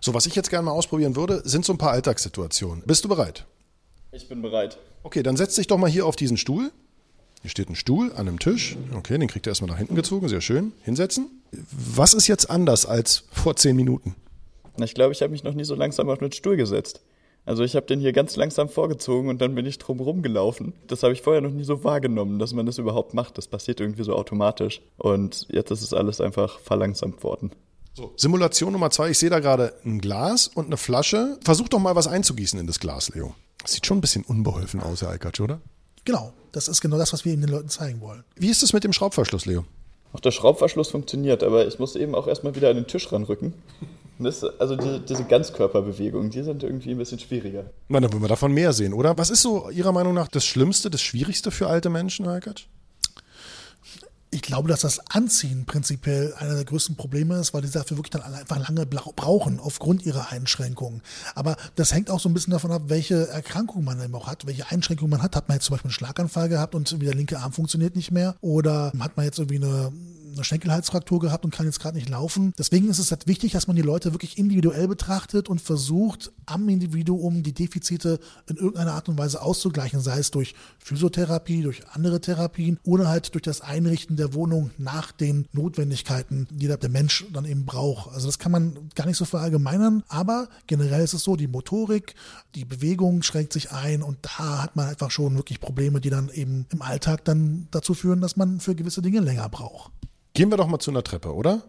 So, 0.00 0.12
was 0.12 0.26
ich 0.26 0.34
jetzt 0.34 0.50
gerne 0.50 0.64
mal 0.64 0.72
ausprobieren 0.72 1.14
würde, 1.14 1.42
sind 1.44 1.64
so 1.64 1.72
ein 1.72 1.78
paar 1.78 1.92
Alltagssituationen. 1.92 2.82
Bist 2.84 3.04
du 3.04 3.08
bereit? 3.08 3.46
Ich 4.12 4.28
bin 4.28 4.42
bereit. 4.42 4.78
Okay, 5.02 5.22
dann 5.22 5.36
setz 5.36 5.54
dich 5.54 5.68
doch 5.68 5.78
mal 5.78 5.88
hier 5.88 6.04
auf 6.04 6.16
diesen 6.16 6.36
Stuhl. 6.36 6.72
Hier 7.42 7.50
steht 7.50 7.70
ein 7.70 7.74
Stuhl 7.74 8.12
an 8.12 8.28
einem 8.28 8.38
Tisch. 8.38 8.76
Okay, 8.94 9.16
den 9.16 9.28
kriegt 9.28 9.46
er 9.46 9.52
erstmal 9.52 9.70
nach 9.70 9.78
hinten 9.78 9.94
gezogen. 9.94 10.28
Sehr 10.28 10.40
schön. 10.40 10.72
Hinsetzen. 10.82 11.42
Was 11.70 12.14
ist 12.14 12.26
jetzt 12.26 12.50
anders 12.50 12.86
als 12.86 13.24
vor 13.32 13.56
zehn 13.56 13.76
Minuten? 13.76 14.14
Ich 14.76 14.94
glaube, 14.94 15.12
ich 15.12 15.22
habe 15.22 15.32
mich 15.32 15.42
noch 15.42 15.54
nie 15.54 15.64
so 15.64 15.74
langsam 15.74 16.08
auf 16.08 16.20
einen 16.20 16.32
Stuhl 16.32 16.56
gesetzt. 16.56 17.00
Also 17.46 17.64
ich 17.64 17.74
habe 17.74 17.86
den 17.86 18.00
hier 18.00 18.12
ganz 18.12 18.36
langsam 18.36 18.68
vorgezogen 18.68 19.28
und 19.28 19.40
dann 19.40 19.54
bin 19.54 19.64
ich 19.64 19.78
drum 19.78 20.22
gelaufen. 20.22 20.74
Das 20.86 21.02
habe 21.02 21.14
ich 21.14 21.22
vorher 21.22 21.40
noch 21.40 21.50
nie 21.50 21.64
so 21.64 21.82
wahrgenommen, 21.82 22.38
dass 22.38 22.52
man 22.52 22.66
das 22.66 22.78
überhaupt 22.78 23.14
macht. 23.14 23.38
Das 23.38 23.48
passiert 23.48 23.80
irgendwie 23.80 24.04
so 24.04 24.14
automatisch. 24.14 24.82
Und 24.98 25.46
jetzt 25.50 25.70
ist 25.70 25.82
es 25.82 25.94
alles 25.94 26.20
einfach 26.20 26.60
verlangsamt 26.60 27.24
worden. 27.24 27.50
So, 27.94 28.12
Simulation 28.16 28.72
Nummer 28.72 28.90
zwei. 28.90 29.10
Ich 29.10 29.18
sehe 29.18 29.30
da 29.30 29.40
gerade 29.40 29.74
ein 29.84 30.00
Glas 30.00 30.48
und 30.48 30.66
eine 30.66 30.76
Flasche. 30.76 31.38
Versuch 31.42 31.68
doch 31.68 31.80
mal 31.80 31.96
was 31.96 32.06
einzugießen 32.06 32.60
in 32.60 32.66
das 32.66 32.78
Glas, 32.78 33.08
Leo. 33.14 33.34
Das 33.62 33.72
sieht 33.72 33.86
schon 33.86 33.98
ein 33.98 34.02
bisschen 34.02 34.24
unbeholfen 34.24 34.80
aus, 34.80 35.02
Herr 35.02 35.10
Eikatsch, 35.10 35.40
oder? 35.40 35.60
Genau, 36.04 36.32
das 36.52 36.68
ist 36.68 36.80
genau 36.80 36.98
das, 36.98 37.12
was 37.12 37.24
wir 37.24 37.32
eben 37.32 37.42
den 37.42 37.50
Leuten 37.50 37.68
zeigen 37.68 38.00
wollen. 38.00 38.24
Wie 38.36 38.48
ist 38.48 38.62
es 38.62 38.72
mit 38.72 38.84
dem 38.84 38.92
Schraubverschluss, 38.92 39.46
Leo? 39.46 39.64
Auch 40.12 40.20
der 40.20 40.32
Schraubverschluss 40.32 40.88
funktioniert, 40.88 41.42
aber 41.42 41.66
ich 41.66 41.78
muss 41.78 41.94
eben 41.94 42.14
auch 42.14 42.26
erstmal 42.26 42.54
wieder 42.56 42.70
an 42.70 42.76
den 42.76 42.86
Tisch 42.86 43.12
ranrücken. 43.12 43.54
Das, 44.18 44.44
also 44.44 44.76
die, 44.76 45.00
diese 45.00 45.24
Ganzkörperbewegungen, 45.24 46.30
die 46.30 46.42
sind 46.42 46.62
irgendwie 46.62 46.90
ein 46.90 46.98
bisschen 46.98 47.18
schwieriger. 47.18 47.70
Na, 47.88 48.00
dann 48.00 48.12
wollen 48.12 48.22
wir 48.22 48.28
davon 48.28 48.52
mehr 48.52 48.72
sehen, 48.72 48.92
oder? 48.92 49.16
Was 49.16 49.30
ist 49.30 49.40
so 49.40 49.70
Ihrer 49.70 49.92
Meinung 49.92 50.12
nach 50.12 50.28
das 50.28 50.44
Schlimmste, 50.44 50.90
das 50.90 51.00
Schwierigste 51.00 51.50
für 51.50 51.68
alte 51.68 51.88
Menschen, 51.88 52.28
Heikert? 52.28 52.66
Ich 54.32 54.42
glaube, 54.42 54.68
dass 54.68 54.82
das 54.82 55.00
Anziehen 55.10 55.66
prinzipiell 55.66 56.32
einer 56.34 56.54
der 56.54 56.64
größten 56.64 56.94
Probleme 56.94 57.38
ist, 57.40 57.52
weil 57.52 57.62
die 57.62 57.70
dafür 57.70 57.96
wirklich 57.96 58.10
dann 58.10 58.22
einfach 58.22 58.58
lange 58.58 58.86
brauchen 58.86 59.58
aufgrund 59.58 60.06
ihrer 60.06 60.30
Einschränkungen. 60.30 61.02
Aber 61.34 61.56
das 61.74 61.92
hängt 61.92 62.10
auch 62.10 62.20
so 62.20 62.28
ein 62.28 62.34
bisschen 62.34 62.52
davon 62.52 62.70
ab, 62.70 62.82
welche 62.86 63.26
Erkrankung 63.28 63.82
man 63.82 64.00
eben 64.00 64.14
auch 64.14 64.28
hat, 64.28 64.46
welche 64.46 64.70
Einschränkungen 64.70 65.10
man 65.10 65.22
hat. 65.22 65.34
Hat 65.34 65.48
man 65.48 65.56
jetzt 65.56 65.64
zum 65.64 65.74
Beispiel 65.74 65.88
einen 65.88 65.94
Schlaganfall 65.94 66.48
gehabt 66.48 66.76
und 66.76 67.02
der 67.02 67.14
linke 67.14 67.40
Arm 67.40 67.52
funktioniert 67.52 67.96
nicht 67.96 68.12
mehr? 68.12 68.36
Oder 68.40 68.92
hat 69.00 69.16
man 69.16 69.26
jetzt 69.26 69.40
irgendwie 69.40 69.64
eine 69.64 69.92
eine 70.32 70.44
Schenkelhalsfraktur 70.44 71.20
gehabt 71.20 71.44
und 71.44 71.52
kann 71.52 71.66
jetzt 71.66 71.80
gerade 71.80 71.96
nicht 71.96 72.08
laufen. 72.08 72.52
Deswegen 72.58 72.88
ist 72.88 72.98
es 72.98 73.10
halt 73.10 73.26
wichtig, 73.26 73.52
dass 73.52 73.66
man 73.66 73.76
die 73.76 73.82
Leute 73.82 74.12
wirklich 74.12 74.38
individuell 74.38 74.88
betrachtet 74.88 75.48
und 75.48 75.60
versucht, 75.60 76.32
am 76.46 76.68
Individuum 76.68 77.42
die 77.42 77.52
Defizite 77.52 78.18
in 78.48 78.56
irgendeiner 78.56 78.94
Art 78.94 79.08
und 79.08 79.18
Weise 79.18 79.42
auszugleichen, 79.42 80.00
sei 80.00 80.18
es 80.18 80.30
durch 80.30 80.54
Physiotherapie, 80.78 81.62
durch 81.62 81.82
andere 81.92 82.20
Therapien 82.20 82.78
oder 82.84 83.08
halt 83.08 83.34
durch 83.34 83.42
das 83.42 83.60
Einrichten 83.60 84.16
der 84.16 84.34
Wohnung 84.34 84.70
nach 84.78 85.12
den 85.12 85.46
Notwendigkeiten, 85.52 86.48
die 86.50 86.66
der 86.66 86.88
Mensch 86.88 87.26
dann 87.32 87.44
eben 87.44 87.64
braucht. 87.66 88.12
Also 88.12 88.26
das 88.26 88.38
kann 88.38 88.52
man 88.52 88.90
gar 88.94 89.06
nicht 89.06 89.16
so 89.16 89.24
verallgemeinern, 89.24 90.02
aber 90.08 90.48
generell 90.66 91.02
ist 91.02 91.14
es 91.14 91.22
so, 91.22 91.36
die 91.36 91.48
Motorik, 91.48 92.14
die 92.54 92.64
Bewegung 92.64 93.22
schränkt 93.22 93.52
sich 93.52 93.72
ein 93.72 94.02
und 94.02 94.18
da 94.22 94.62
hat 94.62 94.76
man 94.76 94.88
einfach 94.88 95.10
schon 95.10 95.36
wirklich 95.36 95.60
Probleme, 95.60 96.00
die 96.00 96.10
dann 96.10 96.30
eben 96.30 96.66
im 96.70 96.82
Alltag 96.82 97.24
dann 97.24 97.68
dazu 97.70 97.94
führen, 97.94 98.20
dass 98.20 98.36
man 98.36 98.60
für 98.60 98.74
gewisse 98.74 99.02
Dinge 99.02 99.20
länger 99.20 99.48
braucht. 99.48 99.92
Gehen 100.40 100.50
wir 100.50 100.56
doch 100.56 100.68
mal 100.68 100.78
zu 100.78 100.90
einer 100.90 101.04
Treppe, 101.04 101.34
oder? 101.34 101.60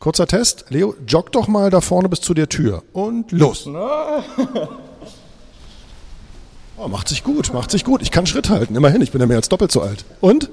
Kurzer 0.00 0.26
Test. 0.26 0.64
Leo, 0.70 0.96
jogg 1.06 1.30
doch 1.30 1.46
mal 1.46 1.70
da 1.70 1.80
vorne 1.80 2.08
bis 2.08 2.20
zu 2.20 2.34
der 2.34 2.48
Tür. 2.48 2.82
Und 2.92 3.30
los. 3.30 3.68
Oh, 6.76 6.88
macht 6.88 7.08
sich 7.08 7.22
gut, 7.22 7.54
macht 7.54 7.70
sich 7.70 7.84
gut. 7.84 8.02
Ich 8.02 8.10
kann 8.10 8.26
Schritt 8.26 8.50
halten. 8.50 8.74
Immerhin, 8.74 9.00
ich 9.00 9.12
bin 9.12 9.20
ja 9.20 9.28
mehr 9.28 9.36
als 9.36 9.48
doppelt 9.48 9.70
so 9.70 9.80
alt. 9.80 10.04
Und? 10.20 10.50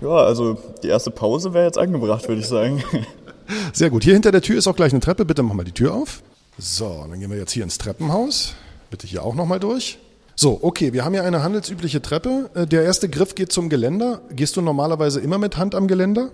Ja, 0.00 0.16
also 0.16 0.56
die 0.82 0.88
erste 0.88 1.10
Pause 1.10 1.52
wäre 1.52 1.66
jetzt 1.66 1.76
angebracht, 1.76 2.26
würde 2.26 2.40
ich 2.40 2.48
sagen. 2.48 2.82
Sehr 3.74 3.90
gut. 3.90 4.02
Hier 4.02 4.14
hinter 4.14 4.32
der 4.32 4.40
Tür 4.40 4.56
ist 4.56 4.66
auch 4.66 4.74
gleich 4.74 4.92
eine 4.92 5.00
Treppe. 5.00 5.26
Bitte 5.26 5.42
mach 5.42 5.52
mal 5.52 5.64
die 5.64 5.72
Tür 5.72 5.92
auf. 5.92 6.22
So, 6.56 7.04
dann 7.08 7.20
gehen 7.20 7.30
wir 7.30 7.36
jetzt 7.36 7.52
hier 7.52 7.64
ins 7.64 7.76
Treppenhaus. 7.76 8.54
Bitte 8.90 9.06
hier 9.06 9.22
auch 9.24 9.34
nochmal 9.34 9.60
durch. 9.60 9.98
So, 10.36 10.58
okay, 10.62 10.94
wir 10.94 11.04
haben 11.04 11.12
hier 11.12 11.24
eine 11.24 11.42
handelsübliche 11.42 12.00
Treppe. 12.00 12.50
Äh, 12.54 12.66
der 12.66 12.82
erste 12.82 13.10
Griff 13.10 13.34
geht 13.34 13.52
zum 13.52 13.68
Geländer. 13.68 14.22
Gehst 14.30 14.56
du 14.56 14.62
normalerweise 14.62 15.20
immer 15.20 15.36
mit 15.36 15.58
Hand 15.58 15.74
am 15.74 15.86
Geländer? 15.86 16.30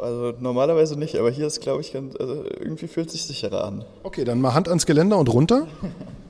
Also 0.00 0.32
normalerweise 0.40 0.98
nicht, 0.98 1.16
aber 1.16 1.30
hier 1.30 1.46
ist, 1.46 1.60
glaube 1.60 1.82
ich, 1.82 1.92
ganz, 1.92 2.16
also 2.16 2.44
irgendwie 2.58 2.88
fühlt 2.88 3.10
sich 3.10 3.24
sicherer 3.24 3.64
an. 3.64 3.84
Okay, 4.02 4.24
dann 4.24 4.40
mal 4.40 4.54
Hand 4.54 4.68
ans 4.68 4.86
Geländer 4.86 5.18
und 5.18 5.28
runter. 5.28 5.66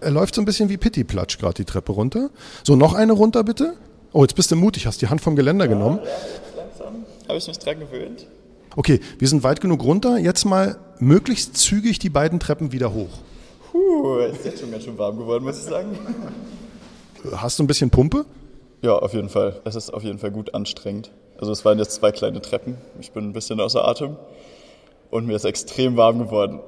Er 0.02 0.10
läuft 0.10 0.34
so 0.34 0.40
ein 0.40 0.46
bisschen 0.46 0.70
wie 0.70 0.78
Pitti-Platsch 0.78 1.36
gerade 1.36 1.52
die 1.52 1.66
Treppe 1.66 1.92
runter. 1.92 2.30
So, 2.64 2.74
noch 2.74 2.94
eine 2.94 3.12
runter 3.12 3.44
bitte. 3.44 3.74
Oh, 4.14 4.22
jetzt 4.22 4.34
bist 4.34 4.50
du 4.50 4.56
mutig, 4.56 4.86
hast 4.86 5.02
die 5.02 5.08
Hand 5.08 5.20
vom 5.20 5.36
Geländer 5.36 5.66
ja, 5.66 5.72
genommen. 5.72 5.98
Ja, 6.02 6.62
langsam 6.62 7.04
habe 7.28 7.36
ich 7.36 7.46
mich 7.46 7.58
dran 7.58 7.80
gewöhnt. 7.80 8.26
Okay, 8.76 9.00
wir 9.18 9.28
sind 9.28 9.42
weit 9.42 9.60
genug 9.60 9.84
runter. 9.84 10.16
Jetzt 10.16 10.46
mal 10.46 10.78
möglichst 11.00 11.58
zügig 11.58 11.98
die 11.98 12.08
beiden 12.08 12.40
Treppen 12.40 12.72
wieder 12.72 12.94
hoch. 12.94 13.10
Puh, 13.70 14.20
ist 14.20 14.44
jetzt 14.46 14.60
schon 14.60 14.70
ganz 14.70 14.84
schön 14.84 14.96
warm 14.96 15.18
geworden, 15.18 15.44
muss 15.44 15.58
ich 15.58 15.64
sagen. 15.64 15.98
Hast 17.32 17.58
du 17.58 17.64
ein 17.64 17.66
bisschen 17.66 17.90
Pumpe? 17.90 18.24
Ja, 18.80 18.94
auf 18.96 19.12
jeden 19.12 19.28
Fall. 19.28 19.60
Es 19.64 19.74
ist 19.74 19.92
auf 19.92 20.02
jeden 20.02 20.18
Fall 20.18 20.30
gut 20.30 20.54
anstrengend. 20.54 21.10
Also 21.41 21.53
es 21.53 21.64
waren 21.64 21.78
jetzt 21.78 21.93
zwei 21.93 22.12
kleine 22.12 22.43
Treppen. 22.43 22.76
Ich 23.01 23.12
bin 23.12 23.24
ein 23.24 23.32
bisschen 23.32 23.61
außer 23.61 23.88
Atem 23.88 24.16
und 25.11 25.26
mir 25.26 25.36
ist 25.36 25.47
extrem 25.47 25.97
warm 25.97 26.18
geworden. 26.18 26.61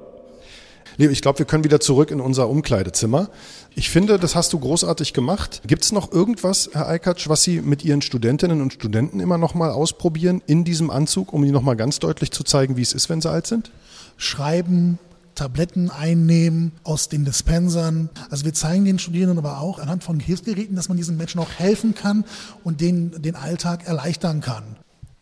Leo, 0.97 1.11
ich 1.11 1.21
glaube, 1.21 1.39
wir 1.39 1.45
können 1.45 1.63
wieder 1.63 1.79
zurück 1.79 2.09
in 2.11 2.19
unser 2.19 2.49
Umkleidezimmer. 2.49 3.29
Ich 3.75 3.89
finde, 3.89 4.17
das 4.17 4.35
hast 4.35 4.51
du 4.51 4.59
großartig 4.59 5.13
gemacht. 5.13 5.61
Gibt 5.65 5.83
es 5.83 5.91
noch 5.91 6.11
irgendwas, 6.11 6.71
Herr 6.73 6.87
Eikatsch, 6.87 7.29
was 7.29 7.43
Sie 7.43 7.61
mit 7.61 7.85
Ihren 7.85 8.01
Studentinnen 8.01 8.61
und 8.61 8.73
Studenten 8.73 9.19
immer 9.19 9.37
noch 9.37 9.53
mal 9.53 9.71
ausprobieren 9.71 10.41
in 10.47 10.63
diesem 10.63 10.89
Anzug, 10.89 11.33
um 11.33 11.43
Ihnen 11.43 11.53
noch 11.53 11.61
mal 11.61 11.75
ganz 11.75 11.99
deutlich 11.99 12.31
zu 12.31 12.43
zeigen, 12.43 12.75
wie 12.75 12.81
es 12.81 12.93
ist, 12.93 13.09
wenn 13.09 13.21
sie 13.21 13.29
alt 13.29 13.47
sind? 13.47 13.71
Schreiben, 14.17 14.99
Tabletten 15.35 15.89
einnehmen 15.89 16.71
aus 16.83 17.09
den 17.09 17.25
Dispensern. 17.25 18.09
Also 18.29 18.45
wir 18.45 18.53
zeigen 18.53 18.85
den 18.85 18.99
Studierenden 18.99 19.37
aber 19.37 19.59
auch 19.59 19.79
anhand 19.79 20.03
von 20.03 20.19
Hilfsgeräten, 20.19 20.75
dass 20.75 20.87
man 20.87 20.97
diesen 20.97 21.17
Menschen 21.17 21.39
auch 21.39 21.51
helfen 21.51 21.95
kann 21.95 22.25
und 22.63 22.81
den, 22.81 23.21
den 23.21 23.35
Alltag 23.35 23.87
erleichtern 23.87 24.41
kann. 24.41 24.77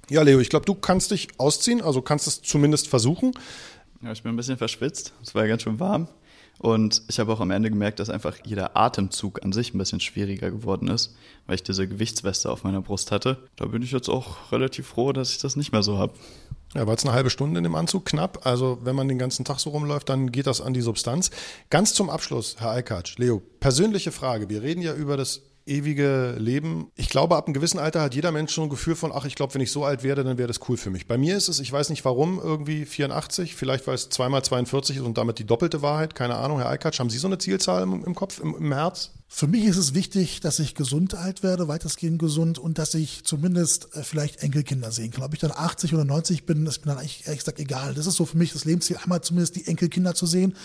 Ja, 0.09 0.21
Leo, 0.23 0.39
ich 0.39 0.49
glaube, 0.49 0.65
du 0.65 0.75
kannst 0.75 1.11
dich 1.11 1.29
ausziehen, 1.37 1.81
also 1.81 2.01
kannst 2.01 2.27
es 2.27 2.41
zumindest 2.41 2.87
versuchen. 2.89 3.31
Ja, 4.01 4.11
ich 4.11 4.23
bin 4.23 4.33
ein 4.33 4.35
bisschen 4.35 4.57
verschwitzt. 4.57 5.13
Es 5.23 5.33
war 5.35 5.43
ja 5.43 5.47
ganz 5.47 5.61
schön 5.61 5.79
warm. 5.79 6.07
Und 6.59 7.01
ich 7.07 7.19
habe 7.19 7.33
auch 7.33 7.39
am 7.39 7.49
Ende 7.49 7.71
gemerkt, 7.71 7.99
dass 7.99 8.11
einfach 8.11 8.37
jeder 8.45 8.77
Atemzug 8.77 9.43
an 9.43 9.51
sich 9.51 9.73
ein 9.73 9.79
bisschen 9.79 9.99
schwieriger 9.99 10.51
geworden 10.51 10.89
ist, 10.89 11.15
weil 11.47 11.55
ich 11.55 11.63
diese 11.63 11.87
Gewichtsweste 11.87 12.51
auf 12.51 12.63
meiner 12.63 12.81
Brust 12.81 13.11
hatte. 13.11 13.37
Da 13.55 13.65
bin 13.65 13.81
ich 13.81 13.91
jetzt 13.91 14.09
auch 14.09 14.51
relativ 14.51 14.87
froh, 14.87 15.11
dass 15.11 15.31
ich 15.31 15.39
das 15.39 15.55
nicht 15.55 15.71
mehr 15.71 15.81
so 15.81 15.97
habe. 15.97 16.13
Ja, 16.73 16.87
war 16.87 16.93
jetzt 16.93 17.05
eine 17.05 17.13
halbe 17.13 17.29
Stunde 17.29 17.57
in 17.57 17.63
dem 17.63 17.75
Anzug 17.75 18.05
knapp. 18.05 18.45
Also 18.45 18.79
wenn 18.83 18.95
man 18.95 19.07
den 19.07 19.19
ganzen 19.19 19.43
Tag 19.43 19.59
so 19.59 19.71
rumläuft, 19.71 20.07
dann 20.07 20.31
geht 20.31 20.47
das 20.47 20.61
an 20.61 20.73
die 20.73 20.81
Substanz. 20.81 21.29
Ganz 21.69 21.93
zum 21.93 22.09
Abschluss, 22.09 22.55
Herr 22.59 22.71
Eikatsch, 22.71 23.17
Leo, 23.17 23.41
persönliche 23.59 24.11
Frage. 24.11 24.49
Wir 24.49 24.61
reden 24.61 24.81
ja 24.81 24.93
über 24.93 25.17
das 25.17 25.41
ewige 25.65 26.35
Leben. 26.37 26.91
Ich 26.95 27.09
glaube, 27.09 27.35
ab 27.35 27.45
einem 27.45 27.53
gewissen 27.53 27.79
Alter 27.79 28.01
hat 28.01 28.15
jeder 28.15 28.31
Mensch 28.31 28.53
schon 28.53 28.65
ein 28.65 28.69
Gefühl 28.69 28.95
von, 28.95 29.11
ach, 29.13 29.25
ich 29.25 29.35
glaube, 29.35 29.53
wenn 29.53 29.61
ich 29.61 29.71
so 29.71 29.85
alt 29.85 30.03
werde, 30.03 30.23
dann 30.23 30.37
wäre 30.37 30.47
das 30.47 30.59
cool 30.67 30.77
für 30.77 30.89
mich. 30.89 31.07
Bei 31.07 31.17
mir 31.17 31.37
ist 31.37 31.47
es, 31.47 31.59
ich 31.59 31.71
weiß 31.71 31.89
nicht 31.89 32.03
warum, 32.05 32.39
irgendwie 32.39 32.85
84, 32.85 33.55
vielleicht 33.55 33.87
weil 33.87 33.95
es 33.95 34.09
zweimal 34.09 34.43
42 34.43 34.97
ist 34.97 35.03
und 35.03 35.17
damit 35.17 35.39
die 35.39 35.45
doppelte 35.45 35.81
Wahrheit. 35.81 36.15
Keine 36.15 36.35
Ahnung, 36.35 36.59
Herr 36.59 36.69
Eikatsch, 36.69 36.99
haben 36.99 37.09
Sie 37.09 37.17
so 37.17 37.27
eine 37.27 37.37
Zielzahl 37.37 37.83
im, 37.83 38.03
im 38.03 38.15
Kopf, 38.15 38.39
im, 38.39 38.55
im 38.55 38.73
Herz? 38.73 39.11
Für 39.27 39.47
mich 39.47 39.63
ist 39.63 39.77
es 39.77 39.93
wichtig, 39.93 40.41
dass 40.41 40.59
ich 40.59 40.75
gesund 40.75 41.15
alt 41.15 41.41
werde, 41.41 41.69
weitestgehend 41.69 42.19
gesund 42.19 42.59
und 42.59 42.77
dass 42.77 42.93
ich 42.93 43.23
zumindest 43.23 43.95
äh, 43.95 44.03
vielleicht 44.03 44.43
Enkelkinder 44.43 44.91
sehen 44.91 45.11
kann. 45.11 45.23
Ob 45.23 45.33
ich 45.33 45.39
dann 45.39 45.51
80 45.51 45.93
oder 45.93 46.03
90 46.03 46.45
bin, 46.45 46.65
ist 46.65 46.85
mir 46.85 46.91
dann 46.91 46.99
eigentlich 46.99 47.25
ehrlich 47.25 47.39
gesagt 47.39 47.59
egal. 47.59 47.93
Das 47.93 48.07
ist 48.07 48.15
so 48.15 48.25
für 48.25 48.37
mich 48.37 48.51
das 48.51 48.65
Lebensziel, 48.65 48.97
einmal 48.97 49.21
zumindest 49.21 49.55
die 49.55 49.67
Enkelkinder 49.67 50.15
zu 50.15 50.25
sehen. 50.25 50.55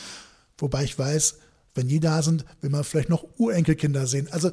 Wobei 0.59 0.83
ich 0.83 0.99
weiß, 0.99 1.37
wenn 1.77 1.89
die 1.89 2.01
da 2.01 2.23
sind, 2.23 2.45
will 2.61 2.71
man 2.71 2.83
vielleicht 2.83 3.09
noch 3.09 3.25
Urenkelkinder 3.37 4.07
sehen. 4.07 4.29
Also 4.33 4.51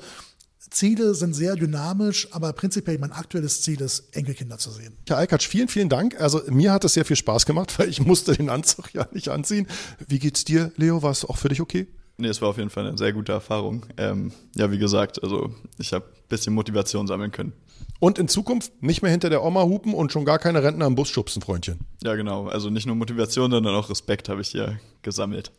Ziele 0.69 1.13
sind 1.13 1.33
sehr 1.33 1.55
dynamisch, 1.55 2.27
aber 2.31 2.53
prinzipiell 2.53 2.97
mein 2.97 3.11
aktuelles 3.11 3.61
Ziel 3.61 3.81
ist, 3.81 4.15
Enkelkinder 4.15 4.57
zu 4.57 4.71
sehen. 4.71 4.97
Herr 5.07 5.17
Eikatsch, 5.17 5.47
vielen, 5.47 5.67
vielen 5.67 5.89
Dank. 5.89 6.19
Also 6.19 6.41
mir 6.49 6.71
hat 6.71 6.83
es 6.83 6.93
sehr 6.93 7.05
viel 7.05 7.15
Spaß 7.15 7.45
gemacht, 7.45 7.77
weil 7.79 7.89
ich 7.89 8.01
musste 8.01 8.33
den 8.33 8.49
Anzug 8.49 8.93
ja 8.93 9.07
nicht 9.11 9.29
anziehen. 9.29 9.67
Wie 10.07 10.19
geht's 10.19 10.45
dir, 10.45 10.71
Leo? 10.77 11.01
War 11.01 11.11
es 11.11 11.25
auch 11.25 11.37
für 11.37 11.49
dich 11.49 11.61
okay? 11.61 11.87
Nee, 12.17 12.27
es 12.27 12.41
war 12.41 12.49
auf 12.49 12.57
jeden 12.57 12.69
Fall 12.69 12.87
eine 12.87 12.97
sehr 12.97 13.11
gute 13.11 13.31
Erfahrung. 13.31 13.85
Ähm, 13.97 14.31
ja, 14.55 14.71
wie 14.71 14.77
gesagt, 14.77 15.21
also 15.23 15.53
ich 15.79 15.93
habe 15.93 16.05
ein 16.05 16.27
bisschen 16.29 16.53
Motivation 16.53 17.07
sammeln 17.07 17.31
können. 17.31 17.53
Und 17.99 18.19
in 18.19 18.27
Zukunft 18.27 18.83
nicht 18.83 19.01
mehr 19.01 19.11
hinter 19.11 19.29
der 19.29 19.43
Oma 19.43 19.63
hupen 19.63 19.93
und 19.93 20.11
schon 20.11 20.25
gar 20.25 20.37
keine 20.37 20.61
Rentner 20.61 20.85
am 20.85 20.95
Bus 20.95 21.09
schubsen, 21.09 21.41
Freundchen. 21.41 21.79
Ja, 22.03 22.15
genau. 22.15 22.47
Also 22.47 22.69
nicht 22.69 22.85
nur 22.85 22.95
Motivation, 22.95 23.49
sondern 23.49 23.75
auch 23.75 23.89
Respekt 23.89 24.29
habe 24.29 24.41
ich 24.41 24.49
hier 24.49 24.79
gesammelt. 25.01 25.51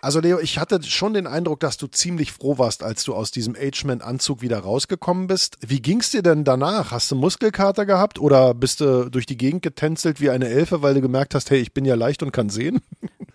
Also 0.00 0.20
Leo, 0.20 0.38
ich 0.38 0.58
hatte 0.58 0.82
schon 0.82 1.14
den 1.14 1.26
Eindruck, 1.26 1.60
dass 1.60 1.78
du 1.78 1.86
ziemlich 1.86 2.30
froh 2.30 2.58
warst, 2.58 2.82
als 2.82 3.04
du 3.04 3.14
aus 3.14 3.30
diesem 3.30 3.56
Ageman-Anzug 3.56 4.42
wieder 4.42 4.58
rausgekommen 4.58 5.26
bist. 5.26 5.56
Wie 5.66 5.80
ging's 5.80 6.10
dir 6.10 6.22
denn 6.22 6.44
danach? 6.44 6.92
Hast 6.92 7.10
du 7.10 7.16
Muskelkater 7.16 7.86
gehabt 7.86 8.18
oder 8.18 8.52
bist 8.52 8.80
du 8.80 9.10
durch 9.10 9.24
die 9.24 9.38
Gegend 9.38 9.62
getänzelt 9.62 10.20
wie 10.20 10.30
eine 10.30 10.48
Elfe, 10.48 10.82
weil 10.82 10.94
du 10.94 11.00
gemerkt 11.00 11.34
hast, 11.34 11.50
hey, 11.50 11.58
ich 11.58 11.72
bin 11.72 11.84
ja 11.86 11.94
leicht 11.94 12.22
und 12.22 12.32
kann 12.32 12.50
sehen? 12.50 12.80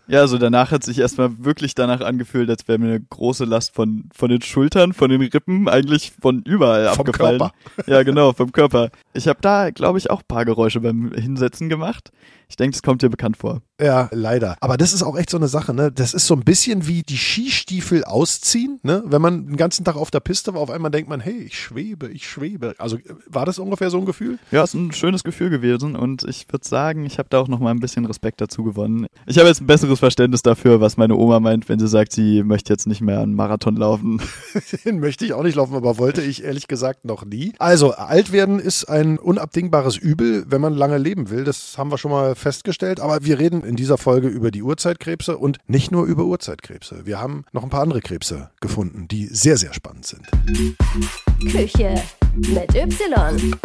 Ja, 0.08 0.22
also 0.22 0.40
danach 0.40 0.72
hat 0.72 0.84
sich 0.84 0.98
erstmal 0.98 1.44
wirklich 1.44 1.76
danach 1.76 2.02
angefühlt, 2.02 2.50
als 2.50 2.68
wäre 2.68 2.80
mir 2.80 2.88
eine 2.88 3.00
große 3.00 3.46
Last 3.46 3.76
von, 3.76 4.10
von 4.12 4.30
den 4.30 4.42
Schultern, 4.42 4.94
von 4.94 5.12
den 5.12 5.22
Rippen, 5.22 5.68
eigentlich 5.68 6.14
von 6.20 6.42
überall 6.42 6.90
Vom 6.96 7.02
abgefallen. 7.02 7.38
Körper. 7.38 7.54
Ja, 7.86 8.02
genau, 8.02 8.34
vom 8.34 8.52
Körper. 8.52 8.90
Ich 9.14 9.28
habe 9.28 9.40
da, 9.42 9.70
glaube 9.70 10.00
ich, 10.00 10.10
auch 10.10 10.22
ein 10.22 10.28
paar 10.28 10.46
Geräusche 10.46 10.80
beim 10.80 11.12
Hinsetzen 11.14 11.70
gemacht. 11.70 12.12
Ich 12.50 12.56
denke, 12.56 12.74
das 12.74 12.82
kommt 12.82 13.02
dir 13.04 13.10
bekannt 13.10 13.38
vor. 13.38 13.62
Ja, 13.80 14.10
leider. 14.12 14.58
Aber 14.60 14.76
das 14.76 14.92
ist 14.92 15.04
auch 15.04 15.18
echt 15.18 15.30
so 15.30 15.38
eine 15.38 15.48
Sache, 15.48 15.74
ne? 15.74 15.92
Das 15.92 16.14
ist 16.14 16.28
so 16.28 16.34
ein 16.34 16.42
bisschen 16.42 16.88
wie 16.88 17.04
die 17.04 17.18
Skistiefel 17.18 18.04
ausziehen, 18.04 18.80
ne? 18.84 19.04
Wenn 19.06 19.22
man 19.22 19.48
den 19.48 19.56
ganzen 19.56 19.86
Tag 19.86 19.96
auf 19.96 20.12
der 20.12 20.20
Piste 20.20 20.54
war, 20.54 20.62
auf 20.62 20.70
einmal 20.72 20.92
denkt 20.92 21.10
man, 21.10 21.22
hey, 21.22 21.44
ich 21.44 21.58
schwebe, 21.58 22.10
ich 22.10 22.28
schwebe. 22.28 22.74
Also 22.78 22.98
war 23.28 23.46
das 23.46 23.60
ungefähr 23.60 23.90
so 23.90 24.00
ein 24.00 24.06
Gefühl? 24.06 24.40
Ja, 24.52 24.64
ist 24.64 24.74
ein 24.74 24.92
schönes 24.92 25.24
Gefühl 25.24 25.50
gewesen 25.50 25.96
und 25.96 26.24
ich 26.24 26.48
würde 26.52 26.68
sagen, 26.68 27.06
ich 27.06 27.20
habe 27.20 27.30
da 27.30 27.40
auch 27.40 27.48
noch 27.48 27.60
mal 27.60 27.72
ein 27.72 27.80
bisschen 27.80 28.06
Respekt 28.06 28.42
dazu 28.42 28.64
gewonnen. 28.64 29.06
Ich 29.28 29.38
habe 29.38 29.48
jetzt 29.48 29.62
ein 29.62 29.68
besseres 29.68 30.00
Verständnis 30.00 30.42
dafür, 30.42 30.82
was 30.82 30.98
meine 30.98 31.16
Oma 31.16 31.40
meint, 31.40 31.70
wenn 31.70 31.80
sie 31.80 31.88
sagt, 31.88 32.12
sie 32.12 32.44
möchte 32.44 32.74
jetzt 32.74 32.88
nicht 32.88 33.02
mehr 33.02 33.20
einen 33.20 33.36
Marathon 33.36 33.76
laufen. 33.76 34.22
Den 34.86 35.00
möchte 35.00 35.24
ich 35.24 35.34
auch 35.34 35.44
nicht 35.44 35.56
laufen, 35.56 35.76
aber 35.76 35.98
wollte 36.00 36.22
ich 36.22 36.44
ehrlich 36.44 36.68
gesagt 36.68 37.06
noch 37.06 37.24
nie. 37.24 37.54
Also, 37.60 37.92
alt 37.92 38.32
werden 38.32 38.60
ist 38.60 38.86
ein 38.86 39.20
unabdingbares 39.20 39.98
Übel, 39.98 40.46
wenn 40.48 40.62
man 40.62 40.74
lange 40.74 40.98
leben 40.98 41.30
will. 41.30 41.44
Das 41.44 41.78
haben 41.78 41.92
wir 41.92 41.98
schon 41.98 42.12
mal 42.12 42.36
festgestellt. 42.40 43.00
Aber 43.00 43.24
wir 43.24 43.38
reden 43.38 43.64
in 43.64 43.76
dieser 43.76 43.98
Folge 43.98 44.28
über 44.28 44.52
die 44.52 44.64
Urzeitkrebse 44.64 45.38
und 45.38 45.58
nicht 45.68 45.92
nur 45.92 46.06
über 46.06 46.24
Urzeitkrebse. 46.24 47.06
Wir 47.06 47.20
haben 47.20 47.46
noch 47.52 47.64
ein 47.64 47.70
paar 47.70 47.84
andere 47.84 48.02
Krebse 48.02 48.50
gefunden, 48.62 49.08
die 49.08 49.28
sehr, 49.28 49.58
sehr 49.58 49.74
spannend 49.74 50.06
sind. 50.06 50.28
Küche 51.52 52.02
mit 52.36 52.76
Y. 52.76 53.56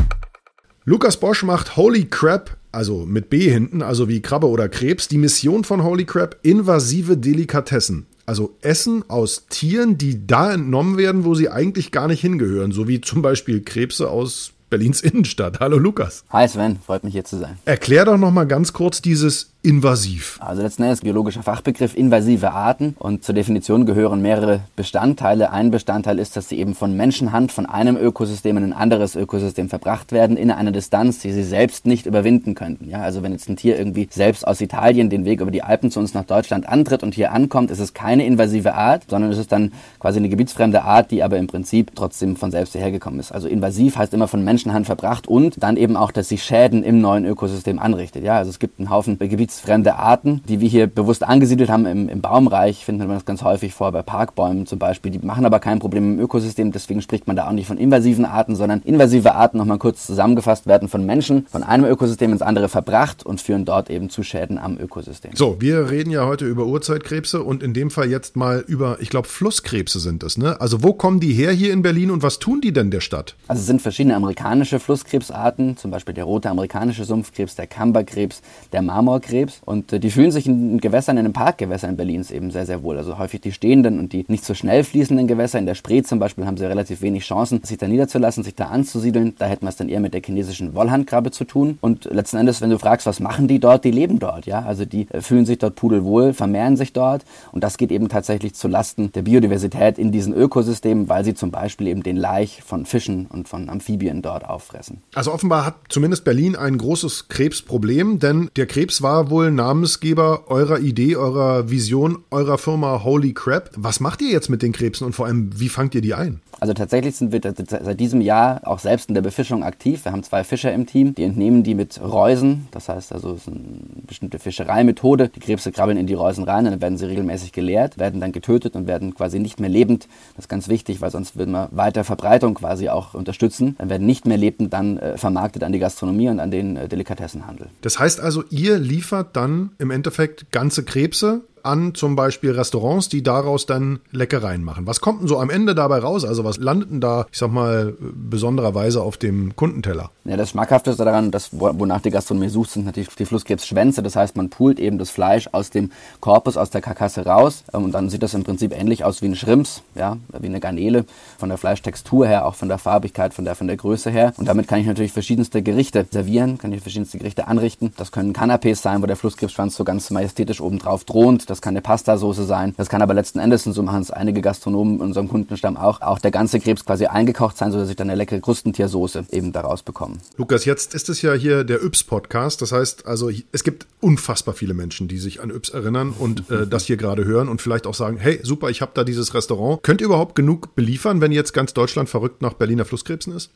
Lukas 0.86 1.18
Bosch 1.18 1.42
macht 1.44 1.76
Holy 1.76 2.04
Crap, 2.04 2.58
also 2.70 3.06
mit 3.06 3.30
B 3.30 3.50
hinten, 3.50 3.80
also 3.80 4.08
wie 4.08 4.20
Krabbe 4.20 4.48
oder 4.48 4.68
Krebs, 4.68 5.08
die 5.08 5.16
Mission 5.16 5.64
von 5.64 5.82
Holy 5.82 6.04
Crap, 6.04 6.38
invasive 6.42 7.16
Delikatessen. 7.16 8.06
Also 8.26 8.56
Essen 8.62 9.08
aus 9.08 9.46
Tieren, 9.48 9.98
die 9.98 10.26
da 10.26 10.52
entnommen 10.52 10.96
werden, 10.96 11.24
wo 11.24 11.34
sie 11.34 11.50
eigentlich 11.50 11.92
gar 11.92 12.08
nicht 12.08 12.20
hingehören, 12.20 12.72
so 12.72 12.88
wie 12.88 13.00
zum 13.00 13.20
Beispiel 13.20 13.62
Krebse 13.62 14.10
aus 14.10 14.53
Berlins 14.74 15.02
Innenstadt. 15.02 15.60
Hallo 15.60 15.78
Lukas. 15.78 16.24
Hi 16.30 16.48
Sven, 16.48 16.80
freut 16.84 17.04
mich 17.04 17.12
hier 17.12 17.24
zu 17.24 17.38
sein. 17.38 17.58
Erklär 17.64 18.04
doch 18.06 18.18
noch 18.18 18.32
mal 18.32 18.44
ganz 18.44 18.72
kurz 18.72 19.00
dieses 19.00 19.53
invasiv. 19.64 20.38
Also 20.42 20.60
letzten 20.60 20.82
Endes 20.82 21.00
biologischer 21.00 21.42
Fachbegriff 21.42 21.96
invasive 21.96 22.52
Arten 22.52 22.94
und 22.98 23.24
zur 23.24 23.34
Definition 23.34 23.86
gehören 23.86 24.20
mehrere 24.20 24.60
Bestandteile. 24.76 25.52
Ein 25.52 25.70
Bestandteil 25.70 26.18
ist, 26.18 26.36
dass 26.36 26.50
sie 26.50 26.58
eben 26.58 26.74
von 26.74 26.94
Menschenhand 26.94 27.50
von 27.50 27.64
einem 27.64 27.96
Ökosystem 27.96 28.58
in 28.58 28.64
ein 28.64 28.72
anderes 28.74 29.16
Ökosystem 29.16 29.70
verbracht 29.70 30.12
werden 30.12 30.36
in 30.36 30.50
einer 30.50 30.70
Distanz, 30.70 31.20
die 31.20 31.32
sie 31.32 31.42
selbst 31.42 31.86
nicht 31.86 32.04
überwinden 32.04 32.54
könnten. 32.54 32.90
Ja, 32.90 33.00
also 33.00 33.22
wenn 33.22 33.32
jetzt 33.32 33.48
ein 33.48 33.56
Tier 33.56 33.78
irgendwie 33.78 34.06
selbst 34.10 34.46
aus 34.46 34.60
Italien 34.60 35.08
den 35.08 35.24
Weg 35.24 35.40
über 35.40 35.50
die 35.50 35.62
Alpen 35.62 35.90
zu 35.90 35.98
uns 35.98 36.12
nach 36.12 36.24
Deutschland 36.24 36.68
antritt 36.68 37.02
und 37.02 37.14
hier 37.14 37.32
ankommt, 37.32 37.70
ist 37.70 37.80
es 37.80 37.94
keine 37.94 38.26
invasive 38.26 38.74
Art, 38.74 39.04
sondern 39.08 39.32
es 39.32 39.38
ist 39.38 39.50
dann 39.50 39.72
quasi 39.98 40.18
eine 40.18 40.28
gebietsfremde 40.28 40.82
Art, 40.82 41.10
die 41.10 41.22
aber 41.22 41.38
im 41.38 41.46
Prinzip 41.46 41.92
trotzdem 41.94 42.36
von 42.36 42.50
selbst 42.50 42.72
hierher 42.72 42.92
gekommen 42.92 43.18
ist. 43.18 43.32
Also 43.32 43.48
invasiv 43.48 43.96
heißt 43.96 44.12
immer 44.12 44.28
von 44.28 44.44
Menschenhand 44.44 44.84
verbracht 44.84 45.26
und 45.26 45.62
dann 45.62 45.78
eben 45.78 45.96
auch, 45.96 46.10
dass 46.10 46.28
sie 46.28 46.36
Schäden 46.36 46.82
im 46.82 47.00
neuen 47.00 47.24
Ökosystem 47.24 47.78
anrichtet. 47.78 48.24
Ja, 48.24 48.36
also 48.36 48.50
es 48.50 48.58
gibt 48.58 48.78
einen 48.78 48.90
Haufen 48.90 49.16
gebietsfremde 49.54 49.96
Arten, 49.96 50.42
die 50.48 50.60
wir 50.60 50.68
hier 50.68 50.86
bewusst 50.86 51.22
angesiedelt 51.22 51.70
haben 51.70 51.86
im, 51.86 52.08
im 52.08 52.20
Baumreich, 52.20 52.84
findet 52.84 53.06
man 53.06 53.16
das 53.16 53.24
ganz 53.24 53.42
häufig 53.42 53.72
vor, 53.72 53.92
bei 53.92 54.02
Parkbäumen 54.02 54.66
zum 54.66 54.78
Beispiel. 54.78 55.12
Die 55.12 55.24
machen 55.24 55.46
aber 55.46 55.60
kein 55.60 55.78
Problem 55.78 56.14
im 56.14 56.20
Ökosystem, 56.20 56.72
deswegen 56.72 57.02
spricht 57.02 57.26
man 57.26 57.36
da 57.36 57.48
auch 57.48 57.52
nicht 57.52 57.66
von 57.66 57.78
invasiven 57.78 58.24
Arten, 58.24 58.56
sondern 58.56 58.82
invasive 58.82 59.34
Arten, 59.34 59.58
nochmal 59.58 59.78
kurz 59.78 60.06
zusammengefasst, 60.06 60.66
werden 60.66 60.88
von 60.88 61.04
Menschen 61.06 61.46
von 61.50 61.62
einem 61.62 61.84
Ökosystem 61.84 62.32
ins 62.32 62.42
andere 62.42 62.68
verbracht 62.68 63.24
und 63.24 63.40
führen 63.40 63.64
dort 63.64 63.90
eben 63.90 64.10
zu 64.10 64.22
Schäden 64.22 64.58
am 64.58 64.78
Ökosystem. 64.78 65.32
So, 65.34 65.56
wir 65.60 65.90
reden 65.90 66.10
ja 66.10 66.26
heute 66.26 66.46
über 66.46 66.66
Urzeitkrebse 66.66 67.42
und 67.42 67.62
in 67.62 67.74
dem 67.74 67.90
Fall 67.90 68.08
jetzt 68.08 68.36
mal 68.36 68.64
über, 68.66 68.98
ich 69.00 69.10
glaube, 69.10 69.28
Flusskrebse 69.28 70.00
sind 70.00 70.22
es, 70.22 70.38
ne? 70.38 70.60
Also 70.60 70.82
wo 70.82 70.92
kommen 70.92 71.20
die 71.20 71.32
her 71.32 71.52
hier 71.52 71.72
in 71.72 71.82
Berlin 71.82 72.10
und 72.10 72.22
was 72.22 72.38
tun 72.38 72.60
die 72.60 72.72
denn 72.72 72.90
der 72.90 73.00
Stadt? 73.00 73.36
Also 73.48 73.60
es 73.60 73.66
sind 73.66 73.82
verschiedene 73.82 74.16
amerikanische 74.16 74.78
Flusskrebsarten, 74.78 75.76
zum 75.76 75.90
Beispiel 75.90 76.14
der 76.14 76.24
rote 76.24 76.50
amerikanische 76.50 77.04
Sumpfkrebs, 77.04 77.54
der 77.56 77.66
Kamberkrebs, 77.66 78.42
der 78.72 78.82
Marmorkrebs. 78.82 79.43
Flusskrebs 79.44 79.60
und 79.64 79.92
äh, 79.92 80.00
die 80.00 80.10
fühlen 80.10 80.30
sich 80.30 80.46
in 80.46 80.80
Gewässern, 80.80 81.16
in 81.16 81.24
den 81.24 81.32
Parkgewässern 81.32 81.96
Berlins 81.96 82.30
eben 82.30 82.50
sehr, 82.50 82.66
sehr 82.66 82.82
wohl. 82.82 82.96
Also 82.96 83.18
häufig 83.18 83.40
die 83.40 83.52
stehenden 83.52 83.98
und 83.98 84.12
die 84.12 84.24
nicht 84.28 84.44
so 84.44 84.54
schnell 84.54 84.84
fließenden 84.84 85.26
Gewässer. 85.26 85.58
In 85.58 85.66
der 85.66 85.74
Spree 85.74 86.02
zum 86.02 86.18
Beispiel 86.18 86.46
haben 86.46 86.56
sie 86.56 86.64
relativ 86.64 87.02
wenig 87.02 87.24
Chancen, 87.24 87.62
sich 87.62 87.78
da 87.78 87.86
niederzulassen, 87.86 88.44
sich 88.44 88.54
da 88.54 88.66
anzusiedeln. 88.66 89.34
Da 89.38 89.46
hätten 89.46 89.64
wir 89.64 89.70
es 89.70 89.76
dann 89.76 89.88
eher 89.88 90.00
mit 90.00 90.14
der 90.14 90.22
chinesischen 90.22 90.74
Wollhandkrabbe 90.74 91.30
zu 91.30 91.44
tun. 91.44 91.78
Und 91.80 92.04
letzten 92.06 92.36
Endes, 92.36 92.60
wenn 92.60 92.70
du 92.70 92.78
fragst, 92.78 93.06
was 93.06 93.20
machen 93.20 93.48
die 93.48 93.58
dort, 93.58 93.84
die 93.84 93.90
leben 93.90 94.18
dort, 94.18 94.46
ja. 94.46 94.62
Also 94.62 94.84
die 94.84 95.06
äh, 95.10 95.20
fühlen 95.20 95.46
sich 95.46 95.58
dort 95.58 95.76
pudelwohl, 95.76 96.32
vermehren 96.32 96.76
sich 96.76 96.92
dort 96.92 97.24
und 97.52 97.62
das 97.62 97.76
geht 97.76 97.92
eben 97.92 98.08
tatsächlich 98.08 98.54
zu 98.54 98.68
Lasten 98.68 99.12
der 99.12 99.22
Biodiversität 99.22 99.98
in 99.98 100.12
diesen 100.12 100.34
Ökosystemen, 100.34 101.08
weil 101.08 101.24
sie 101.24 101.34
zum 101.34 101.50
Beispiel 101.50 101.88
eben 101.88 102.02
den 102.02 102.16
Laich 102.16 102.62
von 102.64 102.86
Fischen 102.86 103.26
und 103.26 103.48
von 103.48 103.68
Amphibien 103.68 104.22
dort 104.22 104.44
auffressen. 104.44 105.02
Also 105.14 105.32
offenbar 105.32 105.66
hat 105.66 105.74
zumindest 105.88 106.24
Berlin 106.24 106.56
ein 106.56 106.78
großes 106.78 107.28
Krebsproblem, 107.28 108.18
denn 108.18 108.50
der 108.56 108.66
Krebs 108.66 109.02
war 109.02 109.30
wohl 109.30 109.33
Namensgeber 109.42 110.44
eurer 110.46 110.78
Idee, 110.78 111.16
eurer 111.16 111.68
Vision, 111.68 112.18
eurer 112.30 112.56
Firma 112.56 113.02
Holy 113.02 113.34
Crap. 113.34 113.70
Was 113.74 113.98
macht 113.98 114.22
ihr 114.22 114.30
jetzt 114.30 114.48
mit 114.48 114.62
den 114.62 114.72
Krebsen 114.72 115.06
und 115.06 115.12
vor 115.12 115.26
allem, 115.26 115.50
wie 115.58 115.68
fangt 115.68 115.94
ihr 115.96 116.00
die 116.00 116.14
ein? 116.14 116.40
Also 116.60 116.72
tatsächlich 116.72 117.16
sind 117.16 117.32
wir 117.32 117.40
seit 117.42 117.98
diesem 117.98 118.20
Jahr 118.20 118.60
auch 118.64 118.78
selbst 118.78 119.08
in 119.08 119.14
der 119.14 119.22
Befischung 119.22 119.64
aktiv. 119.64 120.04
Wir 120.04 120.12
haben 120.12 120.22
zwei 120.22 120.44
Fischer 120.44 120.72
im 120.72 120.86
Team, 120.86 121.14
die 121.14 121.24
entnehmen 121.24 121.64
die 121.64 121.74
mit 121.74 122.00
Reusen. 122.00 122.68
Das 122.70 122.88
heißt 122.88 123.12
also, 123.12 123.32
es 123.32 123.42
ist 123.42 123.48
eine 123.48 123.60
bestimmte 124.06 124.38
Fischereimethode. 124.38 125.30
Die 125.34 125.40
Krebse 125.40 125.72
krabbeln 125.72 125.98
in 125.98 126.06
die 126.06 126.14
Reusen 126.14 126.44
rein, 126.44 126.64
dann 126.64 126.80
werden 126.80 126.96
sie 126.96 127.06
regelmäßig 127.06 127.52
geleert, 127.52 127.98
werden 127.98 128.20
dann 128.20 128.32
getötet 128.32 128.76
und 128.76 128.86
werden 128.86 129.14
quasi 129.14 129.40
nicht 129.40 129.58
mehr 129.58 129.70
lebend. 129.70 130.06
Das 130.36 130.44
ist 130.44 130.48
ganz 130.48 130.68
wichtig, 130.68 131.00
weil 131.00 131.10
sonst 131.10 131.36
würden 131.36 131.50
wir 131.50 131.68
weiter 131.72 132.04
Verbreitung 132.04 132.54
quasi 132.54 132.88
auch 132.88 133.14
unterstützen. 133.14 133.74
Dann 133.78 133.90
werden 133.90 134.06
nicht 134.06 134.26
mehr 134.26 134.38
lebend 134.38 134.72
dann 134.72 134.98
äh, 134.98 135.18
vermarktet 135.18 135.64
an 135.64 135.72
die 135.72 135.80
Gastronomie 135.80 136.28
und 136.28 136.40
an 136.40 136.50
den 136.50 136.76
äh, 136.76 136.88
Delikatessenhandel. 136.88 137.68
Das 137.80 137.98
heißt 137.98 138.20
also, 138.20 138.44
ihr 138.50 138.78
liefert 138.78 139.13
dann 139.22 139.70
im 139.78 139.90
Endeffekt 139.90 140.50
ganze 140.50 140.84
Krebse 140.84 141.44
an 141.64 141.94
zum 141.94 142.16
Beispiel 142.16 142.52
Restaurants, 142.52 143.08
die 143.08 143.22
daraus 143.22 143.66
dann 143.66 144.00
Leckereien 144.10 144.62
machen. 144.62 144.86
Was 144.86 145.00
kommt 145.00 145.22
denn 145.22 145.28
so 145.28 145.38
am 145.38 145.50
Ende 145.50 145.74
dabei 145.74 145.98
raus? 145.98 146.24
Also 146.24 146.44
was 146.44 146.58
landet 146.58 146.90
denn 146.90 147.00
da, 147.00 147.26
ich 147.32 147.38
sag 147.38 147.50
mal, 147.50 147.94
besondererweise 147.98 149.02
auf 149.02 149.16
dem 149.16 149.56
Kundenteller? 149.56 150.10
Ja, 150.24 150.36
das 150.36 150.50
Schmackhafteste 150.50 151.04
daran, 151.04 151.30
das, 151.30 151.50
wonach 151.52 152.00
die 152.00 152.10
Gastronomie 152.10 152.48
sucht, 152.48 152.70
sind 152.70 152.86
natürlich 152.86 153.08
die 153.10 153.24
Flusskrebsschwänze. 153.24 154.02
Das 154.02 154.16
heißt, 154.16 154.36
man 154.36 154.50
pult 154.50 154.78
eben 154.78 154.98
das 154.98 155.10
Fleisch 155.10 155.48
aus 155.52 155.70
dem 155.70 155.90
Korpus, 156.20 156.56
aus 156.56 156.70
der 156.70 156.80
Karkasse 156.80 157.24
raus 157.24 157.64
und 157.72 157.92
dann 157.92 158.10
sieht 158.10 158.22
das 158.22 158.34
im 158.34 158.44
Prinzip 158.44 158.72
ähnlich 158.72 159.04
aus 159.04 159.22
wie 159.22 159.26
ein 159.26 159.36
Schrimps, 159.36 159.82
ja, 159.94 160.16
wie 160.38 160.46
eine 160.46 160.60
Garnele. 160.60 161.04
Von 161.38 161.48
der 161.48 161.58
Fleischtextur 161.58 162.26
her, 162.26 162.46
auch 162.46 162.54
von 162.54 162.68
der 162.68 162.78
Farbigkeit, 162.78 163.34
von 163.34 163.44
der, 163.44 163.54
von 163.54 163.66
der 163.66 163.76
Größe 163.76 164.10
her. 164.10 164.32
Und 164.36 164.48
damit 164.48 164.68
kann 164.68 164.80
ich 164.80 164.86
natürlich 164.86 165.12
verschiedenste 165.12 165.62
Gerichte 165.62 166.06
servieren, 166.10 166.58
kann 166.58 166.72
ich 166.72 166.80
verschiedenste 166.80 167.18
Gerichte 167.18 167.48
anrichten. 167.48 167.92
Das 167.96 168.12
können 168.12 168.32
Canapés 168.34 168.76
sein, 168.76 169.02
wo 169.02 169.06
der 169.06 169.16
Flusskrebsschwanz 169.16 169.76
so 169.76 169.84
ganz 169.84 170.10
majestätisch 170.10 170.60
oben 170.60 170.78
drauf. 170.78 171.04
Das 171.46 171.53
kann 171.60 171.72
eine 171.72 171.82
Pastasoße 171.82 172.44
sein. 172.44 172.74
Das 172.76 172.88
kann 172.88 173.02
aber 173.02 173.14
letzten 173.14 173.38
Endes, 173.38 173.66
und 173.66 173.72
so 173.72 173.82
machen 173.82 174.02
es 174.02 174.10
einige 174.10 174.40
Gastronomen 174.40 174.96
in 174.96 175.00
unserem 175.00 175.28
Kundenstamm 175.28 175.76
auch, 175.76 176.00
auch 176.00 176.18
der 176.18 176.30
ganze 176.30 176.60
Krebs 176.60 176.84
quasi 176.84 177.06
eingekocht 177.06 177.56
sein, 177.56 177.72
sodass 177.72 177.90
ich 177.90 177.96
dann 177.96 178.08
eine 178.08 178.16
leckere 178.16 178.40
Krustentiersoße 178.40 179.26
eben 179.30 179.52
daraus 179.52 179.82
bekomme. 179.82 180.16
Lukas, 180.36 180.64
jetzt 180.64 180.94
ist 180.94 181.08
es 181.08 181.22
ja 181.22 181.34
hier 181.34 181.64
der 181.64 181.82
Yps-Podcast. 181.82 182.62
Das 182.62 182.72
heißt 182.72 183.06
also, 183.06 183.30
es 183.52 183.64
gibt 183.64 183.86
unfassbar 184.00 184.54
viele 184.54 184.74
Menschen, 184.74 185.08
die 185.08 185.18
sich 185.18 185.40
an 185.40 185.50
Yps 185.50 185.70
erinnern 185.70 186.14
und 186.18 186.50
äh, 186.50 186.66
das 186.70 186.84
hier 186.84 186.96
gerade 186.96 187.24
hören 187.24 187.48
und 187.48 187.62
vielleicht 187.62 187.86
auch 187.86 187.94
sagen, 187.94 188.16
hey, 188.16 188.40
super, 188.42 188.70
ich 188.70 188.80
habe 188.80 188.92
da 188.94 189.04
dieses 189.04 189.34
Restaurant. 189.34 189.82
Könnt 189.82 190.00
ihr 190.00 190.06
überhaupt 190.06 190.34
genug 190.34 190.74
beliefern, 190.74 191.20
wenn 191.20 191.32
jetzt 191.32 191.52
ganz 191.52 191.74
Deutschland 191.74 192.08
verrückt 192.08 192.42
nach 192.42 192.54
Berliner 192.54 192.84
Flusskrebsen 192.84 193.34
ist? 193.34 193.50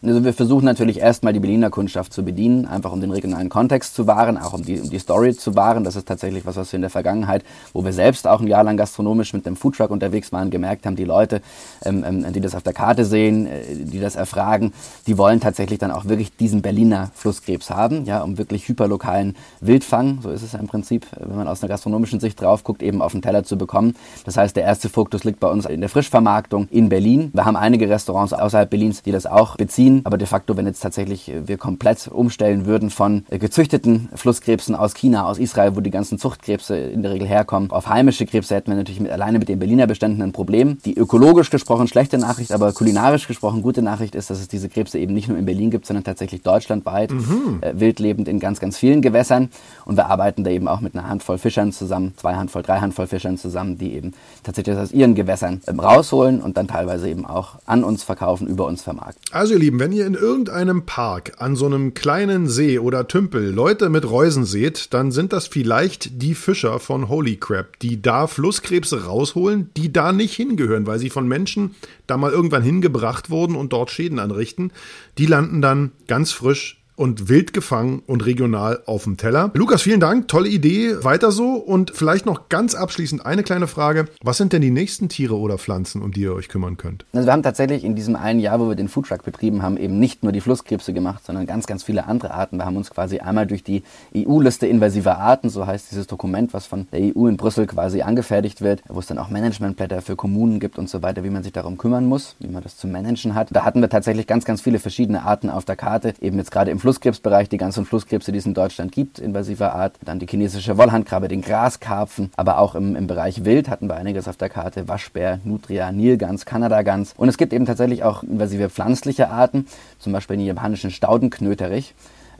Also 0.00 0.22
wir 0.22 0.32
versuchen 0.32 0.64
natürlich 0.64 1.00
erstmal 1.00 1.32
die 1.32 1.40
Berliner 1.40 1.70
Kundschaft 1.70 2.12
zu 2.12 2.22
bedienen, 2.22 2.66
einfach 2.66 2.92
um 2.92 3.00
den 3.00 3.10
regionalen 3.10 3.48
Kontext 3.48 3.96
zu 3.96 4.06
wahren, 4.06 4.38
auch 4.38 4.52
um 4.52 4.64
die, 4.64 4.80
um 4.80 4.90
die 4.90 4.98
Story 4.98 5.34
zu 5.34 5.56
wahren. 5.56 5.82
Das 5.82 5.96
ist 5.96 6.06
tatsächlich 6.06 6.46
was, 6.46 6.56
was 6.56 6.72
wir 6.72 6.76
in 6.76 6.82
der 6.82 6.90
Vergangenheit, 6.90 7.42
wo 7.72 7.84
wir 7.84 7.92
selbst 7.92 8.28
auch 8.28 8.40
ein 8.40 8.46
Jahr 8.46 8.62
lang 8.62 8.76
gastronomisch 8.76 9.32
mit 9.32 9.44
dem 9.44 9.56
Foodtruck 9.56 9.90
unterwegs 9.90 10.30
waren, 10.30 10.50
gemerkt 10.50 10.86
haben, 10.86 10.94
die 10.94 11.04
Leute, 11.04 11.42
ähm, 11.84 12.04
ähm, 12.06 12.32
die 12.32 12.40
das 12.40 12.54
auf 12.54 12.62
der 12.62 12.74
Karte 12.74 13.04
sehen, 13.04 13.46
äh, 13.46 13.74
die 13.74 13.98
das 13.98 14.14
erfragen, 14.14 14.72
die 15.08 15.18
wollen 15.18 15.40
tatsächlich 15.40 15.80
dann 15.80 15.90
auch 15.90 16.04
wirklich 16.04 16.36
diesen 16.36 16.62
Berliner 16.62 17.10
Flusskrebs 17.14 17.70
haben, 17.70 18.04
ja, 18.04 18.22
um 18.22 18.38
wirklich 18.38 18.68
hyperlokalen 18.68 19.34
Wildfang, 19.60 20.20
so 20.22 20.30
ist 20.30 20.42
es 20.42 20.52
ja 20.52 20.60
im 20.60 20.68
Prinzip, 20.68 21.06
wenn 21.18 21.36
man 21.36 21.48
aus 21.48 21.62
einer 21.62 21.70
gastronomischen 21.70 22.20
Sicht 22.20 22.40
drauf 22.40 22.62
guckt, 22.62 22.84
eben 22.84 23.02
auf 23.02 23.12
den 23.12 23.22
Teller 23.22 23.42
zu 23.42 23.58
bekommen. 23.58 23.96
Das 24.24 24.36
heißt, 24.36 24.54
der 24.54 24.62
erste 24.62 24.88
Fokus 24.88 25.24
liegt 25.24 25.40
bei 25.40 25.48
uns 25.48 25.66
in 25.66 25.80
der 25.80 25.90
Frischvermarktung 25.90 26.68
in 26.70 26.88
Berlin. 26.88 27.30
Wir 27.32 27.44
haben 27.44 27.56
einige 27.56 27.88
Restaurants 27.88 28.32
außerhalb 28.32 28.70
Berlins, 28.70 29.02
die 29.02 29.10
das 29.10 29.26
auch 29.26 29.56
beziehen 29.56 29.87
ziehen. 29.88 30.00
Aber 30.04 30.18
de 30.18 30.26
facto, 30.26 30.56
wenn 30.56 30.66
jetzt 30.66 30.80
tatsächlich 30.80 31.28
äh, 31.28 31.48
wir 31.48 31.58
komplett 31.58 32.08
umstellen 32.08 32.66
würden 32.66 32.90
von 32.90 33.24
äh, 33.30 33.38
gezüchteten 33.38 34.08
Flusskrebsen 34.14 34.74
aus 34.74 34.94
China, 34.94 35.26
aus 35.26 35.38
Israel, 35.38 35.76
wo 35.76 35.80
die 35.80 35.90
ganzen 35.90 36.18
Zuchtkrebse 36.18 36.76
in 36.76 37.02
der 37.02 37.12
Regel 37.12 37.26
herkommen, 37.26 37.70
auf 37.70 37.88
heimische 37.88 38.26
Krebse 38.26 38.54
hätten 38.54 38.70
wir 38.70 38.76
natürlich 38.76 39.00
mit, 39.00 39.10
alleine 39.10 39.38
mit 39.38 39.48
den 39.48 39.58
Berliner 39.58 39.86
Beständen 39.86 40.22
ein 40.22 40.32
Problem. 40.32 40.78
Die 40.84 40.96
ökologisch 40.96 41.50
gesprochen 41.50 41.88
schlechte 41.88 42.18
Nachricht, 42.18 42.52
aber 42.52 42.72
kulinarisch 42.72 43.26
gesprochen 43.26 43.62
gute 43.62 43.82
Nachricht 43.82 44.14
ist, 44.14 44.30
dass 44.30 44.40
es 44.40 44.48
diese 44.48 44.68
Krebse 44.68 44.98
eben 44.98 45.14
nicht 45.14 45.28
nur 45.28 45.38
in 45.38 45.44
Berlin 45.44 45.70
gibt, 45.70 45.86
sondern 45.86 46.04
tatsächlich 46.04 46.42
deutschlandweit, 46.42 47.10
mhm. 47.10 47.58
äh, 47.60 47.78
wildlebend 47.78 48.28
in 48.28 48.40
ganz, 48.40 48.60
ganz 48.60 48.76
vielen 48.76 49.02
Gewässern. 49.02 49.50
Und 49.84 49.96
wir 49.96 50.06
arbeiten 50.06 50.44
da 50.44 50.50
eben 50.50 50.68
auch 50.68 50.80
mit 50.80 50.94
einer 50.94 51.08
Handvoll 51.08 51.38
Fischern 51.38 51.72
zusammen, 51.72 52.14
zwei 52.16 52.34
Handvoll, 52.34 52.62
drei 52.62 52.80
Handvoll 52.80 53.06
Fischern 53.06 53.38
zusammen, 53.38 53.78
die 53.78 53.94
eben 53.94 54.12
tatsächlich 54.42 54.76
aus 54.76 54.92
ihren 54.92 55.14
Gewässern 55.14 55.60
ähm, 55.66 55.80
rausholen 55.80 56.40
und 56.40 56.56
dann 56.56 56.68
teilweise 56.68 57.08
eben 57.08 57.26
auch 57.26 57.56
an 57.66 57.84
uns 57.84 58.02
verkaufen, 58.02 58.46
über 58.46 58.66
uns 58.66 58.82
vermarkten. 58.82 59.22
Also 59.32 59.54
ihr 59.54 59.60
Lieben, 59.60 59.77
wenn 59.80 59.92
ihr 59.92 60.06
in 60.06 60.14
irgendeinem 60.14 60.86
Park 60.86 61.32
an 61.38 61.56
so 61.56 61.66
einem 61.66 61.94
kleinen 61.94 62.48
See 62.48 62.78
oder 62.78 63.08
Tümpel 63.08 63.50
Leute 63.50 63.88
mit 63.88 64.08
Reusen 64.08 64.44
seht, 64.44 64.94
dann 64.94 65.10
sind 65.10 65.32
das 65.32 65.46
vielleicht 65.46 66.22
die 66.22 66.34
Fischer 66.34 66.78
von 66.78 67.08
Holy 67.08 67.36
Crab, 67.36 67.78
die 67.80 68.00
da 68.00 68.26
Flusskrebse 68.26 69.04
rausholen, 69.04 69.70
die 69.76 69.92
da 69.92 70.12
nicht 70.12 70.34
hingehören, 70.34 70.86
weil 70.86 70.98
sie 70.98 71.10
von 71.10 71.28
Menschen 71.28 71.74
da 72.06 72.16
mal 72.16 72.32
irgendwann 72.32 72.62
hingebracht 72.62 73.30
wurden 73.30 73.56
und 73.56 73.72
dort 73.72 73.90
Schäden 73.90 74.18
anrichten. 74.18 74.72
Die 75.18 75.26
landen 75.26 75.60
dann 75.60 75.92
ganz 76.06 76.32
frisch 76.32 76.78
und 76.98 77.28
wild 77.28 77.52
gefangen 77.52 78.02
und 78.06 78.26
regional 78.26 78.82
auf 78.86 79.04
dem 79.04 79.16
Teller. 79.16 79.52
Lukas, 79.54 79.82
vielen 79.82 80.00
Dank, 80.00 80.26
tolle 80.26 80.48
Idee, 80.48 80.96
weiter 81.04 81.30
so 81.30 81.52
und 81.52 81.92
vielleicht 81.94 82.26
noch 82.26 82.48
ganz 82.48 82.74
abschließend 82.74 83.24
eine 83.24 83.44
kleine 83.44 83.68
Frage. 83.68 84.06
Was 84.20 84.36
sind 84.36 84.52
denn 84.52 84.62
die 84.62 84.72
nächsten 84.72 85.08
Tiere 85.08 85.36
oder 85.36 85.58
Pflanzen, 85.58 86.02
um 86.02 86.10
die 86.10 86.22
ihr 86.22 86.34
euch 86.34 86.48
kümmern 86.48 86.76
könnt? 86.76 87.06
Also 87.12 87.26
wir 87.28 87.32
haben 87.32 87.44
tatsächlich 87.44 87.84
in 87.84 87.94
diesem 87.94 88.16
einen 88.16 88.40
Jahr, 88.40 88.58
wo 88.58 88.68
wir 88.68 88.74
den 88.74 88.88
Foodtruck 88.88 89.24
betrieben 89.24 89.62
haben, 89.62 89.76
eben 89.76 90.00
nicht 90.00 90.24
nur 90.24 90.32
die 90.32 90.40
Flusskrebse 90.40 90.92
gemacht, 90.92 91.24
sondern 91.24 91.46
ganz, 91.46 91.68
ganz 91.68 91.84
viele 91.84 92.06
andere 92.06 92.32
Arten. 92.32 92.56
Wir 92.56 92.64
haben 92.64 92.76
uns 92.76 92.90
quasi 92.90 93.20
einmal 93.20 93.46
durch 93.46 93.62
die 93.62 93.84
EU-Liste 94.16 94.66
invasiver 94.66 95.18
Arten, 95.18 95.50
so 95.50 95.68
heißt 95.68 95.92
dieses 95.92 96.08
Dokument, 96.08 96.52
was 96.52 96.66
von 96.66 96.88
der 96.90 97.16
EU 97.16 97.28
in 97.28 97.36
Brüssel 97.36 97.68
quasi 97.68 98.02
angefertigt 98.02 98.60
wird, 98.60 98.82
wo 98.88 98.98
es 98.98 99.06
dann 99.06 99.18
auch 99.18 99.30
Managementblätter 99.30 100.02
für 100.02 100.16
Kommunen 100.16 100.58
gibt 100.58 100.78
und 100.78 100.90
so 100.90 101.00
weiter, 101.00 101.22
wie 101.22 101.30
man 101.30 101.44
sich 101.44 101.52
darum 101.52 101.78
kümmern 101.78 102.06
muss, 102.06 102.34
wie 102.40 102.48
man 102.48 102.64
das 102.64 102.76
zu 102.76 102.88
managen 102.88 103.36
hat. 103.36 103.48
Da 103.52 103.64
hatten 103.64 103.80
wir 103.80 103.88
tatsächlich 103.88 104.26
ganz, 104.26 104.44
ganz 104.44 104.60
viele 104.62 104.80
verschiedene 104.80 105.22
Arten 105.22 105.48
auf 105.48 105.64
der 105.64 105.76
Karte, 105.76 106.14
eben 106.20 106.38
jetzt 106.38 106.50
gerade 106.50 106.72
im 106.72 106.80
Flusskrebsbereich, 106.88 107.50
die 107.50 107.58
ganzen 107.58 107.84
Flusskrebse, 107.84 108.32
die 108.32 108.38
es 108.38 108.46
in 108.46 108.54
Deutschland 108.54 108.92
gibt, 108.92 109.18
invasiver 109.18 109.74
Art. 109.74 109.96
Dann 110.02 110.18
die 110.18 110.26
chinesische 110.26 110.78
Wollhandkrabbe, 110.78 111.28
den 111.28 111.42
Graskarpfen, 111.42 112.30
aber 112.34 112.56
auch 112.56 112.74
im, 112.74 112.96
im 112.96 113.06
Bereich 113.06 113.44
Wild 113.44 113.68
hatten 113.68 113.88
wir 113.88 113.96
einiges 113.96 114.26
auf 114.26 114.38
der 114.38 114.48
Karte. 114.48 114.88
Waschbär, 114.88 115.38
Nutria, 115.44 115.92
Nilgans, 115.92 116.46
Kanadagans. 116.46 117.12
Und 117.18 117.28
es 117.28 117.36
gibt 117.36 117.52
eben 117.52 117.66
tatsächlich 117.66 118.04
auch 118.04 118.22
invasive 118.22 118.70
pflanzliche 118.70 119.28
Arten, 119.28 119.66
zum 119.98 120.14
Beispiel 120.14 120.38
den 120.38 120.46
japanischen 120.46 120.90
Staudenknöterich. 120.90 121.94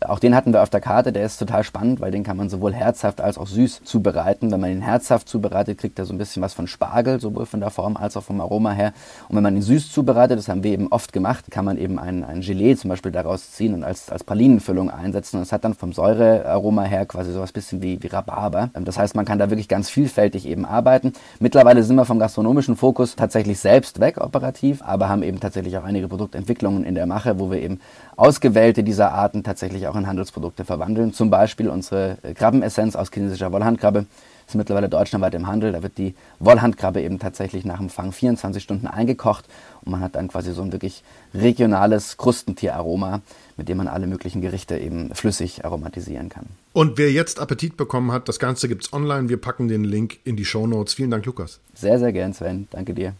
Auch 0.07 0.21
den 0.21 0.37
hatten 0.37 0.53
wir 0.53 0.63
auf 0.63 0.71
der 0.71 0.81
Karte, 0.81 1.13
der 1.13 1.25
ist 1.25 1.39
total 1.39 1.65
spannend, 1.65 2.01
weil 2.01 2.13
den 2.13 2.23
kann 2.23 2.37
man 2.37 2.49
sowohl 2.49 2.73
herzhaft 2.73 3.21
als 3.21 3.37
auch 3.37 3.49
süß 3.49 3.83
zubereiten. 3.83 4.53
Wenn 4.53 4.61
man 4.61 4.71
ihn 4.71 4.81
herzhaft 4.81 5.29
zubereitet, 5.29 5.79
kriegt 5.79 5.99
er 5.99 6.05
so 6.05 6.15
ein 6.15 6.19
bisschen 6.19 6.41
was 6.41 6.55
von 6.55 6.69
Spargel, 6.69 7.21
sowohl 7.21 7.47
von 7.47 7.59
der 7.59 7.71
Form 7.71 7.97
als 7.97 8.17
auch 8.17 8.23
vom 8.23 8.41
Aroma 8.41 8.71
her. 8.71 8.93
Und 9.29 9.35
wenn 9.35 9.43
man 9.43 9.57
ihn 9.57 9.63
süß 9.63 9.91
zubereitet, 9.93 10.39
das 10.39 10.49
haben 10.49 10.63
wir 10.63 10.71
eben 10.71 10.87
oft 10.89 11.13
gemacht, 11.13 11.51
kann 11.51 11.65
man 11.65 11.79
eben 11.79 11.99
ein, 11.99 12.23
ein 12.23 12.43
Gelee 12.43 12.77
zum 12.77 12.91
Beispiel 12.91 13.11
daraus 13.11 13.51
ziehen 13.51 13.75
und 13.75 13.83
als, 13.83 14.09
als 14.09 14.23
Pralinenfüllung 14.23 14.89
einsetzen. 14.89 15.39
Und 15.39 15.43
es 15.43 15.51
hat 15.51 15.65
dann 15.65 15.75
vom 15.75 15.93
Säurearoma 15.93 16.85
her 16.85 17.05
quasi 17.05 17.33
so 17.33 17.41
was 17.41 17.51
bisschen 17.51 17.83
wie, 17.83 18.01
wie 18.01 18.07
Rhabarber. 18.07 18.71
Ähm, 18.75 18.85
das 18.85 18.99
heißt, 18.99 19.17
man 19.17 19.25
kann 19.25 19.41
da 19.41 19.51
wirklich 19.51 19.69
ganz 19.69 19.91
vielfältig 19.91 20.47
eben 20.47 20.65
arbeiten. 20.65 21.13
Mittlerweile 21.41 21.83
sind 21.83 21.97
wir 21.97 22.05
vom 22.05 22.21
gastronomischen 22.21 22.77
Fokus 22.77 23.17
tatsächlich 23.17 23.59
selbst 23.59 23.99
weg 23.99 24.19
operativ, 24.21 24.81
aber 24.83 25.09
haben 25.09 25.25
eben 25.25 25.41
tatsächlich 25.41 25.77
auch 25.77 25.85
einige 25.85 26.07
Produktentwicklungen 26.07 26.85
in 26.85 26.95
der 26.95 27.07
Mache, 27.07 27.41
wo 27.41 27.51
wir 27.51 27.61
eben 27.61 27.81
ausgewählte 28.19 28.83
dieser 28.83 29.13
Arten 29.13 29.45
tatsächlich 29.45 29.87
auch 29.87 29.95
in 29.95 30.07
Handelsprodukte 30.07 30.65
verwandeln. 30.65 31.13
Zum 31.13 31.31
Beispiel 31.31 31.69
unsere 31.69 32.19
äh, 32.23 32.35
Krabbenessenz 32.35 32.97
aus 32.97 33.11
chinesischer 33.15 33.53
Wollhandkrabbe 33.53 34.07
ist 34.49 34.55
mittlerweile 34.57 34.89
deutschlandweit 34.89 35.35
im 35.35 35.47
Handel. 35.47 35.71
Da 35.71 35.85
wird 35.85 35.99
die 35.99 36.15
Wollhandkrabbe 36.41 37.01
eben 37.01 37.21
tatsächlich 37.21 37.65
nach 37.65 37.79
dem 37.79 37.91
Fang 37.91 38.11
24 38.11 38.61
Stunden 38.61 38.89
eingekocht 38.89 39.45
und 39.83 39.93
man 39.93 40.01
hat 40.01 40.17
dann 40.17 40.27
quasi 40.27 40.53
so 40.53 40.63
ein 40.63 40.73
wirklich 40.73 41.05
regionales 41.33 42.17
Krustentieraroma, 42.17 43.21
mit 43.57 43.69
dem 43.69 43.79
man 43.79 43.87
alle 43.87 44.09
möglichen 44.09 44.41
Gerichte 44.41 44.77
eben 44.79 45.15
flüssig 45.15 45.65
aromatisieren 45.65 46.29
kann. 46.29 46.47
Und 46.73 46.99
wer 46.99 47.13
jetzt 47.13 47.39
Appetit 47.39 47.77
bekommen 47.77 48.11
hat, 48.11 48.29
das 48.29 48.41
Ganze 48.41 48.69
gibt 48.69 48.85
es 48.85 48.93
online. 48.93 49.29
Wir 49.29 49.41
packen 49.41 49.69
den 49.69 49.85
Link 49.85 50.19
in 50.25 50.35
die 50.35 50.45
Show 50.45 50.67
Notes. 50.67 50.95
Vielen 50.95 51.13
Dank, 51.13 51.25
Lukas. 51.25 51.61
Sehr, 51.75 52.01
sehr 52.01 52.13
gern, 52.13 52.35
Sven. 52.35 52.67
Danke 52.71 52.95
dir. 52.95 53.15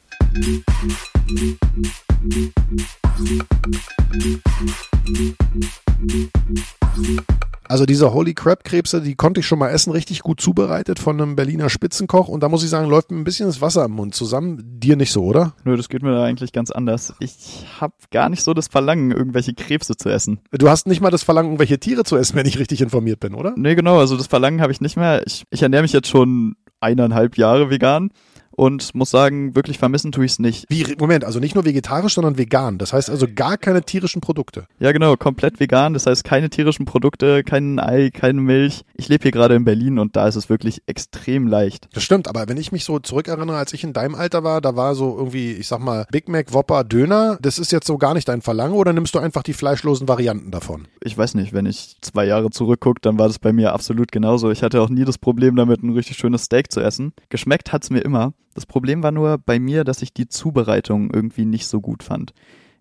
Also 7.69 7.85
diese 7.85 8.15
Holy 8.15 8.35
Crab 8.35 8.65
Krebse, 8.65 9.03
die 9.03 9.15
konnte 9.15 9.41
ich 9.41 9.47
schon 9.47 9.59
mal 9.59 9.69
essen, 9.69 9.93
richtig 9.93 10.21
gut 10.21 10.41
zubereitet 10.41 10.99
von 10.99 11.21
einem 11.21 11.37
Berliner 11.37 11.69
Spitzenkoch. 11.69 12.29
Und 12.29 12.43
da 12.43 12.49
muss 12.49 12.65
ich 12.65 12.71
sagen, 12.71 12.89
läuft 12.89 13.11
mir 13.11 13.19
ein 13.19 13.25
bisschen 13.25 13.47
das 13.47 13.61
Wasser 13.61 13.85
im 13.85 13.93
Mund 13.93 14.15
zusammen. 14.15 14.63
Dir 14.81 14.97
nicht 14.97 15.13
so, 15.13 15.23
oder? 15.23 15.55
Nö, 15.65 15.77
das 15.77 15.89
geht 15.89 16.03
mir 16.03 16.13
da 16.13 16.25
eigentlich 16.25 16.53
ganz 16.53 16.71
anders. 16.71 17.15
Ich 17.21 17.67
habe 17.79 17.95
gar 18.11 18.31
nicht 18.31 18.43
so 18.43 18.55
das 18.55 18.69
Verlangen, 18.69 19.11
irgendwelche 19.11 19.53
Krebse 19.53 19.97
zu 19.97 20.09
essen. 20.09 20.41
Du 20.51 20.71
hast 20.71 20.87
nicht 20.87 21.03
mal 21.03 21.11
das 21.11 21.23
Verlangen, 21.23 21.51
irgendwelche 21.51 21.79
Tiere 21.79 22.05
zu 22.05 22.17
essen, 22.17 22.37
wenn 22.37 22.47
ich 22.47 22.59
richtig 22.59 22.81
informiert 22.81 23.21
bin, 23.21 23.35
oder? 23.35 23.53
Nee, 23.57 23.75
genau, 23.75 23.99
also 23.99 24.17
das 24.17 24.29
Verlangen 24.29 24.63
habe 24.63 24.73
ich 24.73 24.81
nicht 24.81 24.97
mehr. 24.97 25.27
Ich, 25.27 25.45
ich 25.51 25.63
ernähre 25.63 25.83
mich 25.83 25.93
jetzt 25.93 26.09
schon 26.09 26.57
eineinhalb 26.81 27.37
Jahre 27.37 27.71
vegan 27.71 28.11
und 28.59 28.93
muss 28.93 29.11
sagen, 29.11 29.55
wirklich 29.55 29.79
vermissen 29.79 30.11
tue 30.11 30.25
ich 30.25 30.33
es 30.33 30.39
nicht. 30.41 30.65
Wie, 30.69 30.85
Moment, 30.99 31.25
also 31.25 31.39
nicht 31.39 31.55
nur 31.55 31.65
vegetarisch, 31.65 32.15
sondern 32.15 32.39
vegan. 32.39 32.79
Das 32.79 32.93
heißt 32.93 33.09
also 33.09 33.29
gar 33.33 33.57
keine 33.57 33.83
tierischen 33.83 34.21
Produkte. 34.21 34.67
Ja, 34.81 34.91
genau, 34.91 35.15
komplett 35.15 35.61
vegan. 35.61 35.95
Das 35.95 36.07
heißt 36.07 36.25
keine 36.25 36.51
tierischen 36.51 36.85
Produkte, 36.85 37.45
kein 37.45 37.79
Ei, 37.79 38.11
keine 38.11 38.41
Milch. 38.41 38.83
Ich 38.95 39.09
lebe 39.09 39.23
hier 39.23 39.31
gerade 39.31 39.55
in 39.55 39.65
Berlin 39.65 40.01
und 40.01 40.17
da 40.17 40.27
ist 40.27 40.35
es 40.35 40.49
wirklich 40.49 40.83
extrem 40.87 41.47
leicht. 41.47 41.89
Das 41.93 42.03
stimmt, 42.03 42.27
aber 42.27 42.49
wenn 42.49 42.57
ich 42.57 42.73
mich 42.73 42.85
so 42.85 42.99
zurückerinnere, 42.99 43.57
als 43.57 43.73
ich 43.73 43.85
in 43.85 43.93
deinem 43.93 44.17
Alter 44.17 44.43
war, 44.43 44.61
da 44.61 44.75
war 44.75 44.97
so 44.97 45.17
irgendwie, 45.17 45.53
ich 45.53 45.69
sag 45.69 45.79
mal, 45.79 46.07
Big 46.11 46.29
Mac, 46.29 46.53
Whopper, 46.53 46.83
Döner. 46.83 47.39
Das 47.41 47.61
ist 47.61 47.71
jetzt 47.71 47.87
so 47.87 47.97
gar 47.97 48.15
nicht 48.15 48.29
dein 48.29 48.43
Verlangen 48.43 48.75
oder 48.75 48.93
nimmst 48.93 49.15
du 49.15 49.21
einfach 49.21 49.45
die 49.45 49.53
fleischlosen 49.53 50.09
Varianten 50.09 50.51
davon? 50.51 50.89
Ich 51.05 51.17
weiß 51.17 51.35
nicht, 51.35 51.53
wenn 51.53 51.67
ich 51.67 51.95
zwei 52.01 52.25
Jahre 52.25 52.51
zurückgucke, 52.51 53.01
dann 53.03 53.21
war 53.21 53.29
das 53.29 53.39
bei 53.39 53.53
mir 53.53 53.73
absolut 53.73 54.11
genauso. 54.11 54.51
Ich 54.51 54.65
hatte 54.65 54.83
auch 54.83 54.89
nie 54.89 55.05
das 55.05 55.17
Problem 55.17 55.55
damit, 55.55 55.85
ein 55.85 55.93
richtig 55.93 56.17
schönes 56.17 56.43
Steak 56.43 56.73
zu 56.73 56.81
essen. 56.81 57.13
Geschmeckt 57.29 57.73
hat's 57.73 57.91
mir 57.91 58.01
immer. 58.01 58.33
Das 58.59 58.67
Problem 58.67 59.05
war 59.05 59.13
nur 59.13 59.39
bei 59.39 59.61
mir, 59.61 59.85
dass 59.85 60.03
ich 60.03 60.13
die 60.13 60.27
Zubereitung 60.27 61.13
irgendwie 61.15 61.45
nicht 61.45 61.69
so 61.69 61.81
gut 61.81 62.03
fand. 62.03 62.33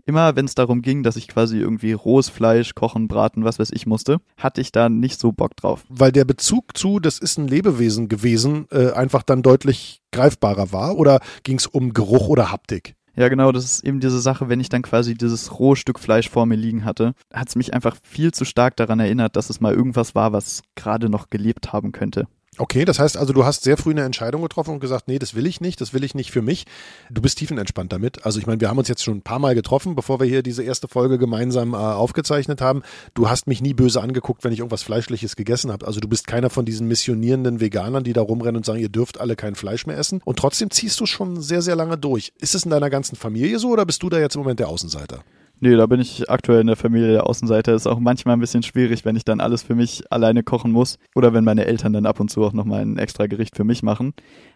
Immer 0.07 0.35
wenn 0.35 0.45
es 0.45 0.55
darum 0.55 0.81
ging, 0.81 1.03
dass 1.03 1.17
ich 1.17 1.27
quasi 1.27 1.59
irgendwie 1.59 1.91
rohes 1.91 2.29
Fleisch 2.29 2.73
kochen, 2.73 3.07
braten, 3.07 3.43
was 3.43 3.59
weiß 3.59 3.69
ich 3.71 3.85
musste, 3.85 4.17
hatte 4.37 4.59
ich 4.59 4.71
da 4.71 4.89
nicht 4.89 5.19
so 5.19 5.33
Bock 5.33 5.55
drauf. 5.55 5.85
Weil 5.87 6.11
der 6.11 6.25
Bezug 6.25 6.75
zu, 6.75 6.99
das 6.99 7.19
ist 7.19 7.37
ein 7.37 7.47
Lebewesen 7.47 8.07
gewesen, 8.07 8.65
äh, 8.71 8.89
einfach 8.93 9.21
dann 9.21 9.43
deutlich 9.43 10.01
greifbarer 10.11 10.71
war? 10.71 10.97
Oder 10.97 11.19
ging 11.43 11.59
es 11.59 11.67
um 11.67 11.93
Geruch 11.93 12.27
oder 12.27 12.51
Haptik? 12.51 12.95
Ja, 13.15 13.29
genau, 13.29 13.51
das 13.51 13.63
ist 13.63 13.83
eben 13.83 13.99
diese 13.99 14.19
Sache, 14.19 14.49
wenn 14.49 14.59
ich 14.59 14.69
dann 14.69 14.81
quasi 14.81 15.13
dieses 15.13 15.59
rohe 15.59 15.75
Stück 15.75 15.99
Fleisch 15.99 16.27
vor 16.27 16.47
mir 16.47 16.55
liegen 16.55 16.85
hatte, 16.85 17.13
hat 17.31 17.49
es 17.49 17.55
mich 17.55 17.75
einfach 17.75 17.97
viel 18.01 18.31
zu 18.31 18.45
stark 18.45 18.77
daran 18.77 18.99
erinnert, 18.99 19.35
dass 19.35 19.51
es 19.51 19.61
mal 19.61 19.75
irgendwas 19.75 20.15
war, 20.15 20.33
was 20.33 20.63
gerade 20.73 21.07
noch 21.07 21.29
gelebt 21.29 21.71
haben 21.71 21.91
könnte. 21.91 22.25
Okay, 22.59 22.85
das 22.85 22.97
heißt 22.97 23.17
also, 23.17 23.33
du 23.33 23.45
hast 23.45 23.63
sehr 23.63 23.77
früh 23.77 23.91
eine 23.91 24.03
Entscheidung 24.03 24.41
getroffen 24.41 24.71
und 24.71 24.79
gesagt, 24.79 25.07
nee, 25.07 25.19
das 25.19 25.35
will 25.35 25.45
ich 25.45 25.61
nicht, 25.61 25.79
das 25.79 25.93
will 25.93 26.03
ich 26.03 26.15
nicht 26.15 26.31
für 26.31 26.41
mich. 26.41 26.65
Du 27.11 27.21
bist 27.21 27.37
tiefenentspannt 27.37 27.93
damit. 27.93 28.25
Also 28.25 28.39
ich 28.39 28.47
meine, 28.47 28.59
wir 28.59 28.69
haben 28.69 28.79
uns 28.79 28.87
jetzt 28.87 29.03
schon 29.03 29.17
ein 29.17 29.21
paar 29.21 29.37
Mal 29.37 29.53
getroffen, 29.53 29.95
bevor 29.95 30.19
wir 30.19 30.25
hier 30.25 30.41
diese 30.41 30.63
erste 30.63 30.87
Folge 30.87 31.19
gemeinsam 31.19 31.73
äh, 31.73 31.77
aufgezeichnet 31.77 32.59
haben. 32.59 32.81
Du 33.13 33.29
hast 33.29 33.45
mich 33.45 33.61
nie 33.61 33.75
böse 33.75 34.01
angeguckt, 34.01 34.43
wenn 34.43 34.51
ich 34.51 34.59
irgendwas 34.59 34.81
Fleischliches 34.81 35.35
gegessen 35.35 35.71
habe. 35.71 35.85
Also 35.85 35.99
du 35.99 36.07
bist 36.07 36.25
keiner 36.25 36.49
von 36.49 36.65
diesen 36.65 36.87
missionierenden 36.87 37.59
Veganern, 37.59 38.03
die 38.03 38.13
da 38.13 38.21
rumrennen 38.21 38.57
und 38.57 38.65
sagen, 38.65 38.79
ihr 38.79 38.89
dürft 38.89 39.19
alle 39.19 39.35
kein 39.35 39.53
Fleisch 39.53 39.85
mehr 39.85 39.97
essen. 39.97 40.21
Und 40.25 40.39
trotzdem 40.39 40.71
ziehst 40.71 40.99
du 40.99 41.05
schon 41.05 41.41
sehr, 41.41 41.61
sehr 41.61 41.75
lange 41.75 41.97
durch. 41.97 42.33
Ist 42.39 42.55
es 42.55 42.63
in 42.63 42.71
deiner 42.71 42.89
ganzen 42.89 43.15
Familie 43.15 43.59
so 43.59 43.69
oder 43.69 43.85
bist 43.85 44.01
du 44.01 44.09
da 44.09 44.19
jetzt 44.19 44.35
im 44.35 44.41
Moment 44.41 44.59
der 44.59 44.69
Außenseiter? 44.69 45.23
Nee, 45.59 45.75
da 45.75 45.87
bin 45.87 45.99
ich 45.99 46.29
aktuell 46.29 46.61
in 46.61 46.67
der 46.67 46.75
Familie 46.75 47.13
der 47.13 47.27
Außenseiter. 47.27 47.73
Ist 47.73 47.87
auch 47.87 47.99
manchmal 47.99 48.35
ein 48.35 48.39
bisschen 48.39 48.61
schwierig, 48.61 49.05
wenn 49.05 49.15
ich 49.15 49.25
dann 49.25 49.41
alles 49.41 49.63
für 49.63 49.73
mich 49.73 50.03
alleine 50.11 50.43
kochen 50.43 50.71
muss. 50.71 50.99
Oder 51.15 51.33
wenn 51.33 51.43
meine 51.43 51.65
Eltern 51.65 51.93
dann 51.93 52.05
ab 52.05 52.19
und 52.19 52.29
zu 52.29 52.43
auch 52.43 52.53
nochmal 52.53 52.81
ein 52.81 52.99
extra 52.99 53.25
Gericht 53.25 53.55
für 53.55 53.63
mich 53.63 53.81
machen. 53.81 54.13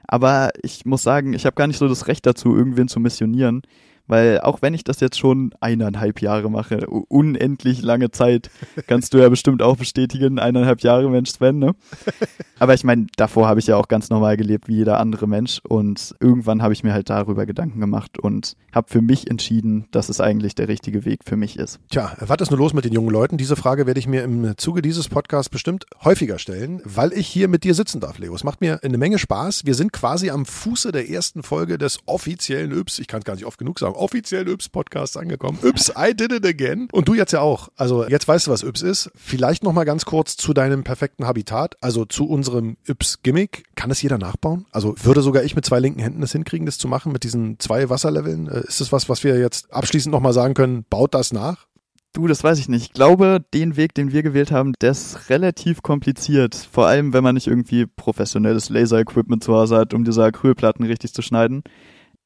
Aber 0.08 0.52
ich 0.62 0.86
muss 0.86 1.02
sagen, 1.02 1.34
ich 1.34 1.46
habe 1.48 1.56
gar 1.56 1.66
nicht 1.66 1.80
so 1.80 1.88
das 1.88 2.08
Recht 2.08 2.26
dazu, 2.28 2.56
irgendwen 2.56 2.88
zu 2.88 3.00
missionieren. 3.00 3.64
Weil 4.08 4.42
auch 4.42 4.62
wenn 4.62 4.74
ich 4.74 4.84
das 4.84 5.00
jetzt 5.00 5.18
schon 5.18 5.54
eineinhalb 5.60 6.22
Jahre 6.22 6.50
mache, 6.50 6.88
unendlich 6.88 7.82
lange 7.82 8.12
Zeit, 8.12 8.50
kannst 8.88 9.14
du 9.14 9.20
ja 9.20 9.30
bestimmt 9.30 9.62
auch 9.62 9.78
bestätigen, 9.78 10.40
eineinhalb 10.40 10.82
Jahre, 10.82 11.10
Mensch 11.10 11.32
Sven, 11.32 11.60
ne? 11.60 11.76
Aber 12.60 12.74
ich 12.74 12.84
meine, 12.84 13.08
davor 13.16 13.48
habe 13.48 13.60
ich 13.60 13.68
ja 13.68 13.78
auch 13.78 13.88
ganz 13.88 14.10
normal 14.10 14.38
gelebt 14.38 14.68
wie 14.68 14.76
jeder 14.76 15.00
andere 15.00 15.28
Mensch 15.28 15.60
und 15.68 16.16
irgendwann 16.20 16.62
habe 16.62 16.74
ich 16.74 16.84
mir 16.84 16.94
halt 16.94 17.10
darüber 17.10 17.46
Gedanken 17.46 17.80
gemacht 17.80 18.20
und 18.20 18.56
habe 18.72 18.88
für 18.90 19.02
mich 19.02 19.30
entschieden, 19.30 19.88
dass 19.92 20.10
es 20.10 20.22
eigentlich 20.22 20.56
der 20.56 20.68
richtige 20.68 21.04
Weg 21.06 21.22
für 21.26 21.38
mich 21.38 21.58
ist. 21.58 21.80
Tja, 21.90 22.16
was 22.20 22.38
ist 22.40 22.52
nur 22.52 22.60
los 22.60 22.74
mit 22.74 22.86
den 22.86 22.94
jungen 22.94 23.10
Leuten? 23.10 23.38
Diese 23.38 23.56
Frage 23.56 23.88
werde 23.88 24.00
ich 24.00 24.08
mir 24.08 24.24
im 24.24 24.56
Zuge 24.58 24.82
dieses 24.82 25.10
Podcasts 25.10 25.50
bestimmt 25.50 25.86
häufiger 26.04 26.38
stellen, 26.38 26.82
weil 26.86 27.14
ich 27.14 27.28
hier 27.28 27.48
mit 27.48 27.64
dir 27.64 27.74
sitzen 27.74 28.00
darf, 28.00 28.20
Leo. 28.20 28.36
Es 28.36 28.44
macht 28.44 28.62
mir 28.62 28.84
eine 28.84 28.98
Menge 28.98 29.18
Spaß. 29.18 29.66
Wir 29.66 29.74
sind 29.74 29.92
quasi 29.92 30.30
am 30.30 30.46
Fuße 30.46 30.92
der 30.92 31.10
ersten 31.10 31.44
Folge 31.44 31.78
des 31.78 32.00
offiziellen 32.06 32.72
Yps, 32.72 33.00
ich 33.00 33.08
kann 33.08 33.20
es 33.20 33.26
gar 33.26 33.36
nicht 33.36 33.46
oft 33.46 33.58
genug 33.58 33.80
sagen, 33.80 33.91
offiziellen 33.96 34.48
Yps-Podcasts 34.48 35.18
angekommen. 35.18 35.60
Yps, 35.64 35.92
I 35.98 36.14
did 36.14 36.32
it 36.32 36.46
again. 36.46 36.88
Und 36.92 37.08
du 37.08 37.14
jetzt 37.14 37.32
ja 37.32 37.42
auch. 37.42 37.70
Also 37.76 38.08
jetzt 38.08 38.28
weißt 38.28 38.48
du, 38.48 38.52
was 38.52 38.64
Yps 38.64 38.82
ist. 38.82 39.12
Vielleicht 39.16 39.64
noch 39.64 39.74
mal 39.74 39.84
ganz 39.84 40.06
kurz 40.06 40.38
zu 40.38 40.54
deinem 40.54 40.84
perfekten 40.84 41.26
Habitat, 41.26 41.76
also 41.82 42.06
zu 42.06 42.28
unserem 42.28 42.78
Yps-Gimmick. 42.88 43.64
Kann 43.76 43.92
es 43.92 44.02
jeder 44.02 44.18
nachbauen? 44.18 44.66
Also 44.72 44.96
würde 45.04 45.22
sogar 45.22 45.44
ich 45.44 45.56
mit 45.56 45.66
zwei 45.66 45.80
linken 45.80 46.00
Händen 46.00 46.24
es 46.24 46.32
hinkriegen, 46.32 46.66
das 46.66 46.78
zu 46.78 46.88
machen 46.88 47.12
mit 47.12 47.24
diesen 47.24 47.60
zwei 47.60 47.90
Wasserleveln? 47.90 48.48
Äh, 48.48 48.62
Ist 48.62 48.82
das 48.82 48.92
was, 48.92 49.10
was 49.10 49.24
wir 49.24 49.40
jetzt 49.40 49.74
abschließend 49.74 50.12
noch 50.12 50.22
mal 50.22 50.34
sagen 50.34 50.54
können? 50.54 50.86
Baut 50.90 51.14
das 51.14 51.34
nach? 51.34 51.68
Du, 52.14 52.28
das 52.28 52.44
weiß 52.44 52.60
ich 52.60 52.68
nicht. 52.68 52.88
Ich 52.88 52.94
glaube, 52.94 53.42
den 53.54 53.78
Weg, 53.78 53.94
den 53.94 54.12
wir 54.12 54.22
gewählt 54.22 54.52
haben, 54.52 54.74
der 54.82 54.92
ist 54.92 55.30
relativ 55.30 55.82
kompliziert. 55.82 56.56
Vor 56.70 56.86
allem, 56.86 57.14
wenn 57.14 57.24
man 57.24 57.36
nicht 57.36 57.48
irgendwie 57.48 57.86
professionelles 57.86 58.68
Laser-Equipment 58.70 59.42
zu 59.44 59.54
Hause 59.54 59.78
hat, 59.78 59.94
um 59.94 60.04
diese 60.04 60.22
Acrylplatten 60.26 60.86
richtig 60.86 61.14
zu 61.14 61.22
schneiden. 61.22 61.64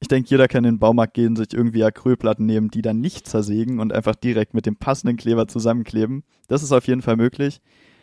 Ich 0.00 0.08
denke, 0.08 0.28
jeder 0.28 0.46
kann 0.46 0.64
in 0.64 0.74
den 0.74 0.78
Baumarkt 0.78 1.14
gehen, 1.14 1.36
sich 1.36 1.54
irgendwie 1.54 1.82
Acrylplatten 1.82 2.44
nehmen, 2.44 2.70
die 2.70 2.82
dann 2.82 3.00
nicht 3.00 3.26
zersägen 3.26 3.80
und 3.80 3.92
einfach 3.92 4.14
direkt 4.14 4.52
mit 4.52 4.66
dem 4.66 4.76
passenden 4.76 5.16
Kleber 5.16 5.48
zusammenkleben. 5.48 6.22
Das 6.48 6.62
ist 6.62 6.72
auf 6.72 6.86
jeden 6.86 7.02
Fall 7.02 7.16
möglich. 7.16 7.60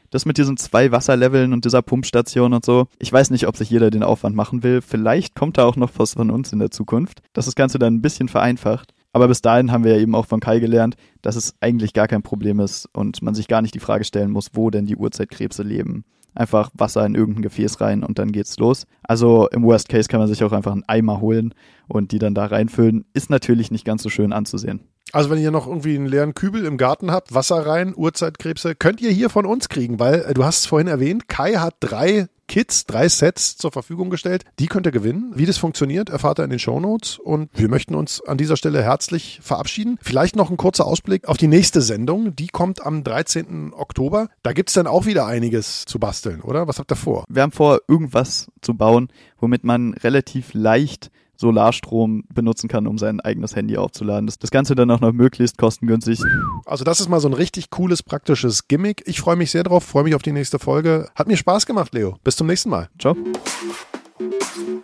Das 0.10 0.26
mit 0.26 0.38
diesen 0.38 0.58
zwei 0.58 0.91
Wasserleveln 0.91 1.54
und 1.54 1.66
dieser 1.66 1.82
Pumpstation 1.82 2.54
und 2.54 2.64
so. 2.66 2.88
Ich 3.00 3.12
weiß 3.12 3.32
nicht, 3.32 3.48
ob 3.48 3.58
sich 3.58 3.70
jeder 3.70 3.89
den 3.89 4.04
Aufwand 4.04 4.36
machen 4.36 4.62
will. 4.62 4.82
Vielleicht 4.82 5.36
kommt 5.36 5.58
da 5.58 5.66
auch 5.66 5.76
noch 5.76 5.91
was 5.98 6.14
von 6.14 6.30
uns 6.30 6.52
in 6.54 6.60
der 6.60 6.72
Zukunft. 6.72 7.22
Das 7.34 7.46
das 7.46 7.56
Ganze 7.56 7.80
dann 7.80 7.96
ein 7.96 8.02
bisschen 8.02 8.28
vereinfacht. 8.28 8.94
Aber 9.12 9.28
bis 9.28 9.41
dahin 9.41 9.72
haben 9.72 9.84
wir 9.84 9.96
ja 9.96 10.02
eben 10.02 10.16
auch 10.16 10.26
von 10.26 10.39
Kai 10.39 10.60
gelernt, 10.60 10.96
dass 11.22 11.36
es 11.36 11.56
eigentlich 11.62 11.94
gar 11.94 12.08
kein 12.08 12.24
Problem 12.24 12.60
ist 12.60 12.89
und 12.94 13.22
man 13.22 13.36
sich 13.36 13.48
gar 13.48 13.62
nicht 13.62 13.76
die 13.76 13.80
Frage 13.80 14.04
stellen 14.04 14.32
muss, 14.32 14.50
wo 14.54 14.72
denn 14.72 14.88
die 14.88 14.96
Urzeitkrebse 14.96 15.62
leben. 15.62 16.04
Einfach 16.36 16.72
Wasser 16.74 17.06
in 17.06 17.16
irgendein 17.16 17.44
Gefäß 17.44 17.82
rein 17.82 18.04
und 18.04 18.20
dann 18.20 18.32
geht's 18.32 18.58
los. 18.58 18.86
Also 19.04 19.48
im 19.50 19.64
Worst 19.64 19.90
Case 19.90 20.10
kann 20.10 20.20
man 20.20 20.28
sich 20.28 20.44
auch 20.44 20.52
einfach 20.52 20.72
einen 20.72 20.84
Eimer 20.88 21.22
holen 21.22 21.54
und 21.88 22.12
die 22.12 22.20
dann 22.20 22.36
da 22.36 22.46
reinfüllen. 22.46 23.06
Ist 23.14 23.30
natürlich 23.30 23.72
nicht 23.72 23.86
ganz 23.86 24.04
so 24.04 24.10
schön 24.10 24.34
anzusehen. 24.34 24.82
Also 25.12 25.30
wenn 25.30 25.38
ihr 25.38 25.52
noch 25.52 25.68
irgendwie 25.68 25.96
einen 25.96 26.08
leeren 26.08 26.34
Kübel 26.34 26.66
im 26.66 26.78
Garten 26.78 27.12
habt, 27.12 27.36
Wasser 27.36 27.68
rein, 27.68 27.94
Urzeitkrebse, 27.96 28.74
könnt 28.74 29.00
ihr 29.00 29.12
hier 29.12 29.30
von 29.30 29.46
uns 29.46 29.70
kriegen, 29.70 30.00
weil 30.00 30.22
äh, 30.22 30.34
du 30.34 30.44
hast 30.44 30.60
es 30.62 30.66
vorhin 30.66 30.88
erwähnt, 30.88 31.28
Kai 31.28 31.54
hat 31.54 31.76
drei 31.80 32.28
Kits, 32.48 32.86
drei 32.86 33.08
Sets 33.10 33.58
zur 33.58 33.72
Verfügung 33.72 34.10
gestellt. 34.10 34.44
Die 34.60 34.68
könnt 34.68 34.86
ihr 34.86 34.91
gewinnen. 34.91 35.32
Wie 35.36 35.46
das 35.46 35.58
funktioniert, 35.58 36.10
erfahrt 36.10 36.39
ihr 36.39 36.44
in 36.44 36.50
den 36.50 36.60
Shownotes. 36.60 37.18
Und 37.18 37.50
wir 37.54 37.70
möchten 37.70 37.96
uns 37.96 38.22
an 38.22 38.38
dieser 38.38 38.58
Stelle 38.58 38.84
herzlich 38.84 39.39
verabschieden. 39.41 39.98
Vielleicht 40.02 40.36
noch 40.36 40.50
ein 40.50 40.58
kurzer 40.58 40.86
Ausblick 40.86 41.28
auf 41.28 41.38
die 41.38 41.48
nächste 41.48 41.82
Sendung. 41.82 42.36
Die 42.36 42.48
kommt 42.48 42.86
am 42.86 43.04
13. 43.04 43.74
Oktober. 43.74 44.30
Da 44.44 44.54
gibt's 44.54 44.74
dann 44.74 44.88
auch 44.88 45.06
wieder 45.06 45.26
einiges 45.26 45.86
zu 45.86 46.00
basteln, 46.00 46.41
oder? 46.41 46.68
Was 46.68 46.80
habt 46.80 46.91
ihr 46.91 46.96
vor? 46.96 47.26
Wir 47.30 47.41
haben 47.41 47.52
vor, 47.52 47.82
irgendwas 47.88 48.52
zu 48.62 48.74
bauen, 48.76 49.10
womit 49.39 49.64
man 49.64 49.94
relativ 49.94 50.54
leicht 50.54 51.12
Solarstrom 51.36 52.24
benutzen 52.34 52.68
kann, 52.68 52.88
um 52.88 52.98
sein 52.98 53.20
eigenes 53.20 53.56
Handy 53.56 53.78
aufzuladen. 53.78 54.28
Das, 54.28 54.40
das 54.40 54.52
Ganze 54.52 54.76
dann 54.76 54.90
auch 54.92 55.00
noch 55.00 55.14
möglichst 55.14 55.58
kostengünstig. 55.58 56.20
Also 56.66 56.84
das 56.84 57.00
ist 57.00 57.10
mal 57.10 57.20
so 57.20 57.28
ein 57.28 57.34
richtig 57.34 57.70
cooles, 57.70 58.04
praktisches 58.04 58.68
Gimmick. 58.68 59.04
Ich 59.06 59.20
freue 59.20 59.36
mich 59.36 59.52
sehr 59.52 59.64
drauf, 59.64 59.84
freue 59.84 60.04
mich 60.04 60.16
auf 60.16 60.22
die 60.22 60.32
nächste 60.32 60.60
Folge. 60.60 61.10
Hat 61.16 61.28
mir 61.28 61.38
Spaß 61.38 61.66
gemacht, 61.66 61.94
Leo. 61.94 62.18
Bis 62.24 62.36
zum 62.36 62.48
nächsten 62.48 62.70
Mal. 62.70 62.90
Ciao. 63.00 63.16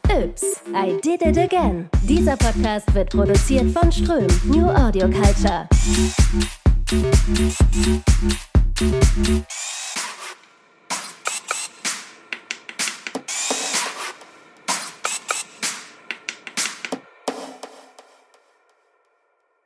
Ups, 0.10 0.62
I 0.74 1.00
did 1.04 1.22
it 1.22 1.38
again. 1.38 1.90
Dieser 2.04 2.36
Podcast 2.36 2.94
wird 2.94 3.12
produziert 3.12 3.72
von 3.72 3.92
Ström, 3.92 4.28
New 4.46 4.68
Audio 4.68 5.08
Culture. 5.10 5.68